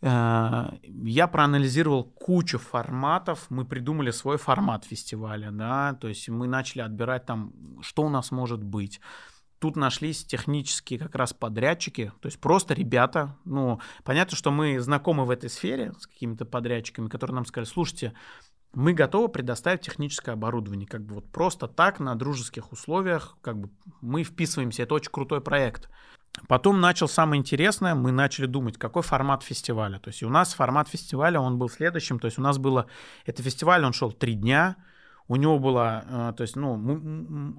э, 0.00 0.70
я 0.82 1.28
проанализировал 1.28 2.04
кучу 2.04 2.58
форматов, 2.58 3.46
мы 3.50 3.64
придумали 3.64 4.10
свой 4.10 4.36
формат 4.36 4.84
фестиваля, 4.84 5.52
да, 5.52 5.94
то 6.00 6.08
есть 6.08 6.28
мы 6.28 6.48
начали 6.48 6.82
отбирать 6.82 7.24
там, 7.24 7.52
что 7.82 8.02
у 8.02 8.08
нас 8.08 8.32
может 8.32 8.64
быть, 8.64 9.00
Тут 9.62 9.76
нашлись 9.76 10.24
технические 10.24 10.98
как 10.98 11.14
раз 11.14 11.32
подрядчики, 11.32 12.10
то 12.20 12.26
есть 12.26 12.40
просто 12.40 12.74
ребята, 12.74 13.36
ну, 13.44 13.78
понятно, 14.02 14.36
что 14.36 14.50
мы 14.50 14.80
знакомы 14.80 15.24
в 15.24 15.30
этой 15.30 15.48
сфере 15.48 15.92
с 16.00 16.08
какими-то 16.08 16.44
подрядчиками, 16.44 17.08
которые 17.08 17.36
нам 17.36 17.46
сказали, 17.46 17.68
слушайте, 17.68 18.12
мы 18.74 18.92
готовы 18.92 19.28
предоставить 19.28 19.82
техническое 19.82 20.32
оборудование, 20.32 20.88
как 20.88 21.04
бы 21.04 21.14
вот 21.14 21.30
просто 21.30 21.68
так, 21.68 22.00
на 22.00 22.16
дружеских 22.16 22.72
условиях, 22.72 23.36
как 23.40 23.56
бы 23.56 23.70
мы 24.00 24.24
вписываемся, 24.24 24.82
это 24.82 24.94
очень 24.94 25.12
крутой 25.12 25.40
проект. 25.40 25.88
Потом 26.48 26.80
начал 26.80 27.06
самое 27.06 27.38
интересное, 27.38 27.94
мы 27.94 28.10
начали 28.10 28.46
думать, 28.46 28.78
какой 28.78 29.02
формат 29.04 29.44
фестиваля. 29.44 30.00
То 30.00 30.08
есть 30.08 30.24
у 30.24 30.28
нас 30.28 30.54
формат 30.54 30.88
фестиваля, 30.88 31.38
он 31.38 31.56
был 31.56 31.68
следующим, 31.68 32.18
то 32.18 32.26
есть 32.26 32.36
у 32.36 32.42
нас 32.42 32.58
было, 32.58 32.88
это 33.26 33.44
фестиваль, 33.44 33.84
он 33.84 33.92
шел 33.92 34.10
три 34.10 34.34
дня, 34.34 34.74
у 35.28 35.36
него 35.36 35.58
была, 35.58 36.04
э, 36.06 36.32
то 36.36 36.42
есть, 36.42 36.56
ну, 36.56 36.76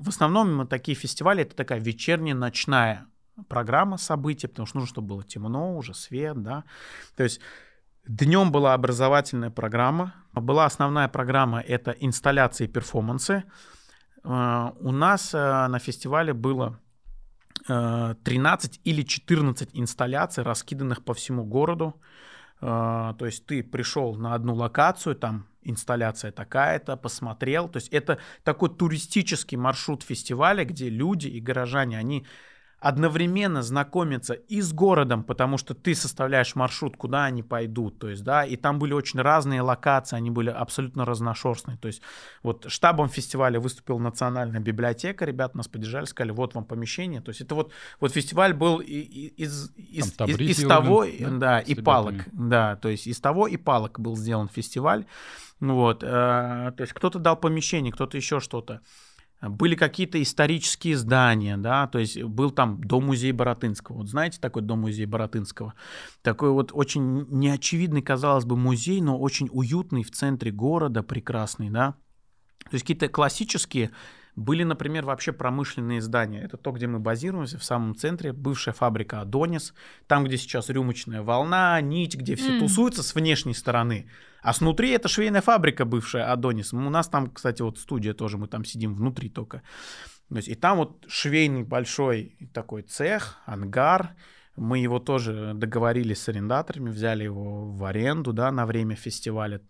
в 0.01 0.09
основном 0.09 0.67
такие 0.67 0.95
фестивали 0.95 1.43
это 1.43 1.55
такая 1.55 1.79
вечерняя, 1.79 2.35
ночная 2.35 3.07
программа 3.47 3.97
событий, 3.97 4.47
потому 4.47 4.65
что 4.67 4.77
нужно, 4.77 4.89
чтобы 4.89 5.07
было 5.07 5.23
темно, 5.23 5.77
уже 5.77 5.93
свет, 5.93 6.41
да. 6.41 6.65
То 7.15 7.23
есть 7.23 7.39
днем 8.05 8.51
была 8.51 8.73
образовательная 8.73 9.49
программа, 9.49 10.13
была 10.33 10.65
основная 10.65 11.07
программа 11.07 11.61
это 11.61 11.91
инсталляции 11.91 12.65
и 12.65 12.67
перформансы. 12.71 13.43
Э, 14.23 14.71
у 14.79 14.91
нас 14.91 15.33
э, 15.33 15.67
на 15.67 15.79
фестивале 15.79 16.33
было 16.33 16.79
13 17.65 18.81
или 18.83 19.03
14 19.03 19.69
инсталляций, 19.73 20.43
раскиданных 20.43 21.05
по 21.05 21.13
всему 21.13 21.45
городу. 21.45 22.01
То 22.59 23.15
есть 23.21 23.45
ты 23.45 23.63
пришел 23.63 24.15
на 24.15 24.33
одну 24.33 24.53
локацию, 24.53 25.15
там 25.15 25.45
инсталляция 25.65 26.31
такая-то, 26.31 26.97
посмотрел. 26.97 27.67
То 27.67 27.77
есть 27.77 27.89
это 27.89 28.19
такой 28.43 28.69
туристический 28.69 29.57
маршрут 29.57 30.03
фестиваля, 30.03 30.65
где 30.65 30.89
люди 30.89 31.27
и 31.27 31.39
горожане, 31.39 31.97
они 31.97 32.25
одновременно 32.83 33.63
знакомиться 33.63 34.33
и 34.33 34.59
с 34.59 34.73
городом, 34.73 35.23
потому 35.23 35.57
что 35.57 35.73
ты 35.73 35.95
составляешь 35.95 36.53
маршрут, 36.53 36.97
куда 36.97 37.23
они 37.23 37.41
пойдут, 37.41 37.97
то 37.97 38.09
есть, 38.09 38.25
да, 38.25 38.43
и 38.43 38.57
там 38.57 38.77
были 38.77 38.91
очень 38.91 39.21
разные 39.21 39.61
локации, 39.61 40.17
они 40.17 40.29
были 40.29 40.49
абсолютно 40.49 41.05
разношерстные, 41.05 41.77
то 41.77 41.87
есть, 41.87 42.01
вот 42.43 42.65
штабом 42.67 43.07
фестиваля 43.07 43.57
выступила 43.61 43.99
национальная 43.99 44.59
библиотека, 44.59 45.23
ребята 45.23 45.55
нас 45.55 45.69
поддержали, 45.69 46.03
сказали, 46.03 46.33
вот 46.33 46.55
вам 46.55 46.65
помещение, 46.65 47.21
то 47.21 47.29
есть 47.29 47.39
это 47.39 47.55
вот, 47.55 47.71
вот 48.01 48.11
фестиваль 48.11 48.53
был 48.53 48.79
из, 48.79 49.71
из, 49.77 50.17
из, 50.17 50.59
из 50.59 50.67
того, 50.67 51.05
да, 51.05 51.29
да 51.29 51.59
и 51.61 51.75
палок, 51.75 52.15
да, 52.33 52.75
то 52.75 52.89
есть 52.89 53.07
из 53.07 53.21
того 53.21 53.47
и 53.47 53.55
палок 53.55 54.01
был 54.01 54.17
сделан 54.17 54.49
фестиваль, 54.49 55.05
вот, 55.71 56.03
э, 56.03 56.07
то 56.07 56.75
есть 56.79 56.93
кто-то 56.93 57.19
дал 57.19 57.37
помещение, 57.37 57.91
кто-то 57.91 58.17
еще 58.17 58.39
что-то, 58.39 58.81
были 59.41 59.75
какие-то 59.75 60.21
исторические 60.21 60.95
здания, 60.95 61.57
да, 61.57 61.87
то 61.87 61.99
есть 61.99 62.21
был 62.21 62.51
там 62.51 62.81
дом-музей 62.81 63.33
Боротынского. 63.33 63.97
Вот 63.97 64.07
знаете 64.07 64.39
такой 64.39 64.61
дом-музей 64.61 65.05
Боротынского? 65.05 65.73
Такой 66.21 66.51
вот 66.51 66.71
очень 66.73 67.25
неочевидный, 67.29 68.01
казалось 68.01 68.45
бы, 68.45 68.55
музей, 68.55 69.01
но 69.01 69.19
очень 69.19 69.49
уютный 69.51 70.03
в 70.03 70.11
центре 70.11 70.51
города, 70.51 71.03
прекрасный, 71.03 71.69
да. 71.69 71.95
То 72.63 72.75
есть 72.75 72.83
какие-то 72.83 73.09
классические 73.09 73.91
были, 74.35 74.63
например, 74.63 75.05
вообще 75.05 75.31
промышленные 75.31 76.01
здания. 76.01 76.41
Это 76.41 76.57
то, 76.57 76.71
где 76.71 76.87
мы 76.87 76.99
базируемся, 76.99 77.59
в 77.59 77.63
самом 77.63 77.95
центре. 77.95 78.33
Бывшая 78.33 78.73
фабрика 78.73 79.21
«Адонис». 79.21 79.73
Там, 80.07 80.23
где 80.23 80.37
сейчас 80.37 80.69
рюмочная 80.69 81.21
волна, 81.21 81.79
нить, 81.81 82.15
где 82.15 82.35
все 82.35 82.55
mm. 82.55 82.59
тусуются 82.59 83.03
с 83.03 83.13
внешней 83.13 83.53
стороны. 83.53 84.09
А 84.43 84.53
снутри 84.53 84.91
это 84.91 85.07
швейная 85.07 85.41
фабрика 85.41 85.85
бывшая 85.85 86.31
«Адонис». 86.31 86.73
У 86.73 86.77
нас 86.77 87.07
там, 87.07 87.31
кстати, 87.31 87.61
вот 87.61 87.79
студия 87.79 88.13
тоже, 88.13 88.37
мы 88.37 88.47
там 88.47 88.65
сидим 88.65 88.93
внутри 88.93 89.29
только. 89.29 89.63
То 90.29 90.35
есть, 90.35 90.49
и 90.49 90.55
там 90.55 90.77
вот 90.77 91.05
швейный 91.07 91.63
большой 91.63 92.37
такой 92.53 92.81
цех, 92.81 93.37
ангар, 93.45 94.15
мы 94.55 94.79
его 94.79 94.99
тоже 94.99 95.53
договорились 95.55 96.21
с 96.21 96.29
арендаторами, 96.29 96.89
взяли 96.89 97.23
его 97.23 97.71
в 97.71 97.85
аренду, 97.85 98.33
да, 98.33 98.51
на 98.51 98.65
время 98.65 98.95
фестиваля. 98.95 99.61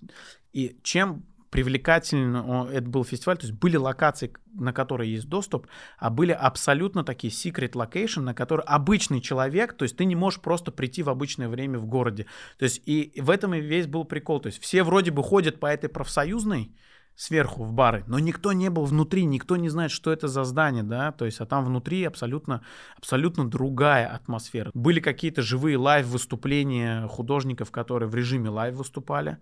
И 0.51 0.77
чем 0.83 1.23
привлекательно 1.53 2.67
это 2.71 2.89
был 2.89 3.05
фестиваль, 3.05 3.37
то 3.37 3.45
есть 3.45 3.55
были 3.59 3.77
локации, 3.77 4.33
на 4.55 4.73
которые 4.73 5.13
есть 5.13 5.29
доступ, 5.29 5.67
а 5.99 6.09
были 6.09 6.31
абсолютно 6.31 7.03
такие 7.03 7.31
secret 7.31 7.73
location, 7.73 8.21
на 8.21 8.33
которые 8.33 8.65
обычный 8.65 9.21
человек, 9.21 9.73
то 9.73 9.83
есть 9.83 9.95
ты 9.95 10.05
не 10.05 10.15
можешь 10.15 10.41
просто 10.41 10.71
прийти 10.71 11.03
в 11.03 11.09
обычное 11.09 11.47
время 11.47 11.77
в 11.77 11.85
городе. 11.85 12.25
То 12.57 12.63
есть 12.63 12.81
и 12.87 13.13
в 13.21 13.29
этом 13.29 13.53
и 13.53 13.61
весь 13.61 13.85
был 13.85 14.03
прикол. 14.03 14.39
То 14.39 14.47
есть 14.47 14.59
все 14.63 14.81
вроде 14.81 15.11
бы 15.11 15.21
ходят 15.21 15.59
по 15.59 15.67
этой 15.67 15.89
профсоюзной, 15.89 16.71
сверху 17.15 17.63
в 17.63 17.73
бары, 17.73 18.03
но 18.07 18.19
никто 18.19 18.53
не 18.53 18.69
был 18.69 18.85
внутри, 18.85 19.25
никто 19.25 19.55
не 19.55 19.69
знает, 19.69 19.91
что 19.91 20.11
это 20.11 20.27
за 20.27 20.43
здание, 20.43 20.83
да, 20.83 21.11
то 21.11 21.25
есть, 21.25 21.39
а 21.41 21.45
там 21.45 21.65
внутри 21.65 22.03
абсолютно, 22.03 22.61
абсолютно 22.97 23.47
другая 23.49 24.07
атмосфера. 24.07 24.71
Были 24.73 24.99
какие-то 24.99 25.41
живые 25.41 25.77
live-выступления 25.77 27.07
художников, 27.07 27.71
которые 27.71 28.09
в 28.09 28.15
режиме 28.15 28.49
live 28.49 28.75
выступали. 28.75 29.37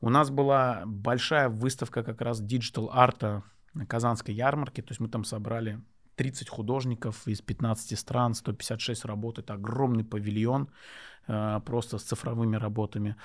У 0.00 0.08
нас 0.08 0.30
была 0.30 0.82
большая 0.86 1.48
выставка 1.48 2.02
как 2.02 2.20
раз 2.20 2.40
digital-арта 2.40 3.42
на 3.74 3.86
Казанской 3.86 4.34
ярмарке, 4.34 4.82
то 4.82 4.92
есть 4.92 5.00
мы 5.00 5.08
там 5.08 5.24
собрали 5.24 5.80
30 6.16 6.48
художников 6.48 7.26
из 7.28 7.42
15 7.42 7.98
стран, 7.98 8.34
156 8.34 9.04
работ, 9.04 9.38
это 9.38 9.54
огромный 9.54 10.04
павильон, 10.04 10.68
э, 11.28 11.60
просто 11.64 11.98
с 11.98 12.02
цифровыми 12.02 12.56
работами. 12.56 13.16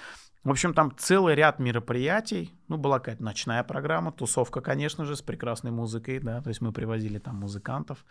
В 0.43 0.49
общем, 0.49 0.73
там 0.73 0.91
целый 0.97 1.35
ряд 1.35 1.59
мероприятий. 1.59 2.51
Ну, 2.67 2.77
была 2.77 2.97
какая-то 2.99 3.23
ночная 3.23 3.63
программа, 3.63 4.11
тусовка, 4.11 4.61
конечно 4.61 5.05
же, 5.05 5.15
с 5.15 5.21
прекрасной 5.21 5.71
музыкой, 5.71 6.19
да, 6.19 6.41
то 6.41 6.49
есть 6.49 6.61
мы 6.61 6.71
привозили 6.71 7.19
там 7.19 7.35
музыкантов. 7.35 8.03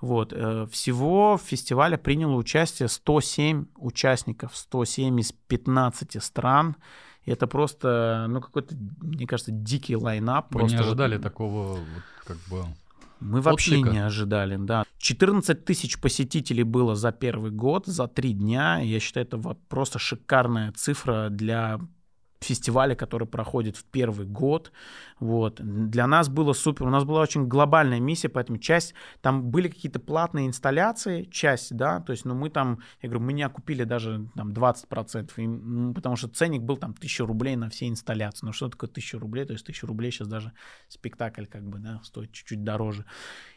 Вот. 0.00 0.32
Э, 0.32 0.66
всего 0.70 1.36
в 1.36 1.42
фестивале 1.42 1.96
приняло 1.96 2.34
участие 2.34 2.88
107 2.88 3.66
участников, 3.76 4.56
107 4.56 5.20
из 5.20 5.32
15 5.32 6.22
стран. 6.22 6.76
И 7.24 7.30
это 7.30 7.46
просто, 7.46 8.26
ну, 8.28 8.40
какой-то, 8.40 8.74
мне 9.00 9.26
кажется, 9.26 9.52
дикий 9.52 9.96
лайнап. 9.96 10.52
Вы 10.52 10.60
просто 10.60 10.78
не 10.78 10.82
ожидали 10.82 11.16
вот... 11.16 11.22
такого, 11.22 11.68
вот, 11.74 11.84
как 12.24 12.38
бы, 12.50 12.64
мы 13.20 13.40
вообще 13.40 13.80
не 13.80 13.98
ожидали, 13.98 14.56
да. 14.56 14.84
14 15.06 15.64
тысяч 15.64 16.00
посетителей 16.00 16.64
было 16.64 16.96
за 16.96 17.12
первый 17.12 17.52
год, 17.52 17.86
за 17.86 18.08
три 18.08 18.32
дня. 18.32 18.80
Я 18.80 18.98
считаю, 18.98 19.24
это 19.24 19.38
просто 19.68 20.00
шикарная 20.00 20.72
цифра 20.72 21.28
для 21.30 21.78
фестиваля, 22.40 22.96
который 22.96 23.26
проходит 23.28 23.76
в 23.76 23.84
первый 23.84 24.26
год. 24.26 24.72
Вот. 25.20 25.60
Для 25.62 26.08
нас 26.08 26.28
было 26.28 26.52
супер. 26.54 26.86
У 26.86 26.90
нас 26.90 27.04
была 27.04 27.20
очень 27.20 27.46
глобальная 27.46 28.00
миссия, 28.00 28.28
поэтому 28.28 28.58
часть, 28.58 28.94
там 29.20 29.50
были 29.50 29.68
какие-то 29.68 30.00
платные 30.00 30.48
инсталляции, 30.48 31.24
часть, 31.30 31.74
да, 31.74 32.00
то 32.00 32.10
есть, 32.12 32.24
ну, 32.24 32.34
мы 32.34 32.50
там, 32.50 32.80
я 33.00 33.08
говорю, 33.08 33.24
мы 33.24 33.32
не 33.32 33.42
окупили 33.42 33.84
даже 33.84 34.28
там 34.34 34.52
20%, 34.52 35.30
и, 35.36 35.94
потому 35.94 36.16
что 36.16 36.28
ценник 36.28 36.62
был 36.62 36.76
там 36.76 36.90
1000 36.90 37.26
рублей 37.26 37.54
на 37.56 37.70
все 37.70 37.88
инсталляции. 37.88 38.44
Ну, 38.44 38.52
что 38.52 38.68
такое 38.68 38.90
1000 38.90 39.18
рублей? 39.20 39.44
То 39.44 39.52
есть 39.52 39.64
1000 39.64 39.86
рублей 39.86 40.10
сейчас 40.10 40.26
даже 40.26 40.52
спектакль 40.88 41.46
как 41.46 41.62
бы, 41.62 41.78
да, 41.78 42.00
стоит 42.02 42.32
чуть-чуть 42.32 42.64
дороже 42.64 43.04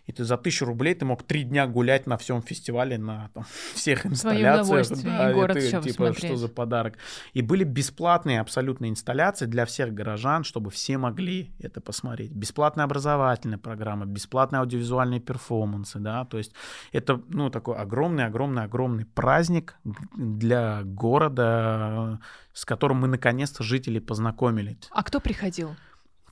и 0.09 0.11
ты 0.11 0.23
за 0.23 0.37
тысячу 0.37 0.65
рублей 0.65 0.95
ты 0.95 1.05
мог 1.05 1.21
три 1.21 1.43
дня 1.43 1.67
гулять 1.67 2.07
на 2.07 2.17
всем 2.17 2.41
фестивале, 2.41 2.97
на 2.97 3.29
там, 3.35 3.45
всех 3.75 4.07
инсталляциях. 4.07 4.87
Да, 5.03 5.29
и 5.29 5.33
город 5.35 5.57
и 5.57 5.69
ты, 5.69 5.81
типа, 5.81 6.13
что 6.13 6.35
за 6.35 6.47
подарок. 6.47 6.97
И 7.33 7.43
были 7.43 7.63
бесплатные 7.63 8.41
абсолютно 8.41 8.89
инсталляции 8.89 9.45
для 9.45 9.67
всех 9.67 9.93
горожан, 9.93 10.43
чтобы 10.43 10.71
все 10.71 10.97
могли 10.97 11.53
это 11.59 11.79
посмотреть. 11.79 12.31
Бесплатная 12.31 12.85
образовательная 12.85 13.59
программа, 13.59 14.07
бесплатные 14.07 14.61
аудиовизуальные 14.61 15.19
перформансы, 15.19 15.99
да, 15.99 16.25
то 16.25 16.39
есть 16.39 16.53
это, 16.91 17.21
ну, 17.27 17.51
такой 17.51 17.75
огромный-огромный-огромный 17.77 19.05
праздник 19.05 19.75
для 20.15 20.81
города, 20.85 22.19
с 22.53 22.65
которым 22.65 22.97
мы 22.97 23.07
наконец-то 23.07 23.63
жители 23.63 23.99
познакомились. 23.99 24.89
А 24.89 25.03
кто 25.03 25.19
приходил? 25.19 25.75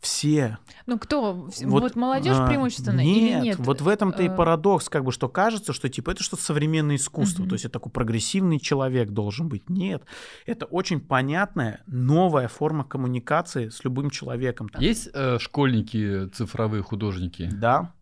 Все. 0.01 0.57
Ну 0.85 0.99
кто? 0.99 1.33
Вот, 1.33 1.61
вот 1.61 1.95
молодежь 1.95 2.37
а, 2.37 2.47
преимущественно 2.47 3.01
нет, 3.01 3.17
или 3.17 3.39
нет? 3.41 3.59
Вот 3.59 3.81
в 3.81 3.87
этом-то 3.87 4.23
и 4.23 4.27
э. 4.27 4.35
парадокс, 4.35 4.89
как 4.89 5.03
бы, 5.03 5.11
что 5.11 5.29
кажется, 5.29 5.73
что 5.73 5.89
типа 5.89 6.11
это 6.11 6.23
что-то 6.23 6.43
современное 6.43 6.95
искусство, 6.95 7.43
угу. 7.43 7.49
то 7.49 7.53
есть 7.53 7.65
это 7.65 7.73
такой 7.73 7.91
прогрессивный 7.91 8.59
человек 8.59 9.09
должен 9.09 9.49
быть. 9.49 9.69
Нет, 9.69 10.03
это 10.45 10.65
очень 10.65 10.99
понятная 10.99 11.83
новая 11.87 12.47
форма 12.47 12.83
коммуникации 12.83 13.69
с 13.69 13.83
любым 13.83 14.09
человеком. 14.09 14.69
Есть 14.79 15.09
э, 15.13 15.37
школьники 15.39 16.27
цифровые 16.29 16.83
художники? 16.83 17.49
Да. 17.51 17.93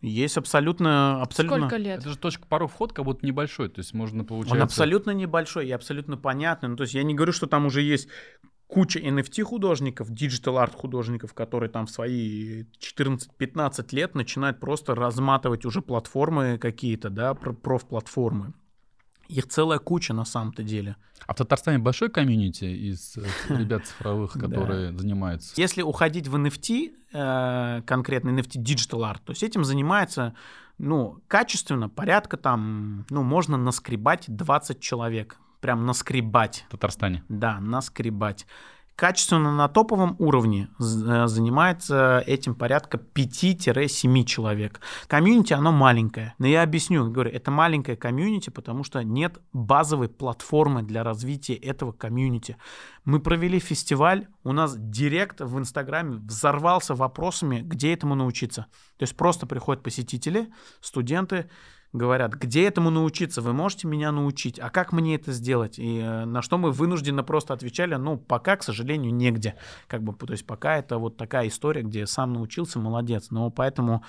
Есть 0.00 0.36
абсолютно, 0.36 1.20
абсолютно. 1.22 1.58
Сколько 1.58 1.76
лет? 1.76 1.98
Это 1.98 2.10
же 2.10 2.18
точка 2.18 2.46
порог 2.46 2.70
вход 2.70 2.92
как 2.92 3.04
будто 3.04 3.26
небольшой, 3.26 3.68
то 3.68 3.80
есть 3.80 3.94
можно 3.94 4.24
получать. 4.24 4.52
Он 4.52 4.62
абсолютно 4.62 5.10
небольшой 5.10 5.66
и 5.66 5.72
абсолютно 5.72 6.16
понятный. 6.16 6.68
Ну, 6.68 6.76
то 6.76 6.84
есть 6.84 6.94
я 6.94 7.02
не 7.02 7.14
говорю, 7.14 7.32
что 7.32 7.48
там 7.48 7.66
уже 7.66 7.82
есть 7.82 8.08
куча 8.68 9.00
NFT 9.00 9.42
художников, 9.42 10.10
digital 10.10 10.58
art 10.58 10.74
художников, 10.74 11.34
которые 11.34 11.70
там 11.70 11.86
в 11.86 11.90
свои 11.90 12.64
14-15 12.78 13.86
лет 13.92 14.14
начинают 14.14 14.60
просто 14.60 14.94
разматывать 14.94 15.64
уже 15.64 15.82
платформы 15.82 16.58
какие-то, 16.58 17.10
да, 17.10 17.34
проф-платформы. 17.34 18.52
Их 19.28 19.46
целая 19.48 19.78
куча 19.78 20.14
на 20.14 20.24
самом-то 20.24 20.62
деле. 20.62 20.96
А 21.26 21.34
в 21.34 21.36
Татарстане 21.36 21.78
большой 21.78 22.08
комьюнити 22.08 22.64
из 22.64 23.18
э, 23.18 23.24
ребят 23.58 23.86
цифровых, 23.86 24.32
которые 24.32 24.96
занимаются? 24.96 25.52
Если 25.56 25.82
уходить 25.82 26.28
в 26.28 26.36
NFT, 26.36 26.92
э, 27.12 27.82
конкретно 27.82 28.30
NFT 28.30 28.62
Digital 28.62 29.00
Art, 29.00 29.20
то 29.24 29.32
есть 29.32 29.42
этим 29.42 29.64
занимается, 29.64 30.34
ну, 30.78 31.20
качественно, 31.26 31.90
порядка 31.90 32.38
там, 32.38 33.04
ну, 33.10 33.22
можно 33.22 33.58
наскребать 33.58 34.24
20 34.28 34.80
человек 34.80 35.38
прям 35.60 35.86
наскребать. 35.86 36.64
В 36.68 36.72
Татарстане? 36.72 37.24
Да, 37.28 37.60
наскребать. 37.60 38.46
Качественно 38.98 39.54
на 39.54 39.68
топовом 39.68 40.16
уровне 40.18 40.70
э, 40.80 41.28
занимается 41.28 42.24
этим 42.26 42.56
порядка 42.56 42.98
5-7 42.98 44.24
человек. 44.24 44.80
Комьюнити, 45.06 45.52
оно 45.52 45.70
маленькое. 45.70 46.34
Но 46.38 46.48
я 46.48 46.64
объясню, 46.64 47.08
говорю, 47.08 47.30
это 47.30 47.52
маленькое 47.52 47.96
комьюнити, 47.96 48.50
потому 48.50 48.82
что 48.82 49.04
нет 49.04 49.38
базовой 49.52 50.08
платформы 50.08 50.82
для 50.82 51.04
развития 51.04 51.54
этого 51.54 51.92
комьюнити. 51.92 52.56
Мы 53.04 53.20
провели 53.20 53.60
фестиваль, 53.60 54.26
у 54.42 54.50
нас 54.50 54.74
директ 54.76 55.40
в 55.42 55.56
Инстаграме 55.60 56.16
взорвался 56.16 56.96
вопросами, 56.96 57.60
где 57.60 57.92
этому 57.94 58.16
научиться. 58.16 58.66
То 58.96 59.04
есть 59.04 59.16
просто 59.16 59.46
приходят 59.46 59.80
посетители, 59.80 60.52
студенты, 60.80 61.48
говорят, 61.92 62.34
где 62.34 62.66
этому 62.66 62.90
научиться, 62.90 63.40
вы 63.40 63.52
можете 63.52 63.88
меня 63.88 64.12
научить, 64.12 64.58
а 64.58 64.70
как 64.70 64.92
мне 64.92 65.14
это 65.14 65.32
сделать? 65.32 65.78
И 65.78 65.98
э, 65.98 66.24
на 66.24 66.42
что 66.42 66.58
мы 66.58 66.70
вынужденно 66.70 67.22
просто 67.22 67.54
отвечали, 67.54 67.94
ну, 67.94 68.18
пока, 68.18 68.56
к 68.56 68.62
сожалению, 68.62 69.14
негде. 69.14 69.54
Как 69.86 70.02
бы, 70.02 70.12
то 70.14 70.32
есть 70.32 70.46
пока 70.46 70.76
это 70.76 70.98
вот 70.98 71.16
такая 71.16 71.48
история, 71.48 71.82
где 71.82 72.06
сам 72.06 72.34
научился, 72.34 72.78
молодец. 72.78 73.30
Но 73.30 73.50
поэтому 73.50 74.04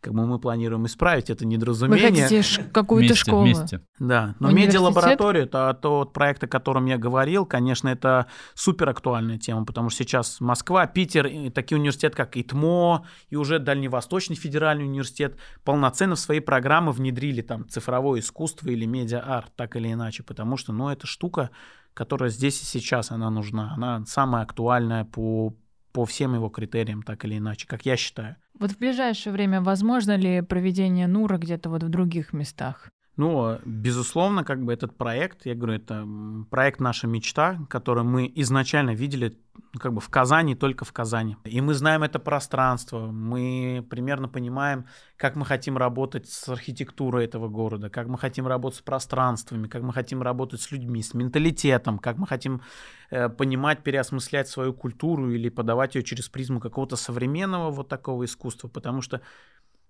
как 0.00 0.14
бы 0.14 0.26
мы 0.26 0.38
планируем 0.38 0.86
исправить 0.86 1.30
это 1.30 1.46
недоразумение. 1.46 2.10
Вы 2.10 2.42
хотите 2.42 2.64
какую-то 2.72 3.14
школу? 3.14 3.42
Вместе. 3.42 3.82
Да, 3.98 4.34
но 4.40 4.50
медиалаборатория, 4.50 5.44
это 5.44 5.78
тот 5.80 6.12
проект, 6.12 6.44
о 6.44 6.48
котором 6.48 6.86
я 6.86 6.96
говорил, 6.96 7.44
конечно, 7.44 7.88
это 7.88 8.26
супер 8.54 8.88
актуальная 8.88 9.38
тема, 9.38 9.64
потому 9.64 9.90
что 9.90 10.04
сейчас 10.04 10.40
Москва, 10.40 10.86
Питер, 10.86 11.26
и 11.26 11.50
такие 11.50 11.78
университеты, 11.78 12.16
как 12.16 12.36
ИТМО, 12.36 13.06
и 13.28 13.36
уже 13.36 13.58
Дальневосточный 13.58 14.36
федеральный 14.36 14.84
университет 14.84 15.36
полноценно 15.64 16.14
в 16.16 16.20
свои 16.20 16.40
программы 16.40 16.92
внедрили 16.92 17.42
там 17.42 17.68
цифровое 17.68 18.20
искусство 18.20 18.68
или 18.68 18.86
медиа-арт, 18.86 19.52
так 19.54 19.76
или 19.76 19.92
иначе, 19.92 20.22
потому 20.22 20.56
что, 20.56 20.72
ну, 20.72 20.88
эта 20.88 21.06
штука, 21.06 21.50
которая 21.94 22.30
здесь 22.30 22.62
и 22.62 22.64
сейчас, 22.64 23.10
она 23.10 23.30
нужна, 23.30 23.74
она 23.74 24.04
самая 24.06 24.44
актуальная 24.44 25.04
по 25.04 25.54
по 25.92 26.04
всем 26.04 26.34
его 26.34 26.48
критериям, 26.48 27.02
так 27.02 27.24
или 27.24 27.38
иначе, 27.38 27.66
как 27.66 27.86
я 27.86 27.96
считаю. 27.96 28.36
Вот 28.58 28.72
в 28.72 28.78
ближайшее 28.78 29.32
время 29.32 29.60
возможно 29.60 30.16
ли 30.16 30.42
проведение 30.42 31.06
НУРа 31.06 31.38
где-то 31.38 31.70
вот 31.70 31.82
в 31.82 31.88
других 31.88 32.32
местах? 32.32 32.90
Ну, 33.20 33.58
безусловно, 33.66 34.44
как 34.44 34.64
бы 34.64 34.72
этот 34.72 34.96
проект, 34.96 35.44
я 35.44 35.54
говорю, 35.54 35.74
это 35.74 36.08
проект 36.48 36.80
«Наша 36.80 37.06
мечта», 37.06 37.58
который 37.68 38.02
мы 38.02 38.32
изначально 38.36 38.94
видели 38.94 39.38
ну, 39.74 39.78
как 39.78 39.92
бы 39.92 40.00
в 40.00 40.08
Казани, 40.08 40.54
только 40.54 40.86
в 40.86 40.92
Казани. 40.94 41.36
И 41.44 41.60
мы 41.60 41.74
знаем 41.74 42.02
это 42.02 42.18
пространство, 42.18 43.08
мы 43.08 43.86
примерно 43.90 44.26
понимаем, 44.26 44.86
как 45.18 45.36
мы 45.36 45.44
хотим 45.44 45.76
работать 45.76 46.30
с 46.30 46.48
архитектурой 46.48 47.26
этого 47.26 47.48
города, 47.48 47.90
как 47.90 48.06
мы 48.06 48.16
хотим 48.16 48.46
работать 48.46 48.78
с 48.78 48.82
пространствами, 48.82 49.68
как 49.68 49.82
мы 49.82 49.92
хотим 49.92 50.22
работать 50.22 50.62
с 50.62 50.70
людьми, 50.70 51.02
с 51.02 51.12
менталитетом, 51.12 51.98
как 51.98 52.16
мы 52.16 52.26
хотим 52.26 52.62
э, 53.10 53.28
понимать, 53.28 53.82
переосмыслять 53.82 54.48
свою 54.48 54.72
культуру 54.72 55.30
или 55.30 55.50
подавать 55.50 55.94
ее 55.94 56.04
через 56.04 56.30
призму 56.30 56.58
какого-то 56.58 56.96
современного 56.96 57.70
вот 57.70 57.86
такого 57.86 58.24
искусства, 58.24 58.68
потому 58.68 59.02
что 59.02 59.20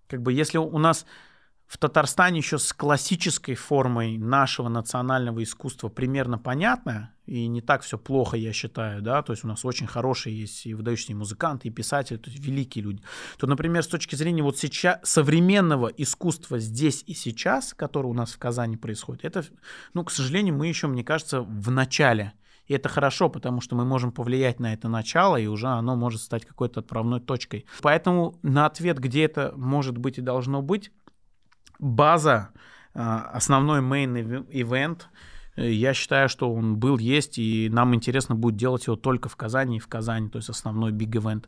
как 0.09 0.21
бы 0.21 0.33
если 0.33 0.59
у 0.59 0.79
нас 0.79 1.07
в 1.71 1.79
Татарстане 1.79 2.39
еще 2.39 2.59
с 2.59 2.73
классической 2.73 3.55
формой 3.55 4.19
нашего 4.19 4.69
национального 4.69 5.41
искусства 5.41 5.89
примерно 5.89 6.37
понятно, 6.37 7.15
и 7.27 7.47
не 7.47 7.61
так 7.61 7.83
все 7.83 7.97
плохо, 7.97 8.37
я 8.37 8.53
считаю, 8.53 9.03
да, 9.03 9.23
то 9.23 9.33
есть 9.33 9.45
у 9.45 9.47
нас 9.47 9.65
очень 9.65 9.87
хорошие 9.87 10.37
есть 10.37 10.67
и 10.67 10.75
выдающиеся 10.75 11.15
музыканты, 11.15 11.69
и 11.69 11.71
писатели, 11.71 12.17
то 12.17 12.29
есть 12.29 12.45
великие 12.45 12.83
люди, 12.83 13.05
то, 13.39 13.47
например, 13.47 13.85
с 13.85 13.87
точки 13.87 14.17
зрения 14.17 14.43
вот 14.43 14.59
сейчас 14.59 14.99
современного 15.05 15.87
искусства 15.87 16.59
здесь 16.59 17.05
и 17.07 17.15
сейчас, 17.15 17.73
которое 17.73 18.09
у 18.09 18.15
нас 18.15 18.33
в 18.33 18.39
Казани 18.39 18.77
происходит, 18.77 19.25
это, 19.25 19.45
ну, 19.95 20.03
к 20.03 20.11
сожалению, 20.11 20.57
мы 20.57 20.67
еще, 20.67 20.89
мне 20.89 21.05
кажется, 21.05 21.41
в 21.43 21.71
начале. 21.71 22.33
И 22.71 22.73
это 22.73 22.89
хорошо, 22.89 23.29
потому 23.29 23.61
что 23.61 23.75
мы 23.75 23.85
можем 23.85 24.13
повлиять 24.13 24.61
на 24.61 24.73
это 24.73 24.89
начало, 24.89 25.35
и 25.35 25.49
уже 25.49 25.67
оно 25.67 25.97
может 25.97 26.21
стать 26.21 26.45
какой-то 26.45 26.79
отправной 26.79 27.19
точкой. 27.19 27.67
Поэтому 27.83 28.39
на 28.43 28.67
ответ, 28.67 29.01
где 29.01 29.25
это 29.25 29.53
может 29.57 29.99
быть 29.99 30.19
и 30.19 30.23
должно 30.23 30.63
быть, 30.63 30.93
база, 31.81 32.51
а, 32.95 33.31
основной 33.33 33.81
main 33.81 34.47
event, 34.49 35.03
я 35.57 35.95
считаю, 35.95 36.29
что 36.29 36.53
он 36.53 36.77
был, 36.77 36.99
есть, 36.99 37.39
и 37.39 37.69
нам 37.71 37.95
интересно 37.95 38.35
будет 38.35 38.57
делать 38.57 38.87
его 38.87 38.97
только 38.97 39.29
в 39.29 39.37
Казани 39.37 39.77
и 39.77 39.81
в 39.81 39.89
Казани, 39.89 40.29
то 40.29 40.39
есть 40.39 40.49
основной 40.49 40.93
big 40.93 41.11
event. 41.11 41.47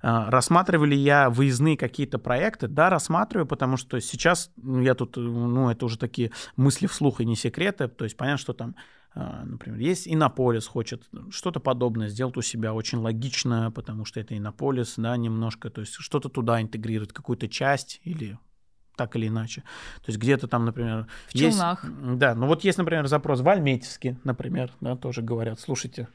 А, 0.00 0.30
рассматривали 0.30 0.94
я 0.94 1.30
выездные 1.30 1.76
какие-то 1.76 2.18
проекты? 2.18 2.68
Да, 2.68 2.90
рассматриваю, 2.90 3.46
потому 3.46 3.76
что 3.76 4.00
сейчас 4.00 4.50
ну, 4.56 4.80
я 4.80 4.94
тут, 4.94 5.16
ну, 5.16 5.70
это 5.70 5.84
уже 5.86 5.98
такие 5.98 6.30
мысли 6.56 6.86
вслух 6.86 7.20
и 7.20 7.24
не 7.24 7.36
секреты, 7.36 7.88
то 7.88 8.04
есть 8.04 8.16
понятно, 8.16 8.38
что 8.38 8.52
там 8.52 8.76
а, 9.14 9.44
например, 9.44 9.80
есть 9.80 10.06
Иннополис, 10.06 10.66
хочет 10.66 11.08
что-то 11.30 11.60
подобное 11.60 12.08
сделать 12.08 12.36
у 12.36 12.42
себя, 12.42 12.74
очень 12.74 12.98
логично, 12.98 13.72
потому 13.72 14.04
что 14.04 14.20
это 14.20 14.36
Иннополис, 14.36 14.94
да, 14.96 15.16
немножко, 15.16 15.70
то 15.70 15.80
есть 15.80 15.94
что-то 15.94 16.28
туда 16.28 16.60
интегрировать, 16.60 17.12
какую-то 17.12 17.48
часть 17.48 18.00
или 18.04 18.38
так 18.98 19.16
или 19.16 19.28
иначе. 19.28 19.62
То 20.04 20.08
есть 20.08 20.18
где-то 20.18 20.48
там, 20.48 20.66
например... 20.66 21.06
В 21.28 21.34
есть, 21.34 21.56
Челнах. 21.56 21.84
Да, 22.16 22.34
ну 22.34 22.46
вот 22.46 22.64
есть, 22.64 22.76
например, 22.76 23.06
запрос 23.06 23.40
в 23.40 23.48
Альметьевске, 23.48 24.18
например, 24.24 24.72
да, 24.80 24.96
тоже 24.96 25.22
говорят, 25.22 25.58
слушайте, 25.60 26.08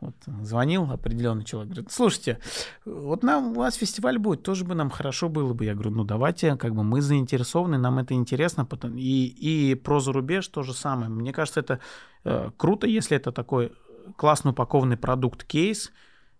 вот, 0.00 0.14
звонил 0.42 0.90
определенный 0.90 1.44
человек, 1.44 1.72
говорит, 1.72 1.92
слушайте, 1.92 2.38
вот 2.84 3.22
нам, 3.22 3.52
у 3.52 3.54
вас 3.54 3.74
фестиваль 3.74 4.18
будет, 4.18 4.42
тоже 4.42 4.64
бы 4.64 4.74
нам 4.74 4.90
хорошо 4.90 5.28
было 5.28 5.52
бы. 5.52 5.64
Я 5.66 5.74
говорю, 5.74 5.90
ну 5.90 6.04
давайте, 6.04 6.56
как 6.56 6.74
бы 6.74 6.82
мы 6.82 7.02
заинтересованы, 7.02 7.78
нам 7.78 7.98
это 7.98 8.14
интересно. 8.14 8.64
Потом, 8.64 8.96
и, 8.96 9.26
и 9.26 9.74
про 9.74 10.00
зарубеж 10.00 10.48
то 10.48 10.62
же 10.62 10.72
самое. 10.72 11.10
Мне 11.10 11.32
кажется, 11.32 11.60
это 11.60 11.80
э, 12.24 12.50
круто, 12.56 12.86
если 12.86 13.16
это 13.16 13.30
такой 13.30 13.72
классно 14.16 14.50
упакованный 14.50 14.96
продукт-кейс, 14.96 15.92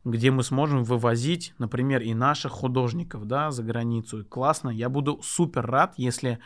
где 0.05 0.31
мы 0.31 0.43
сможем 0.43 0.85
вывозить, 0.85 1.55
например, 1.59 2.03
и 2.03 2.15
наших 2.15 2.53
художников 2.53 3.27
да, 3.27 3.51
за 3.51 3.63
границу. 3.63 4.21
И 4.21 4.25
классно. 4.25 4.71
Я 4.71 4.89
буду 4.89 5.21
супер 5.23 5.67
рад, 5.67 5.95
если 5.97 6.39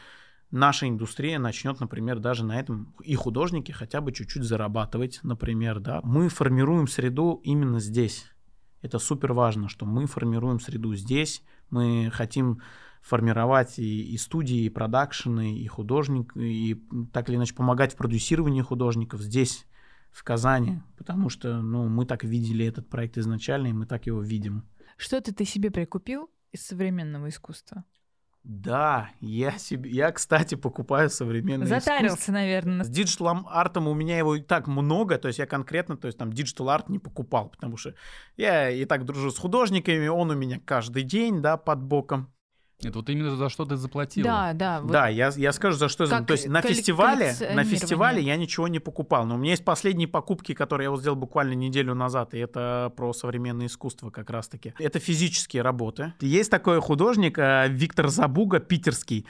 наша 0.50 0.88
индустрия 0.88 1.38
начнет, 1.38 1.80
например, 1.80 2.18
даже 2.18 2.44
на 2.44 2.58
этом 2.58 2.94
и 3.02 3.14
художники 3.14 3.72
хотя 3.72 4.00
бы 4.00 4.12
чуть-чуть 4.12 4.44
зарабатывать, 4.44 5.20
например, 5.22 5.80
да. 5.80 6.00
Мы 6.02 6.28
формируем 6.28 6.88
среду 6.88 7.40
именно 7.44 7.80
здесь. 7.80 8.26
Это 8.82 8.98
супер 8.98 9.32
важно, 9.32 9.68
что 9.68 9.86
мы 9.86 10.06
формируем 10.06 10.60
среду 10.60 10.94
здесь. 10.94 11.42
Мы 11.70 12.10
хотим 12.12 12.60
формировать 13.02 13.78
и, 13.78 14.14
и 14.14 14.16
студии, 14.16 14.64
и 14.64 14.68
продакшены, 14.68 15.58
и 15.58 15.66
художник, 15.66 16.32
и 16.36 16.82
так 17.12 17.28
или 17.28 17.36
иначе 17.36 17.54
помогать 17.54 17.92
в 17.92 17.96
продюсировании 17.96 18.62
художников 18.62 19.20
здесь, 19.20 19.66
в 20.14 20.22
Казани, 20.22 20.80
потому 20.96 21.28
что 21.28 21.60
ну, 21.60 21.88
мы 21.88 22.06
так 22.06 22.22
видели 22.22 22.64
этот 22.64 22.88
проект 22.88 23.18
изначально, 23.18 23.66
и 23.66 23.72
мы 23.72 23.84
так 23.84 24.06
его 24.06 24.22
видим. 24.22 24.64
Что-то 24.96 25.34
ты 25.34 25.44
себе 25.44 25.72
прикупил 25.72 26.30
из 26.52 26.64
современного 26.64 27.28
искусства? 27.28 27.84
Да, 28.44 29.10
я 29.20 29.58
себе, 29.58 29.90
я, 29.90 30.12
кстати, 30.12 30.54
покупаю 30.54 31.08
современное 31.10 31.66
Затарился, 31.66 32.14
искусство. 32.14 32.32
наверное. 32.32 32.84
С 32.84 32.88
digital 32.90 33.48
артом 33.48 33.88
у 33.88 33.94
меня 33.94 34.18
его 34.18 34.36
и 34.36 34.42
так 34.42 34.68
много, 34.68 35.18
то 35.18 35.28
есть 35.28 35.40
я 35.40 35.46
конкретно, 35.46 35.96
то 35.96 36.06
есть 36.06 36.18
там 36.18 36.32
digital 36.32 36.68
art 36.68 36.90
не 36.90 36.98
покупал, 36.98 37.48
потому 37.48 37.76
что 37.78 37.94
я 38.36 38.70
и 38.70 38.84
так 38.84 39.06
дружу 39.06 39.30
с 39.30 39.38
художниками, 39.38 40.06
он 40.06 40.30
у 40.30 40.34
меня 40.34 40.60
каждый 40.64 41.02
день, 41.02 41.40
да, 41.40 41.56
под 41.56 41.82
боком. 41.82 42.32
Это 42.82 42.98
вот 42.98 43.08
именно 43.08 43.34
за 43.36 43.48
что 43.48 43.64
ты 43.64 43.76
заплатил. 43.76 44.24
Да, 44.24 44.52
да. 44.52 44.80
Вот 44.80 44.90
да, 44.90 45.08
я, 45.08 45.32
я 45.36 45.52
скажу, 45.52 45.76
за 45.78 45.88
что. 45.88 46.06
Как 46.06 46.26
То 46.26 46.32
есть 46.32 46.48
на 46.48 46.60
фестивале, 46.60 47.34
на 47.54 47.64
фестивале 47.64 48.20
я 48.20 48.36
ничего 48.36 48.68
не 48.68 48.78
покупал. 48.78 49.24
Но 49.26 49.36
у 49.36 49.38
меня 49.38 49.52
есть 49.52 49.64
последние 49.64 50.08
покупки, 50.08 50.54
которые 50.54 50.86
я 50.86 50.90
вот 50.90 51.00
сделал 51.00 51.16
буквально 51.16 51.54
неделю 51.54 51.94
назад, 51.94 52.34
и 52.34 52.38
это 52.38 52.92
про 52.96 53.12
современное 53.12 53.66
искусство 53.66 54.10
как 54.10 54.30
раз-таки. 54.30 54.74
Это 54.78 54.98
физические 54.98 55.62
работы. 55.62 56.12
Есть 56.20 56.50
такой 56.50 56.80
художник 56.80 57.38
э, 57.38 57.68
Виктор 57.68 58.08
Забуга, 58.08 58.60
питерский. 58.60 59.26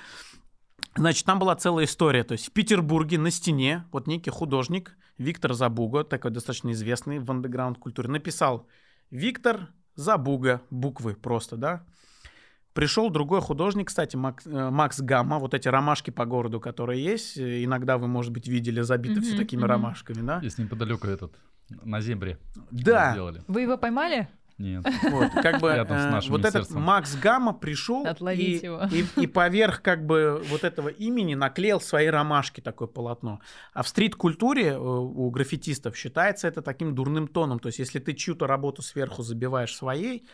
Значит, 0.97 1.27
там 1.27 1.39
была 1.39 1.57
целая 1.57 1.85
история. 1.85 2.25
То 2.25 2.33
есть 2.33 2.49
в 2.49 2.53
Петербурге 2.53 3.19
на 3.19 3.31
стене 3.31 3.85
вот 3.93 4.07
некий 4.07 4.31
художник 4.31 4.97
Виктор 5.19 5.55
Забуга, 5.55 6.05
такой 6.05 6.31
достаточно 6.31 6.73
известный 6.73 7.19
в 7.19 7.31
андеграунд 7.31 7.79
культуре, 7.79 8.09
написал 8.09 8.67
Виктор 9.11 9.69
Забуга, 9.95 10.63
буквы 10.71 11.15
просто, 11.15 11.57
да, 11.57 11.85
Пришел 12.75 13.09
другой 13.09 13.41
художник, 13.41 13.89
кстати, 13.89 14.17
Макс, 14.17 14.45
э, 14.47 14.71
Макс 14.71 15.01
Гамма, 15.01 15.39
вот 15.39 15.55
эти 15.55 15.69
ромашки 15.69 16.11
по 16.11 16.27
городу, 16.27 16.61
которые 16.61 17.03
есть, 17.03 17.39
э, 17.39 17.65
иногда 17.65 17.99
вы, 17.99 18.09
может 18.09 18.33
быть, 18.33 18.49
видели, 18.49 18.81
забиты 18.81 19.21
mm-hmm, 19.21 19.23
все 19.23 19.37
такими 19.37 19.63
mm-hmm. 19.63 19.67
ромашками, 19.67 20.27
да? 20.27 20.41
Есть 20.43 20.59
неподалеку 20.59 21.07
этот, 21.07 21.33
на 21.85 22.01
земле. 22.01 22.37
Да. 22.73 23.13
Сделали. 23.13 23.43
Вы 23.47 23.63
его 23.63 23.79
поймали? 23.79 24.29
Нет. 24.59 24.85
Вот, 25.11 25.31
как 25.33 25.61
бы, 25.61 25.69
э, 25.69 26.21
вот 26.29 26.45
этот 26.45 26.71
Макс 26.71 27.17
Гамма 27.17 27.53
пришел 27.53 28.07
и, 28.07 28.57
и, 28.91 29.07
и 29.21 29.27
поверх 29.27 29.83
как 29.83 30.07
бы 30.07 30.43
вот 30.49 30.63
этого 30.63 30.89
имени 30.89 31.35
наклеил 31.35 31.81
свои 31.81 32.07
ромашки, 32.07 32.61
такое 32.61 32.87
полотно. 32.87 33.41
А 33.73 33.83
в 33.83 33.89
стрит-культуре 33.89 34.71
э, 34.71 34.79
у 34.79 35.29
граффитистов 35.31 35.97
считается 35.97 36.47
это 36.47 36.63
таким 36.63 36.95
дурным 36.95 37.27
тоном. 37.27 37.59
То 37.59 37.69
есть 37.69 37.81
если 37.81 37.99
ты 37.99 38.15
чью-то 38.15 38.47
работу 38.47 38.83
сверху 38.83 39.23
забиваешь 39.23 39.75
своей, 39.75 40.25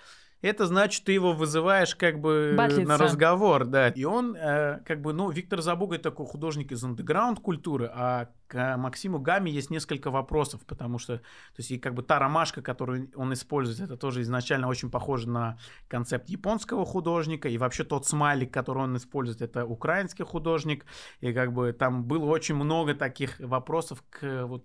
это 0.42 0.66
значит, 0.66 1.04
ты 1.04 1.12
его 1.12 1.32
вызываешь 1.32 1.94
как 1.94 2.20
бы 2.20 2.54
Батлица. 2.56 2.88
на 2.88 2.96
разговор, 2.96 3.66
да. 3.66 3.88
И 3.88 4.04
он 4.04 4.34
э, 4.36 4.80
как 4.86 5.02
бы, 5.02 5.12
ну, 5.12 5.30
Виктор 5.30 5.60
Забуга 5.60 5.98
такой 5.98 6.26
художник 6.26 6.72
из 6.72 6.82
андеграунд 6.82 7.40
культуры, 7.40 7.90
а 7.92 8.30
к 8.46 8.76
Максиму 8.78 9.18
Гами 9.18 9.50
есть 9.50 9.70
несколько 9.70 10.10
вопросов, 10.10 10.62
потому 10.66 10.98
что, 10.98 11.18
то 11.18 11.22
есть, 11.58 11.70
и 11.70 11.78
как 11.78 11.94
бы 11.94 12.02
та 12.02 12.18
ромашка, 12.18 12.62
которую 12.62 13.10
он 13.14 13.32
использует, 13.32 13.80
это 13.80 13.96
тоже 13.96 14.22
изначально 14.22 14.66
очень 14.66 14.90
похоже 14.90 15.28
на 15.28 15.58
концепт 15.88 16.28
японского 16.28 16.84
художника, 16.86 17.48
и 17.48 17.58
вообще 17.58 17.84
тот 17.84 18.06
смайлик, 18.06 18.52
который 18.52 18.84
он 18.84 18.96
использует, 18.96 19.42
это 19.42 19.66
украинский 19.66 20.24
художник, 20.24 20.86
и 21.20 21.32
как 21.32 21.52
бы 21.52 21.72
там 21.72 22.04
было 22.04 22.24
очень 22.24 22.54
много 22.54 22.94
таких 22.94 23.38
вопросов 23.38 24.02
к 24.10 24.46
вот 24.46 24.64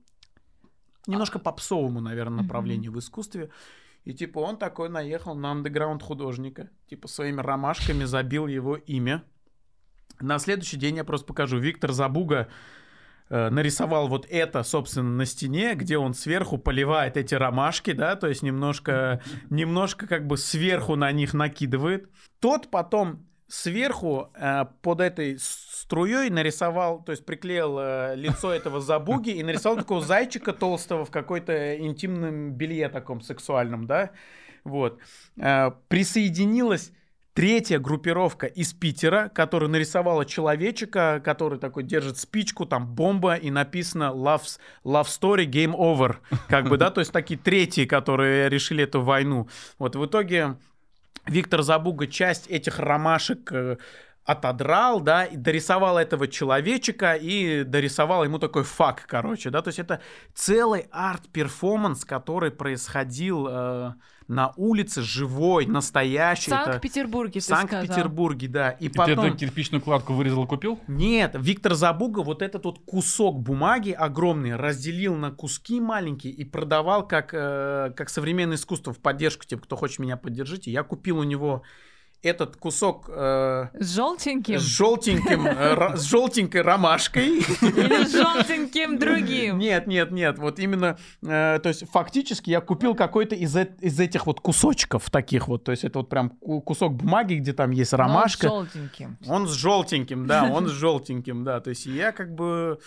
немножко 1.06 1.38
попсовому, 1.38 2.02
наверное, 2.02 2.44
направлению 2.44 2.92
mm-hmm. 2.92 2.96
в 2.96 3.00
искусстве. 3.00 3.52
И 4.06 4.14
типа 4.14 4.40
он 4.40 4.58
такой 4.58 4.90
наехал 4.90 5.36
на 5.36 5.52
андеграунд 5.52 6.02
художника, 6.04 6.70
типа 6.88 7.08
своими 7.08 7.42
ромашками 7.42 8.04
забил 8.04 8.46
его 8.46 8.76
имя. 8.76 9.24
На 10.22 10.38
следующий 10.38 10.78
день 10.78 10.98
я 10.98 11.04
просто 11.04 11.26
покажу. 11.26 11.58
Виктор 11.58 11.92
Забуга 11.92 12.48
э, 13.30 13.50
нарисовал 13.50 14.08
вот 14.08 14.28
это, 14.30 14.62
собственно, 14.62 15.10
на 15.10 15.26
стене, 15.26 15.74
где 15.74 15.98
он 15.98 16.14
сверху 16.14 16.60
поливает 16.60 17.18
эти 17.18 17.34
ромашки, 17.34 17.94
да, 17.94 18.16
то 18.16 18.28
есть 18.28 18.44
немножко, 18.44 19.22
немножко 19.50 20.06
как 20.08 20.28
бы 20.28 20.38
сверху 20.38 20.96
на 20.96 21.12
них 21.12 21.34
накидывает. 21.34 22.08
Тот 22.40 22.70
потом 22.70 23.26
сверху 23.48 24.30
э, 24.34 24.66
под 24.82 25.02
этой 25.02 25.38
струей 25.40 26.30
нарисовал, 26.30 27.04
то 27.04 27.12
есть 27.12 27.26
приклеил 27.26 27.78
э, 27.80 28.16
лицо 28.16 28.52
этого 28.52 28.82
забуги 28.82 29.30
и 29.30 29.44
нарисовал 29.44 29.78
такого 29.78 30.02
зайчика 30.02 30.54
толстого 30.54 31.06
в 31.06 31.12
какой-то 31.12 31.78
интимном 31.78 32.52
белье 32.52 32.90
таком 32.90 33.22
сексуальном, 33.22 33.86
да, 33.86 34.12
вот. 34.64 35.00
Э, 35.38 35.72
присоединилась 35.88 36.92
третья 37.36 37.80
группировка 37.80 38.48
из 38.48 38.74
Питера, 38.74 39.30
которая 39.30 39.70
нарисовала 39.70 40.26
человечика, 40.26 41.22
который 41.24 41.60
такой 41.60 41.84
держит 41.84 42.18
спичку, 42.18 42.66
там 42.66 42.88
бомба, 42.88 43.36
и 43.36 43.52
написано 43.52 44.12
love, 44.16 44.58
love 44.84 45.06
story, 45.06 45.46
game 45.46 45.76
over, 45.76 46.16
как 46.48 46.70
бы, 46.70 46.78
да, 46.78 46.90
то 46.90 47.02
есть 47.02 47.12
такие 47.12 47.40
третьи, 47.40 47.86
которые 47.86 48.50
решили 48.50 48.86
эту 48.86 49.02
войну. 49.02 49.50
Вот 49.78 49.96
в 49.96 50.06
итоге 50.06 50.56
Виктор 51.28 51.64
Забуга 51.64 52.08
часть 52.08 52.48
этих 52.48 52.80
ромашек 52.80 53.52
э, 53.52 53.78
отодрал, 54.26 55.02
да, 55.02 55.26
и 55.26 55.38
дорисовал 55.38 56.00
этого 56.00 56.28
человечика 56.28 57.14
и 57.14 57.64
дорисовал 57.64 58.24
ему 58.24 58.40
такой 58.40 58.64
фак, 58.64 59.04
короче, 59.08 59.52
да, 59.52 59.62
то 59.62 59.68
есть 59.70 59.78
это 59.78 60.02
целый 60.34 60.88
арт-перформанс, 60.92 62.06
который 62.06 62.50
происходил 62.50 63.48
э, 63.48 63.94
на 64.28 64.52
улице, 64.58 65.04
живой, 65.04 65.68
настоящий. 65.68 66.50
В 66.50 66.56
Санкт-Петербурге, 66.56 67.40
В 67.40 67.44
Санкт-Петербурге, 67.44 68.48
да. 68.48 68.72
И, 68.72 68.86
И 68.86 68.90
потом... 68.90 69.32
ты 69.32 69.38
кирпичную 69.38 69.82
кладку 69.82 70.14
вырезал 70.14 70.46
и 70.46 70.48
купил? 70.48 70.80
Нет, 70.88 71.36
Виктор 71.36 71.76
Забуга 71.76 72.22
вот 72.22 72.42
этот 72.42 72.66
вот 72.66 72.80
кусок 72.80 73.40
бумаги 73.40 73.92
огромный 73.92 74.56
разделил 74.56 75.16
на 75.16 75.30
куски 75.30 75.80
маленькие 75.80 76.34
и 76.34 76.44
продавал 76.44 77.08
как, 77.08 77.30
э, 77.32 77.94
как 77.96 78.10
современное 78.10 78.58
искусство 78.58 78.92
в 78.92 78.98
поддержку, 78.98 79.46
типа, 79.46 79.62
кто 79.64 79.76
хочет 79.76 80.00
меня 80.00 80.18
поддержите. 80.18 80.72
Я 80.72 80.82
купил 80.82 81.20
у 81.20 81.24
него 81.24 81.62
этот 82.26 82.58
кусок 82.58 83.06
э, 83.08 83.68
С 83.80 83.96
желтеньким? 83.96 84.60
с 84.60 84.64
желтеньким, 84.64 85.46
э, 85.48 85.96
с 85.96 86.04
желтенькой 86.04 86.62
ромашкой. 86.62 87.28
Или 87.40 88.04
с 88.06 88.12
желтеньким 88.12 88.98
другим? 88.98 89.58
Нет, 89.60 89.88
нет, 89.88 90.12
нет, 90.12 90.38
вот 90.40 90.60
именно, 90.60 90.98
э, 91.24 91.60
то 91.62 91.70
есть 91.70 91.90
фактически 91.92 92.50
я 92.50 92.62
купил 92.62 92.96
какой-то 92.96 93.36
из, 93.36 93.56
э- 93.56 93.76
из 93.80 94.00
этих 94.00 94.26
вот 94.26 94.40
кусочков 94.42 95.10
таких 95.10 95.48
вот, 95.48 95.64
то 95.64 95.72
есть 95.72 95.84
это 95.84 96.00
вот 96.00 96.10
прям 96.10 96.30
ку- 96.32 96.62
кусок 96.62 96.96
бумаги, 96.96 97.36
где 97.36 97.54
там 97.54 97.72
есть 97.72 97.94
ромашка. 97.94 98.48
Но 98.48 98.66
с 98.66 98.74
желтеньким. 98.74 99.18
Он 99.28 99.48
с 99.48 99.52
желтеньким, 99.54 100.26
да, 100.28 100.44
он 100.46 100.68
с 100.68 100.72
желтеньким, 100.72 101.44
да. 101.44 101.60
То 101.60 101.70
есть 101.70 101.86
я 101.86 102.12
как 102.12 102.34
бы 102.34 102.80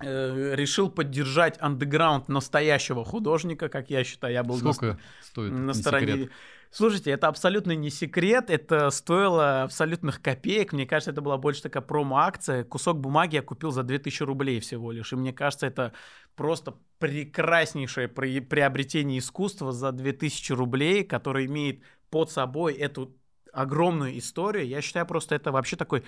э, 0.00 0.54
решил 0.56 0.90
поддержать 0.90 1.56
андеграунд 1.60 2.28
настоящего 2.28 3.04
художника, 3.04 3.68
как 3.68 3.90
я 3.90 4.02
считаю, 4.04 4.32
я 4.34 4.42
был 4.42 4.56
на, 4.56 4.72
Сколько 4.72 4.98
стоит? 5.22 5.52
на 5.52 5.66
не 5.72 5.74
стороне. 5.74 6.06
секрет? 6.12 6.30
Слушайте, 6.74 7.10
это 7.10 7.28
абсолютно 7.28 7.72
не 7.72 7.90
секрет, 7.90 8.48
это 8.48 8.88
стоило 8.88 9.62
абсолютных 9.64 10.22
копеек. 10.22 10.72
Мне 10.72 10.86
кажется, 10.86 11.10
это 11.10 11.20
была 11.20 11.36
больше 11.36 11.62
такая 11.62 11.82
промо-акция. 11.82 12.64
Кусок 12.64 12.98
бумаги 12.98 13.34
я 13.34 13.42
купил 13.42 13.70
за 13.72 13.82
2000 13.82 14.22
рублей 14.22 14.58
всего 14.60 14.90
лишь. 14.90 15.12
И 15.12 15.16
мне 15.16 15.34
кажется, 15.34 15.66
это 15.66 15.92
просто 16.34 16.74
прекраснейшее 16.98 18.08
при- 18.08 18.40
приобретение 18.40 19.18
искусства 19.18 19.70
за 19.70 19.92
2000 19.92 20.52
рублей, 20.52 21.04
которое 21.04 21.44
имеет 21.44 21.82
под 22.08 22.30
собой 22.30 22.72
эту 22.72 23.14
огромную 23.52 24.16
историю. 24.16 24.66
Я 24.66 24.80
считаю, 24.80 25.04
просто 25.04 25.34
это 25.34 25.52
вообще 25.52 25.76
такой 25.76 26.04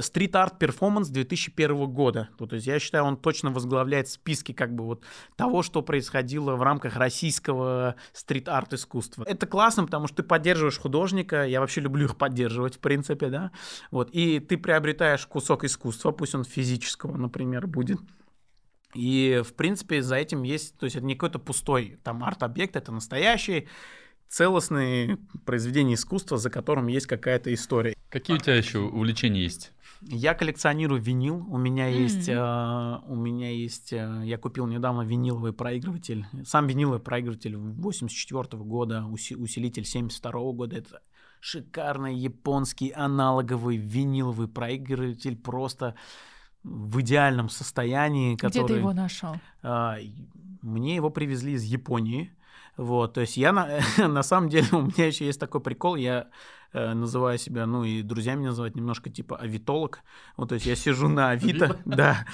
стрит-арт 0.00 0.58
перформанс 0.58 1.08
2001 1.08 1.86
года. 1.86 2.28
Ну, 2.38 2.46
То 2.46 2.56
есть 2.56 2.66
я 2.66 2.78
считаю, 2.78 3.04
он 3.04 3.16
точно 3.16 3.50
возглавляет 3.50 4.08
списки 4.08 4.52
как 4.52 4.74
бы 4.74 4.84
вот 4.84 5.04
того, 5.36 5.62
что 5.62 5.82
происходило 5.82 6.56
в 6.56 6.62
рамках 6.62 6.96
российского 6.96 7.96
стрит-арт 8.12 8.74
искусства. 8.74 9.24
Это 9.26 9.46
классно, 9.46 9.84
потому 9.84 10.06
что 10.06 10.18
ты 10.18 10.22
поддерживаешь 10.22 10.78
художника, 10.78 11.44
я 11.44 11.60
вообще 11.60 11.80
люблю 11.80 12.06
их 12.06 12.16
поддерживать, 12.16 12.76
в 12.76 12.80
принципе, 12.80 13.28
да, 13.28 13.50
вот, 13.90 14.10
и 14.12 14.40
ты 14.40 14.56
приобретаешь 14.56 15.26
кусок 15.26 15.64
искусства, 15.64 16.12
пусть 16.12 16.34
он 16.34 16.44
физического, 16.44 17.16
например, 17.16 17.66
будет, 17.66 17.98
и, 18.94 19.42
в 19.44 19.54
принципе, 19.54 20.02
за 20.02 20.16
этим 20.16 20.42
есть, 20.42 20.76
то 20.78 20.84
есть 20.84 20.96
это 20.96 21.04
не 21.04 21.14
какой-то 21.14 21.38
пустой 21.38 21.98
там 22.02 22.24
арт-объект, 22.24 22.76
это 22.76 22.90
настоящий 22.92 23.68
целостные 24.28 25.18
произведения 25.44 25.94
искусства, 25.94 26.36
за 26.38 26.50
которым 26.50 26.86
есть 26.86 27.06
какая-то 27.06 27.52
история. 27.52 27.94
Какие 28.10 28.36
у 28.36 28.40
тебя 28.40 28.56
еще 28.56 28.78
увлечения 28.78 29.42
есть? 29.42 29.72
Я 30.00 30.34
коллекционирую 30.34 31.00
винил. 31.02 31.44
У 31.48 31.58
меня 31.58 31.86
есть, 31.88 32.28
Мгм. 32.28 32.36
э, 32.38 32.98
у 33.08 33.14
меня 33.16 33.50
есть, 33.50 33.92
э, 33.92 34.22
я 34.24 34.38
купил 34.38 34.66
недавно 34.66 35.02
виниловый 35.02 35.52
проигрыватель. 35.52 36.24
Сам 36.44 36.66
виниловый 36.66 37.00
проигрыватель 37.00 37.56
84 37.56 38.62
года, 38.64 39.04
уси- 39.10 39.34
усилитель 39.36 39.84
72 39.84 40.52
года. 40.52 40.76
Это 40.76 41.00
шикарный 41.40 42.16
японский 42.16 42.90
аналоговый 42.92 43.76
виниловый 43.76 44.48
проигрыватель, 44.48 45.36
просто 45.36 45.94
в 46.62 47.00
идеальном 47.00 47.48
состоянии, 47.48 48.34
Где 48.34 48.48
который... 48.48 48.66
ты 48.68 48.74
его 48.78 48.92
нашел? 48.92 49.34
И 49.64 50.12
Мне 50.62 50.96
его 50.96 51.10
привезли 51.10 51.52
из 51.52 51.62
Японии. 51.62 52.32
Вот, 52.78 53.14
то 53.14 53.20
есть 53.20 53.36
я 53.36 53.52
на, 53.52 53.80
на 53.98 54.22
самом 54.22 54.48
деле, 54.48 54.68
у 54.72 54.82
меня 54.82 55.06
еще 55.06 55.26
есть 55.26 55.40
такой 55.40 55.60
прикол, 55.60 55.96
я 55.96 56.28
э, 56.72 56.94
называю 56.94 57.36
себя, 57.36 57.66
ну 57.66 57.82
и 57.82 58.02
друзья 58.02 58.34
меня 58.34 58.50
называют 58.50 58.76
немножко 58.76 59.10
типа 59.10 59.36
авитолог. 59.36 60.00
Вот, 60.36 60.50
то 60.50 60.54
есть 60.54 60.64
я 60.64 60.76
сижу 60.76 61.08
на 61.08 61.30
Авито, 61.30 61.76
да, 61.84 62.24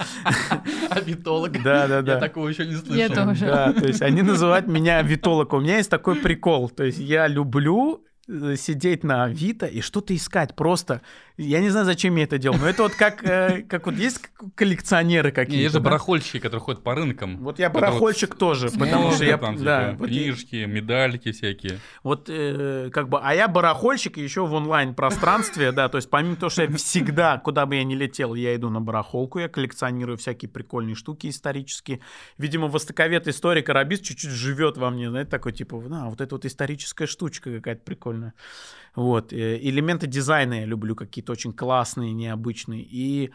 Авитолог. 0.90 1.52
да, 1.62 1.88
да, 1.88 1.96
Я 1.96 2.02
да. 2.02 2.20
такого 2.20 2.48
еще 2.48 2.66
не 2.66 2.74
слышал. 2.74 2.94
Я 2.94 3.08
тоже. 3.08 3.46
Да, 3.46 3.72
то 3.72 3.86
есть 3.86 4.02
они 4.02 4.20
называют 4.20 4.66
меня 4.66 4.98
авитолог. 4.98 5.54
У 5.54 5.60
меня 5.60 5.78
есть 5.78 5.90
такой 5.90 6.16
прикол, 6.16 6.68
то 6.68 6.84
есть 6.84 6.98
я 6.98 7.26
люблю 7.26 8.04
сидеть 8.26 9.04
на 9.04 9.24
Авито 9.24 9.66
и 9.66 9.80
что-то 9.80 10.14
искать 10.16 10.54
просто. 10.56 11.02
Я 11.36 11.60
не 11.60 11.68
знаю, 11.68 11.84
зачем 11.84 12.14
я 12.16 12.24
это 12.24 12.38
делаю, 12.38 12.60
но 12.60 12.68
это 12.68 12.84
вот 12.84 12.94
как, 12.94 13.24
э, 13.24 13.62
как 13.68 13.86
вот 13.86 13.96
есть 13.96 14.20
коллекционеры 14.54 15.28
Не, 15.28 15.34
какие-то. 15.34 15.62
есть 15.62 15.72
же 15.74 15.80
да? 15.80 15.84
барахольщики, 15.84 16.38
которые 16.38 16.60
ходят 16.62 16.82
по 16.82 16.94
рынкам. 16.94 17.38
Вот 17.38 17.58
я 17.58 17.68
барахольщик 17.70 18.34
тоже, 18.36 18.70
потому 18.70 19.12
что 19.12 19.24
я... 19.24 19.36
там, 19.36 19.62
да, 19.62 19.90
типа, 19.90 19.98
вот 19.98 20.10
я- 20.10 20.22
книжки, 20.22 20.64
медальки 20.64 21.32
всякие. 21.32 21.80
Вот 22.02 22.28
э, 22.30 22.90
как 22.92 23.08
бы, 23.08 23.18
а 23.20 23.34
я 23.34 23.48
барахольщик 23.48 24.16
еще 24.16 24.46
в 24.46 24.54
онлайн-пространстве, 24.54 25.72
да, 25.72 25.88
то 25.88 25.98
есть 25.98 26.08
помимо 26.08 26.36
того, 26.36 26.50
что 26.50 26.62
я 26.62 26.70
всегда, 26.76 27.38
куда 27.38 27.66
бы 27.66 27.76
я 27.76 27.84
ни 27.84 27.94
летел, 27.94 28.34
я 28.34 28.54
иду 28.54 28.70
на 28.70 28.80
барахолку, 28.80 29.38
я 29.38 29.48
коллекционирую 29.48 30.16
всякие 30.16 30.48
прикольные 30.48 30.94
штуки 30.94 31.28
исторические. 31.28 32.00
Видимо, 32.38 32.68
востоковед 32.68 33.28
историк 33.28 33.68
арабист 33.68 34.04
чуть-чуть 34.04 34.30
живет 34.30 34.76
во 34.76 34.90
мне, 34.90 35.10
знаете, 35.10 35.30
такой 35.30 35.52
типа, 35.52 35.80
на, 35.80 36.08
вот 36.08 36.20
это 36.20 36.34
вот 36.36 36.44
историческая 36.44 37.06
штучка 37.06 37.56
какая-то 37.56 37.82
прикольная. 37.82 38.13
Вот, 38.94 39.32
э, 39.32 39.58
элементы 39.60 40.06
дизайна 40.06 40.60
я 40.60 40.66
люблю 40.66 40.94
какие-то 40.94 41.32
очень 41.32 41.52
классные, 41.52 42.12
необычные. 42.12 42.82
И 42.82 43.32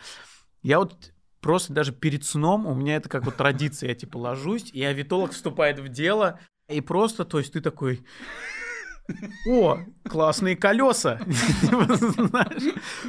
я 0.63 0.79
вот 0.79 1.11
просто 1.41 1.73
даже 1.73 1.91
перед 1.91 2.23
сном, 2.23 2.65
у 2.65 2.75
меня 2.75 2.95
это 2.95 3.09
как 3.09 3.25
вот 3.25 3.35
традиция, 3.35 3.89
я 3.89 3.95
типа 3.95 4.17
ложусь, 4.17 4.71
и 4.71 4.83
авитолог 4.83 5.31
вступает 5.31 5.79
в 5.79 5.89
дело, 5.89 6.39
и 6.69 6.81
просто, 6.81 7.25
то 7.25 7.39
есть 7.39 7.53
ты 7.53 7.61
такой, 7.61 8.05
о, 9.47 9.79
классные 10.07 10.55
колеса. 10.55 11.19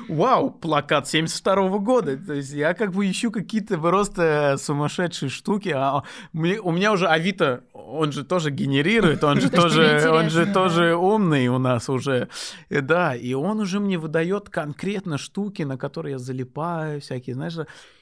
Вау, 0.08 0.50
плакат 0.50 1.08
72 1.08 1.78
года. 1.78 2.16
То 2.16 2.34
есть 2.34 2.52
я 2.52 2.74
как 2.74 2.92
бы 2.92 3.10
ищу 3.10 3.30
какие-то 3.30 3.78
просто 3.78 4.56
сумасшедшие 4.58 5.28
штуки. 5.30 5.72
А 5.74 6.02
мне- 6.32 6.60
у 6.60 6.72
меня 6.72 6.92
уже 6.92 7.06
Авито, 7.06 7.62
он 7.72 8.12
же 8.12 8.24
тоже 8.24 8.50
генерирует, 8.50 9.24
он 9.24 9.40
же 9.40 9.50
тоже, 9.50 10.10
он 10.10 10.30
же 10.30 10.46
тоже 10.46 10.94
умный 10.94 11.48
у 11.48 11.58
нас 11.58 11.88
уже. 11.88 12.28
Э, 12.68 12.80
Да, 12.80 13.14
и 13.14 13.34
он 13.34 13.60
уже 13.60 13.78
мне 13.78 13.98
выдает 13.98 14.48
конкретно 14.48 15.18
штуки, 15.18 15.62
на 15.62 15.76
которые 15.76 16.12
я 16.12 16.18
залипаю, 16.18 17.00
всякие, 17.00 17.34
знаешь, 17.34 17.54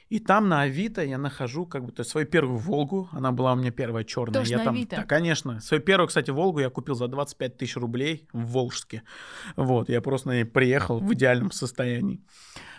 и 0.09 0.19
там 0.19 0.49
на 0.49 0.61
Авито 0.61 1.03
я 1.03 1.17
нахожу 1.17 1.65
как 1.65 1.85
бы 1.85 1.91
то 1.91 2.01
есть 2.01 2.09
свою 2.09 2.25
первую 2.25 2.57
Волгу, 2.57 3.09
она 3.11 3.31
была 3.31 3.53
у 3.53 3.55
меня 3.55 3.71
первая 3.71 4.03
черная. 4.03 4.41
Тоже 4.41 4.51
я 4.51 4.57
на 4.57 4.63
там, 4.65 4.75
Авито? 4.75 4.95
Да, 4.97 5.03
конечно. 5.03 5.59
Свою 5.61 5.83
первую, 5.83 6.07
кстати, 6.07 6.31
Волгу 6.31 6.59
я 6.59 6.69
купил 6.69 6.95
за 6.95 7.07
25 7.07 7.57
тысяч 7.57 7.75
рублей 7.75 8.27
в 8.33 8.45
Волжске. 8.47 9.03
Вот, 9.55 9.87
я 9.89 10.01
просто 10.01 10.29
на 10.29 10.33
ней 10.33 10.45
приехал 10.45 10.99
в 10.99 11.13
идеальном 11.13 11.51
состоянии. 11.51 12.21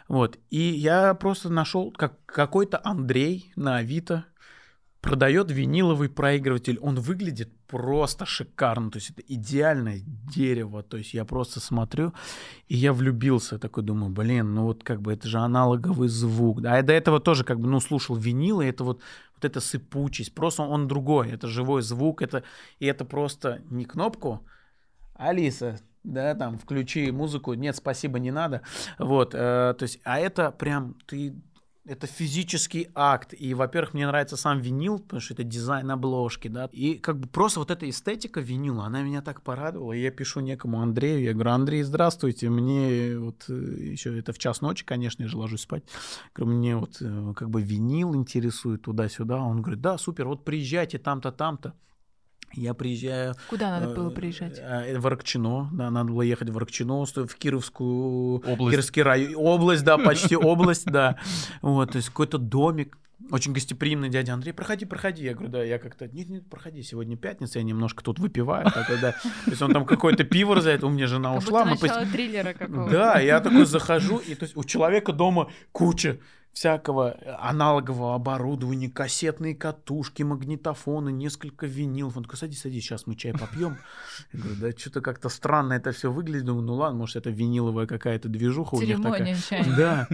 Вот, 0.09 0.39
и 0.51 0.59
я 0.61 1.15
просто 1.15 1.51
нашел 1.51 1.93
как 1.93 2.25
какой-то 2.27 2.81
Андрей 2.83 3.53
на 3.55 3.77
Авито, 3.77 4.25
продает 5.01 5.51
виниловый 5.51 6.09
проигрыватель. 6.09 6.79
Он 6.81 6.97
выглядит 6.97 7.51
просто 7.67 8.27
шикарно. 8.27 8.91
То 8.91 8.99
есть 8.99 9.11
это 9.11 9.23
идеальное 9.27 10.01
дерево. 10.05 10.83
То 10.83 10.97
есть 10.97 11.15
я 11.15 11.25
просто 11.25 11.61
смотрю, 11.61 12.13
и 12.69 12.77
я 12.77 12.93
влюбился. 12.93 13.59
Такой 13.59 13.83
думаю, 13.83 14.11
блин, 14.11 14.55
ну 14.55 14.65
вот 14.65 14.85
как 14.85 15.01
бы 15.01 15.13
это 15.13 15.29
же 15.29 15.39
аналоговый 15.39 16.09
звук. 16.09 16.65
А 16.65 16.77
я 16.77 16.83
до 16.83 16.93
этого 16.93 17.21
тоже 17.21 17.45
как 17.45 17.61
бы, 17.61 17.69
ну, 17.69 17.81
слушал 17.81 18.17
винил, 18.17 18.61
и 18.61 18.67
это 18.67 18.85
вот, 18.85 19.01
вот 19.35 19.45
эта 19.45 19.61
сыпучесть. 19.61 20.35
Просто 20.35 20.63
он 20.63 20.89
другой. 20.89 21.31
Это 21.31 21.49
живой 21.49 21.83
звук. 21.83 22.23
Это, 22.23 22.43
и 22.79 22.87
это 22.87 23.05
просто 23.05 23.63
не 23.71 23.85
кнопку. 23.85 24.47
Алиса, 25.15 25.79
да, 26.03 26.35
там, 26.35 26.59
включи 26.59 27.11
музыку. 27.11 27.55
Нет, 27.55 27.77
спасибо, 27.77 28.19
не 28.19 28.31
надо. 28.31 28.63
Вот, 28.99 29.35
э, 29.35 29.75
то 29.79 29.83
есть, 29.83 30.01
а 30.05 30.19
это 30.19 30.51
прям 30.51 30.95
ты 31.07 31.35
это 31.85 32.07
физический 32.07 32.89
акт. 32.95 33.35
И, 33.37 33.55
во-первых, 33.55 33.95
мне 33.95 34.07
нравится 34.07 34.37
сам 34.37 34.61
винил, 34.61 34.99
потому 34.99 35.21
что 35.21 35.35
это 35.35 35.45
дизайн 35.45 35.91
обложки, 35.91 36.49
да. 36.49 36.69
И 36.73 36.95
как 36.95 37.19
бы 37.19 37.29
просто 37.29 37.61
вот 37.61 37.71
эта 37.71 37.89
эстетика 37.89 38.41
винила, 38.41 38.85
она 38.85 39.03
меня 39.03 39.23
так 39.23 39.43
порадовала. 39.43 39.93
И 39.93 40.03
я 40.03 40.11
пишу 40.11 40.41
некому 40.41 40.81
Андрею, 40.81 41.23
я 41.23 41.33
говорю, 41.33 41.51
Андрей, 41.51 41.83
здравствуйте, 41.83 42.51
мне 42.51 43.19
вот 43.19 43.49
еще 43.49 44.19
это 44.19 44.33
в 44.33 44.39
час 44.39 44.61
ночи, 44.61 44.85
конечно, 44.85 45.23
я 45.23 45.29
же 45.29 45.37
ложусь 45.37 45.63
спать. 45.63 45.85
Говорю, 46.35 46.57
мне 46.59 46.77
вот 46.77 46.99
э, 47.01 47.33
как 47.35 47.51
бы 47.51 47.63
винил 47.63 48.15
интересует 48.15 48.83
туда-сюда. 48.83 49.41
Он 49.41 49.63
говорит, 49.63 49.81
да, 49.81 49.99
супер, 49.99 50.29
вот 50.29 50.45
приезжайте 50.45 50.99
там-то, 50.99 51.33
там-то. 51.33 51.75
Я 52.53 52.75
приезжаю 52.75 53.35
Куда 53.49 53.71
надо 53.79 53.95
было 53.95 54.11
э, 54.11 54.15
приезжать? 54.15 54.59
э, 54.59 54.99
В 54.99 55.07
Аракчино, 55.07 55.69
да, 55.73 55.91
надо 55.91 56.11
было 56.11 56.23
ехать 56.23 56.51
в 56.51 56.57
Аракчино, 56.57 57.05
сто- 57.07 57.27
в 57.27 57.35
Кировскую 57.37 58.37
Область. 58.47 58.71
Кировский 58.73 59.03
район, 59.03 59.35
область, 59.37 59.85
да, 59.85 59.99
почти 59.99 60.37
область, 60.37 60.87
да. 60.87 61.17
Вот, 61.63 61.93
то 61.93 61.97
есть 61.97 62.09
какой-то 62.09 62.39
домик 62.39 62.97
очень 63.31 63.53
гостеприимный 63.53 64.09
дядя 64.09 64.33
Андрей, 64.33 64.53
проходи, 64.53 64.87
проходи. 64.87 65.23
Я 65.25 65.35
говорю, 65.35 65.51
да, 65.53 65.63
я 65.63 65.79
как-то, 65.79 66.09
нет, 66.09 66.29
нет, 66.29 66.49
проходи, 66.51 66.83
сегодня 66.83 67.17
пятница, 67.17 67.59
я 67.61 67.65
немножко 67.65 68.03
тут 68.03 68.19
выпиваю. 68.19 68.65
Такой, 68.65 68.99
да. 69.01 69.13
То 69.13 69.51
есть 69.51 69.63
он 69.63 69.73
там 69.73 69.85
какое-то 69.85 70.25
пиво 70.25 70.57
разает, 70.57 70.83
у 70.83 70.89
меня 70.89 71.07
жена 71.07 71.35
Как 71.35 71.43
ушла. 71.43 71.65
будто 71.65 71.77
мы 71.77 71.89
начало 71.89 72.05
пос- 72.05 72.11
триллера 72.13 72.53
какого-то. 72.55 72.91
Да, 72.91 73.21
я 73.21 73.39
такой 73.41 73.67
захожу, 73.67 74.17
и 74.19 74.35
то 74.35 74.45
есть 74.45 74.57
у 74.57 74.65
человека 74.65 75.13
дома 75.13 75.51
куча 75.71 76.19
всякого 76.53 77.17
аналогового 77.39 78.15
оборудования, 78.15 78.91
кассетные 78.91 79.55
катушки, 79.55 80.23
магнитофоны, 80.23 81.11
несколько 81.11 81.67
винилов. 81.67 82.17
Он 82.17 82.25
такой, 82.25 82.39
садись, 82.39 82.61
садись, 82.61 82.85
сейчас 82.85 83.07
мы 83.07 83.15
чай 83.17 83.33
попьем. 83.33 83.79
Я 84.33 84.41
говорю, 84.41 84.57
да 84.61 84.71
что-то 84.77 85.01
как-то 85.01 85.29
странно 85.29 85.75
это 85.75 85.93
все 85.93 86.11
выглядит. 86.11 86.45
Думаю, 86.45 86.65
ну 86.65 86.75
ладно, 86.75 86.99
может, 86.99 87.17
это 87.17 87.31
виниловая 87.31 87.87
какая-то 87.87 88.29
движуха 88.29 88.75
у 88.75 88.83
них 88.83 89.01
такая. 89.01 89.37
Чайная. 89.37 89.77
Да. 89.77 90.09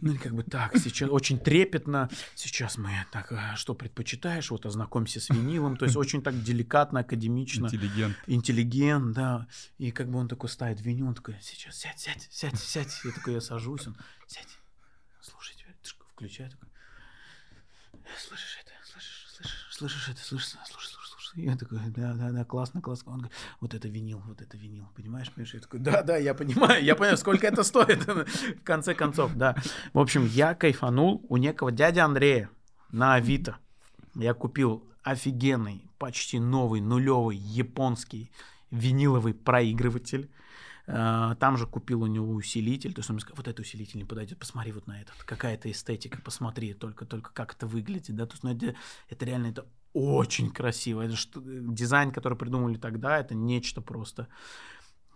Ну, 0.00 0.12
и 0.12 0.16
как 0.16 0.34
бы 0.34 0.42
так, 0.42 0.76
сейчас 0.76 1.10
очень 1.10 1.38
трепетно. 1.38 2.08
Сейчас 2.34 2.78
мы 2.78 2.90
так, 3.12 3.32
а, 3.32 3.56
что 3.56 3.74
предпочитаешь? 3.74 4.50
Вот 4.50 4.66
ознакомься 4.66 5.20
с 5.20 5.28
винилом. 5.30 5.76
То 5.76 5.84
есть 5.84 5.96
очень 5.96 6.22
так 6.22 6.40
деликатно, 6.42 7.00
академично. 7.00 7.66
Интеллигент. 7.66 8.16
Интеллигент, 8.26 9.12
да. 9.12 9.46
И 9.78 9.90
как 9.90 10.10
бы 10.10 10.18
он 10.18 10.28
такой 10.28 10.48
ставит 10.48 10.80
винил, 10.80 11.08
он 11.08 11.14
такой, 11.14 11.36
сейчас 11.42 11.76
сядь, 11.76 11.98
сядь, 11.98 12.28
сядь, 12.30 12.58
сядь. 12.58 13.00
Я 13.04 13.12
такой, 13.12 13.34
я 13.34 13.40
сажусь, 13.40 13.86
он, 13.86 13.96
сядь, 14.26 14.59
включаю, 16.20 16.50
такой, 16.50 16.68
слышишь 18.18 18.58
это, 18.62 18.72
слышишь, 18.84 19.26
слышишь, 19.30 19.66
слышишь 19.70 20.08
это, 20.10 20.20
слышишь, 20.20 20.48
слушай, 20.48 20.90
слушай, 20.90 21.08
слушай. 21.08 21.42
Я 21.42 21.56
такой, 21.56 21.78
да, 21.96 22.12
да, 22.12 22.30
да, 22.30 22.44
классно, 22.44 22.82
классно. 22.82 23.12
Он 23.12 23.18
говорит, 23.20 23.38
вот 23.60 23.72
это 23.72 23.88
винил, 23.88 24.18
вот 24.26 24.42
это 24.42 24.58
винил, 24.58 24.86
понимаешь, 24.94 25.30
понимаешь? 25.32 25.54
Я 25.54 25.60
такой, 25.60 25.80
да, 25.80 26.02
да, 26.02 26.18
я 26.18 26.34
понимаю, 26.34 26.84
я 26.84 26.94
понимаю, 26.94 27.16
сколько 27.16 27.46
это 27.46 27.62
стоит, 27.62 28.06
в 28.06 28.62
конце 28.64 28.94
концов, 28.94 29.34
да. 29.34 29.56
В 29.94 29.98
общем, 29.98 30.26
я 30.26 30.54
кайфанул 30.54 31.24
у 31.30 31.38
некого 31.38 31.72
дяди 31.72 32.00
Андрея 32.00 32.50
на 32.90 33.14
Авито. 33.14 33.56
Я 34.14 34.34
купил 34.34 34.86
офигенный, 35.02 35.88
почти 35.98 36.38
новый, 36.38 36.82
нулевый 36.82 37.38
японский 37.38 38.30
виниловый 38.70 39.32
проигрыватель. 39.32 40.30
Э, 40.90 41.36
Там 41.38 41.56
же 41.56 41.66
купил 41.66 42.02
у 42.02 42.06
него 42.06 42.32
усилитель. 42.32 42.92
То 42.92 43.00
есть 43.00 43.10
он 43.10 43.14
мне 43.14 43.20
сказал, 43.20 43.36
вот 43.36 43.48
этот 43.48 43.60
усилитель 43.60 43.98
не 43.98 44.04
подойдет, 44.04 44.38
посмотри 44.38 44.72
вот 44.72 44.86
на 44.86 45.00
этот. 45.00 45.14
Какая-то 45.24 45.70
эстетика, 45.70 46.20
посмотри 46.20 46.74
только, 46.74 47.06
только 47.06 47.32
как 47.32 47.54
это 47.54 47.66
выглядит. 47.66 48.16
Да? 48.16 48.26
То 48.26 48.32
есть, 48.32 48.42
ну, 48.42 48.54
это, 48.54 48.74
это 49.08 49.24
реально 49.24 49.48
это 49.48 49.66
очень 49.92 50.50
красиво. 50.50 51.02
Это 51.02 51.16
что, 51.16 51.40
дизайн, 51.44 52.10
который 52.10 52.36
придумали 52.36 52.76
тогда, 52.76 53.18
это 53.18 53.34
нечто 53.34 53.80
просто. 53.80 54.28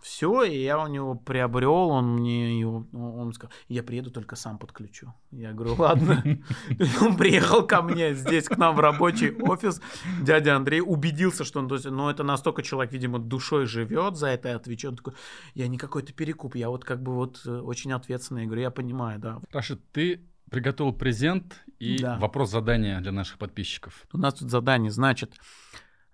Все, 0.05 0.43
и 0.43 0.61
я 0.61 0.77
у 0.77 0.85
него 0.85 1.15
приобрел, 1.15 1.89
он 1.89 2.17
мне 2.17 2.59
его, 2.59 2.85
он 2.93 3.33
сказал, 3.33 3.51
я 3.69 3.81
приеду, 3.81 4.11
только 4.11 4.35
сам 4.35 4.59
подключу. 4.59 5.11
Я 5.31 5.51
говорю, 5.51 5.73
ладно. 5.79 6.23
Он 7.01 7.17
приехал 7.17 7.65
ко 7.65 7.81
мне 7.81 8.13
здесь, 8.13 8.47
к 8.47 8.55
нам 8.55 8.75
в 8.75 8.79
рабочий 8.81 9.31
офис. 9.31 9.81
Дядя 10.21 10.57
Андрей 10.57 10.81
убедился, 10.81 11.43
что 11.43 11.59
он, 11.59 11.67
то 11.67 11.75
есть, 11.75 11.85
ну, 11.89 12.07
это 12.07 12.23
настолько 12.23 12.61
человек, 12.61 12.93
видимо, 12.93 13.17
душой 13.17 13.65
живет 13.65 14.15
за 14.15 14.27
это 14.27 14.49
и 14.49 14.51
отвечает. 14.51 14.91
Он 14.91 14.97
такой, 14.97 15.13
я 15.55 15.67
не 15.67 15.79
какой-то 15.79 16.13
перекуп, 16.13 16.55
я 16.55 16.69
вот 16.69 16.85
как 16.85 17.01
бы 17.01 17.15
вот 17.15 17.41
э, 17.47 17.59
очень 17.59 17.91
ответственный. 17.91 18.41
Я 18.41 18.45
говорю, 18.45 18.61
я 18.61 18.71
понимаю, 18.71 19.19
да. 19.19 19.39
Рашид, 19.51 19.81
ты 19.91 20.21
приготовил 20.51 20.93
презент 20.93 21.63
и 21.79 21.97
Да. 21.97 22.19
вопрос 22.19 22.51
задания 22.51 23.01
для 23.01 23.11
наших 23.11 23.39
подписчиков. 23.39 24.05
У 24.13 24.19
нас 24.19 24.35
тут 24.35 24.51
задание, 24.51 24.91
значит, 24.91 25.33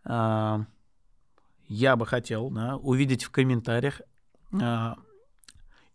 а, 0.06 0.66
я 1.72 1.96
бы 1.96 2.06
хотел 2.06 2.50
да, 2.50 2.76
увидеть 2.76 3.24
в 3.24 3.30
комментариях 3.30 4.02
а, 4.62 4.98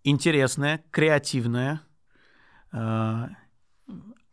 интересное, 0.05 0.83
креативное 0.91 1.83
а, 2.73 3.29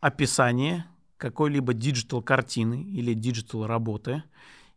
описание 0.00 0.86
какой-либо 1.18 1.74
digital 1.74 2.22
картины 2.22 2.82
или 2.84 3.12
digital 3.12 3.66
работы. 3.66 4.22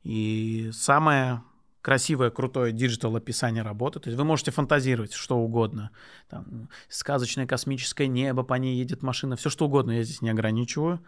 И 0.03 0.69
самое 0.73 1.41
красивое, 1.81 2.31
крутое 2.31 2.73
digital 2.73 3.15
описание 3.15 3.63
работы. 3.63 4.01
То 4.01 4.09
есть 4.09 4.17
вы 4.17 4.25
можете 4.25 4.51
фантазировать 4.51 5.13
что 5.13 5.37
угодно. 5.37 5.91
Там, 6.29 6.67
сказочное 6.89 7.47
космическое 7.47 8.07
небо, 8.07 8.43
по 8.43 8.55
ней 8.55 8.77
едет 8.77 9.03
машина, 9.03 9.37
все 9.37 9.49
что 9.49 9.67
угодно, 9.67 9.91
я 9.91 10.03
здесь 10.03 10.21
не 10.21 10.29
ограничиваю. 10.29 10.99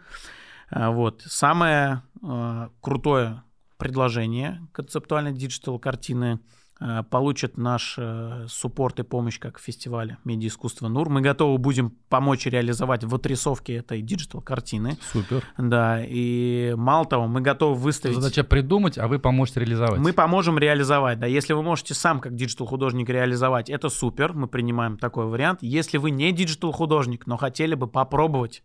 А, 0.70 0.90
Вот. 0.90 1.22
Самое 1.26 2.02
э, 2.22 2.68
крутое 2.80 3.42
предложение 3.80 4.60
концептуальной 4.72 5.32
digital 5.32 5.78
картины 5.80 6.38
э, 6.80 7.02
получит 7.10 7.56
наш 7.56 7.96
э, 7.98 8.46
support 8.46 9.00
и 9.00 9.02
помощь 9.02 9.40
как 9.40 9.58
в 9.58 9.62
фестивале 9.62 10.18
медиаискусства 10.24 10.86
НУР. 10.88 11.08
Мы 11.08 11.22
готовы 11.22 11.58
будем 11.58 11.96
помочь 12.08 12.46
реализовать 12.46 13.02
в 13.02 13.12
отрисовке 13.12 13.74
этой 13.76 14.02
digital 14.02 14.42
картины. 14.42 14.98
Супер. 15.12 15.42
Да, 15.58 16.04
и 16.04 16.74
мало 16.76 17.06
того, 17.06 17.26
мы 17.26 17.40
готовы 17.40 17.74
выставить... 17.74 18.14
Задача 18.14 18.44
придумать, 18.44 18.98
а 18.98 19.08
вы 19.08 19.18
поможете 19.18 19.60
реализовать. 19.60 19.98
Мы 19.98 20.12
поможем 20.12 20.58
реализовать, 20.58 21.18
да. 21.18 21.26
Если 21.26 21.54
вы 21.54 21.62
можете 21.62 21.94
сам 21.94 22.20
как 22.20 22.36
digital 22.36 22.66
художник 22.66 23.08
реализовать, 23.08 23.70
это 23.70 23.88
супер, 23.88 24.34
мы 24.34 24.46
принимаем 24.46 24.98
такой 24.98 25.26
вариант. 25.26 25.60
Если 25.62 25.96
вы 25.96 26.10
не 26.10 26.30
digital 26.30 26.70
художник, 26.70 27.26
но 27.26 27.36
хотели 27.36 27.74
бы 27.74 27.88
попробовать, 27.88 28.62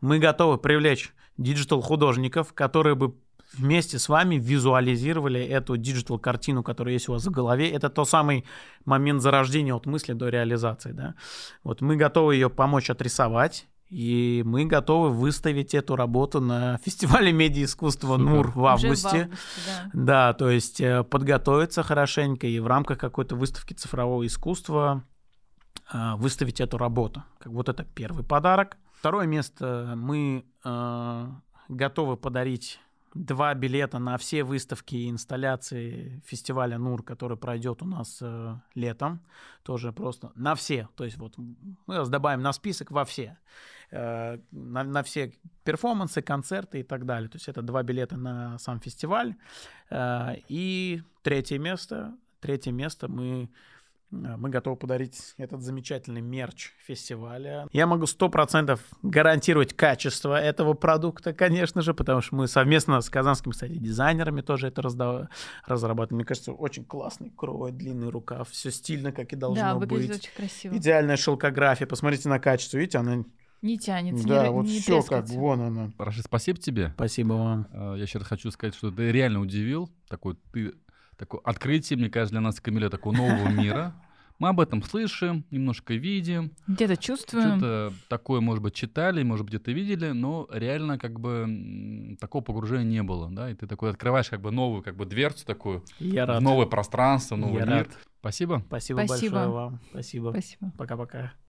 мы 0.00 0.18
готовы 0.18 0.58
привлечь 0.58 1.12
digital 1.36 1.80
художников, 1.80 2.52
которые 2.52 2.96
бы 2.96 3.14
вместе 3.52 3.98
с 3.98 4.08
вами 4.08 4.36
визуализировали 4.36 5.40
эту 5.40 5.76
digital 5.76 6.18
картину, 6.18 6.62
которая 6.62 6.94
есть 6.94 7.08
у 7.08 7.12
вас 7.12 7.26
в 7.26 7.30
голове. 7.30 7.70
Это 7.70 7.88
тот 7.88 8.08
самый 8.08 8.44
момент 8.84 9.22
зарождения 9.22 9.74
от 9.74 9.86
мысли 9.86 10.12
до 10.12 10.28
реализации, 10.28 10.92
да. 10.92 11.14
Вот 11.64 11.80
мы 11.80 11.96
готовы 11.96 12.34
ее 12.34 12.50
помочь 12.50 12.90
отрисовать. 12.90 13.66
И 13.90 14.42
мы 14.44 14.66
готовы 14.66 15.08
выставить 15.08 15.72
эту 15.72 15.96
работу 15.96 16.42
на 16.42 16.76
фестивале 16.84 17.32
медиаискусства 17.32 18.18
Супер. 18.18 18.30
НУР 18.30 18.50
в 18.50 18.58
Уже 18.58 18.68
августе. 18.68 19.30
да. 19.66 19.90
Да, 19.94 20.32
то 20.34 20.50
есть 20.50 20.80
э, 20.82 21.04
подготовиться 21.04 21.82
хорошенько 21.82 22.46
и 22.46 22.58
в 22.60 22.66
рамках 22.66 22.98
какой-то 22.98 23.34
выставки 23.34 23.72
цифрового 23.72 24.26
искусства 24.26 25.04
э, 25.90 26.16
выставить 26.16 26.60
эту 26.60 26.76
работу. 26.76 27.24
Как 27.38 27.50
вот 27.50 27.70
это 27.70 27.82
первый 27.82 28.24
подарок. 28.24 28.76
Второе 28.92 29.26
место 29.26 29.94
мы 29.96 30.44
э, 30.66 31.26
готовы 31.68 32.18
подарить 32.18 32.80
два 33.14 33.54
билета 33.54 33.98
на 33.98 34.16
все 34.18 34.44
выставки 34.44 34.94
и 34.96 35.10
инсталляции 35.10 36.22
фестиваля 36.26 36.78
НУР, 36.78 37.02
который 37.02 37.36
пройдет 37.36 37.82
у 37.82 37.86
нас 37.86 38.18
э, 38.20 38.56
летом. 38.74 39.20
Тоже 39.62 39.92
просто 39.92 40.32
на 40.34 40.54
все. 40.54 40.88
То 40.96 41.04
есть 41.04 41.16
вот 41.16 41.34
мы 41.36 41.56
вас 41.86 42.08
добавим 42.08 42.42
на 42.42 42.52
список 42.52 42.90
во 42.90 43.04
все. 43.04 43.38
Э, 43.90 44.38
на, 44.50 44.84
на 44.84 45.02
все 45.02 45.32
перформансы, 45.64 46.22
концерты 46.22 46.80
и 46.80 46.82
так 46.82 47.06
далее. 47.06 47.28
То 47.28 47.36
есть 47.36 47.48
это 47.48 47.62
два 47.62 47.82
билета 47.82 48.16
на 48.16 48.58
сам 48.58 48.80
фестиваль. 48.80 49.34
Э, 49.90 50.34
И 50.48 51.02
третье 51.22 51.58
место. 51.58 52.16
Третье 52.40 52.72
место 52.72 53.08
мы 53.08 53.50
мы 54.10 54.48
готовы 54.48 54.76
подарить 54.76 55.34
этот 55.36 55.60
замечательный 55.62 56.20
мерч 56.22 56.72
фестиваля. 56.86 57.66
Я 57.72 57.86
могу 57.86 58.06
сто 58.06 58.28
процентов 58.28 58.80
гарантировать 59.02 59.74
качество 59.74 60.40
этого 60.40 60.72
продукта, 60.74 61.32
конечно 61.34 61.82
же, 61.82 61.92
потому 61.94 62.20
что 62.22 62.34
мы 62.36 62.48
совместно 62.48 63.00
с 63.00 63.10
казанскими, 63.10 63.52
кстати, 63.52 63.72
дизайнерами 63.76 64.40
тоже 64.40 64.68
это 64.68 64.80
разда- 64.82 65.28
разрабатывали. 65.66 66.16
Мне 66.20 66.24
кажется, 66.24 66.52
очень 66.52 66.84
классный 66.84 67.30
крой, 67.30 67.72
длинный 67.72 68.08
рукав, 68.08 68.48
все 68.50 68.70
стильно, 68.70 69.12
как 69.12 69.32
и 69.32 69.36
должно 69.36 69.62
Да, 69.62 69.74
выглядит 69.74 70.08
быть. 70.08 70.20
очень 70.20 70.32
красиво. 70.36 70.76
Идеальная 70.76 71.16
шелкография. 71.16 71.86
Посмотрите 71.86 72.28
на 72.28 72.38
качество. 72.38 72.78
Видите, 72.78 72.98
она... 72.98 73.24
Не 73.60 73.76
тянется, 73.76 74.26
да, 74.28 74.44
не, 74.44 74.50
вот 74.52 74.66
не 74.66 74.78
все 74.78 75.00
как, 75.02 75.24
трескается. 75.26 75.34
вон 75.38 75.60
она. 75.60 75.90
Рашид, 75.98 76.24
спасибо 76.26 76.60
тебе. 76.60 76.92
Спасибо 76.94 77.32
вам. 77.32 77.66
Э, 77.72 77.94
Я 77.96 78.04
еще 78.04 78.18
раз 78.20 78.28
хочу 78.28 78.52
сказать, 78.52 78.74
что 78.76 78.92
ты 78.92 79.10
реально 79.10 79.40
удивил. 79.40 79.90
Такой, 80.08 80.36
ты, 80.52 80.74
такое 81.18 81.40
открытие, 81.44 81.98
мне 81.98 82.08
кажется, 82.08 82.32
для 82.32 82.40
нас, 82.40 82.60
Камиля, 82.60 82.88
такого 82.88 83.14
нового 83.14 83.48
мира. 83.50 83.94
Мы 84.38 84.50
об 84.50 84.60
этом 84.60 84.84
слышим, 84.84 85.44
немножко 85.50 85.94
видим. 85.94 86.52
Где-то 86.68 86.96
чувствуем. 86.96 87.58
Что-то 87.58 87.92
такое, 88.08 88.40
может 88.40 88.62
быть, 88.62 88.72
читали, 88.72 89.24
может 89.24 89.44
быть, 89.44 89.54
где-то 89.54 89.72
видели, 89.72 90.10
но 90.12 90.46
реально 90.52 90.96
как 90.96 91.18
бы 91.18 92.16
такого 92.20 92.42
погружения 92.44 92.84
не 92.88 93.02
было, 93.02 93.28
да, 93.32 93.50
и 93.50 93.54
ты 93.54 93.66
такой 93.66 93.90
открываешь 93.90 94.28
как 94.30 94.40
бы 94.40 94.52
новую 94.52 94.82
как 94.84 94.94
бы 94.96 95.06
дверцу 95.06 95.44
такую, 95.44 95.82
Я 95.98 96.24
рад. 96.24 96.40
новое 96.40 96.66
пространство, 96.66 97.34
новый 97.34 97.58
Я 97.58 97.66
мир. 97.66 97.74
рад. 97.78 97.88
Спасибо. 98.20 98.62
Спасибо, 98.68 98.98
Спасибо. 99.06 99.34
большое 99.34 99.52
вам. 99.52 99.80
Спасибо. 99.90 100.30
Спасибо. 100.30 100.72
Пока-пока. 100.78 101.32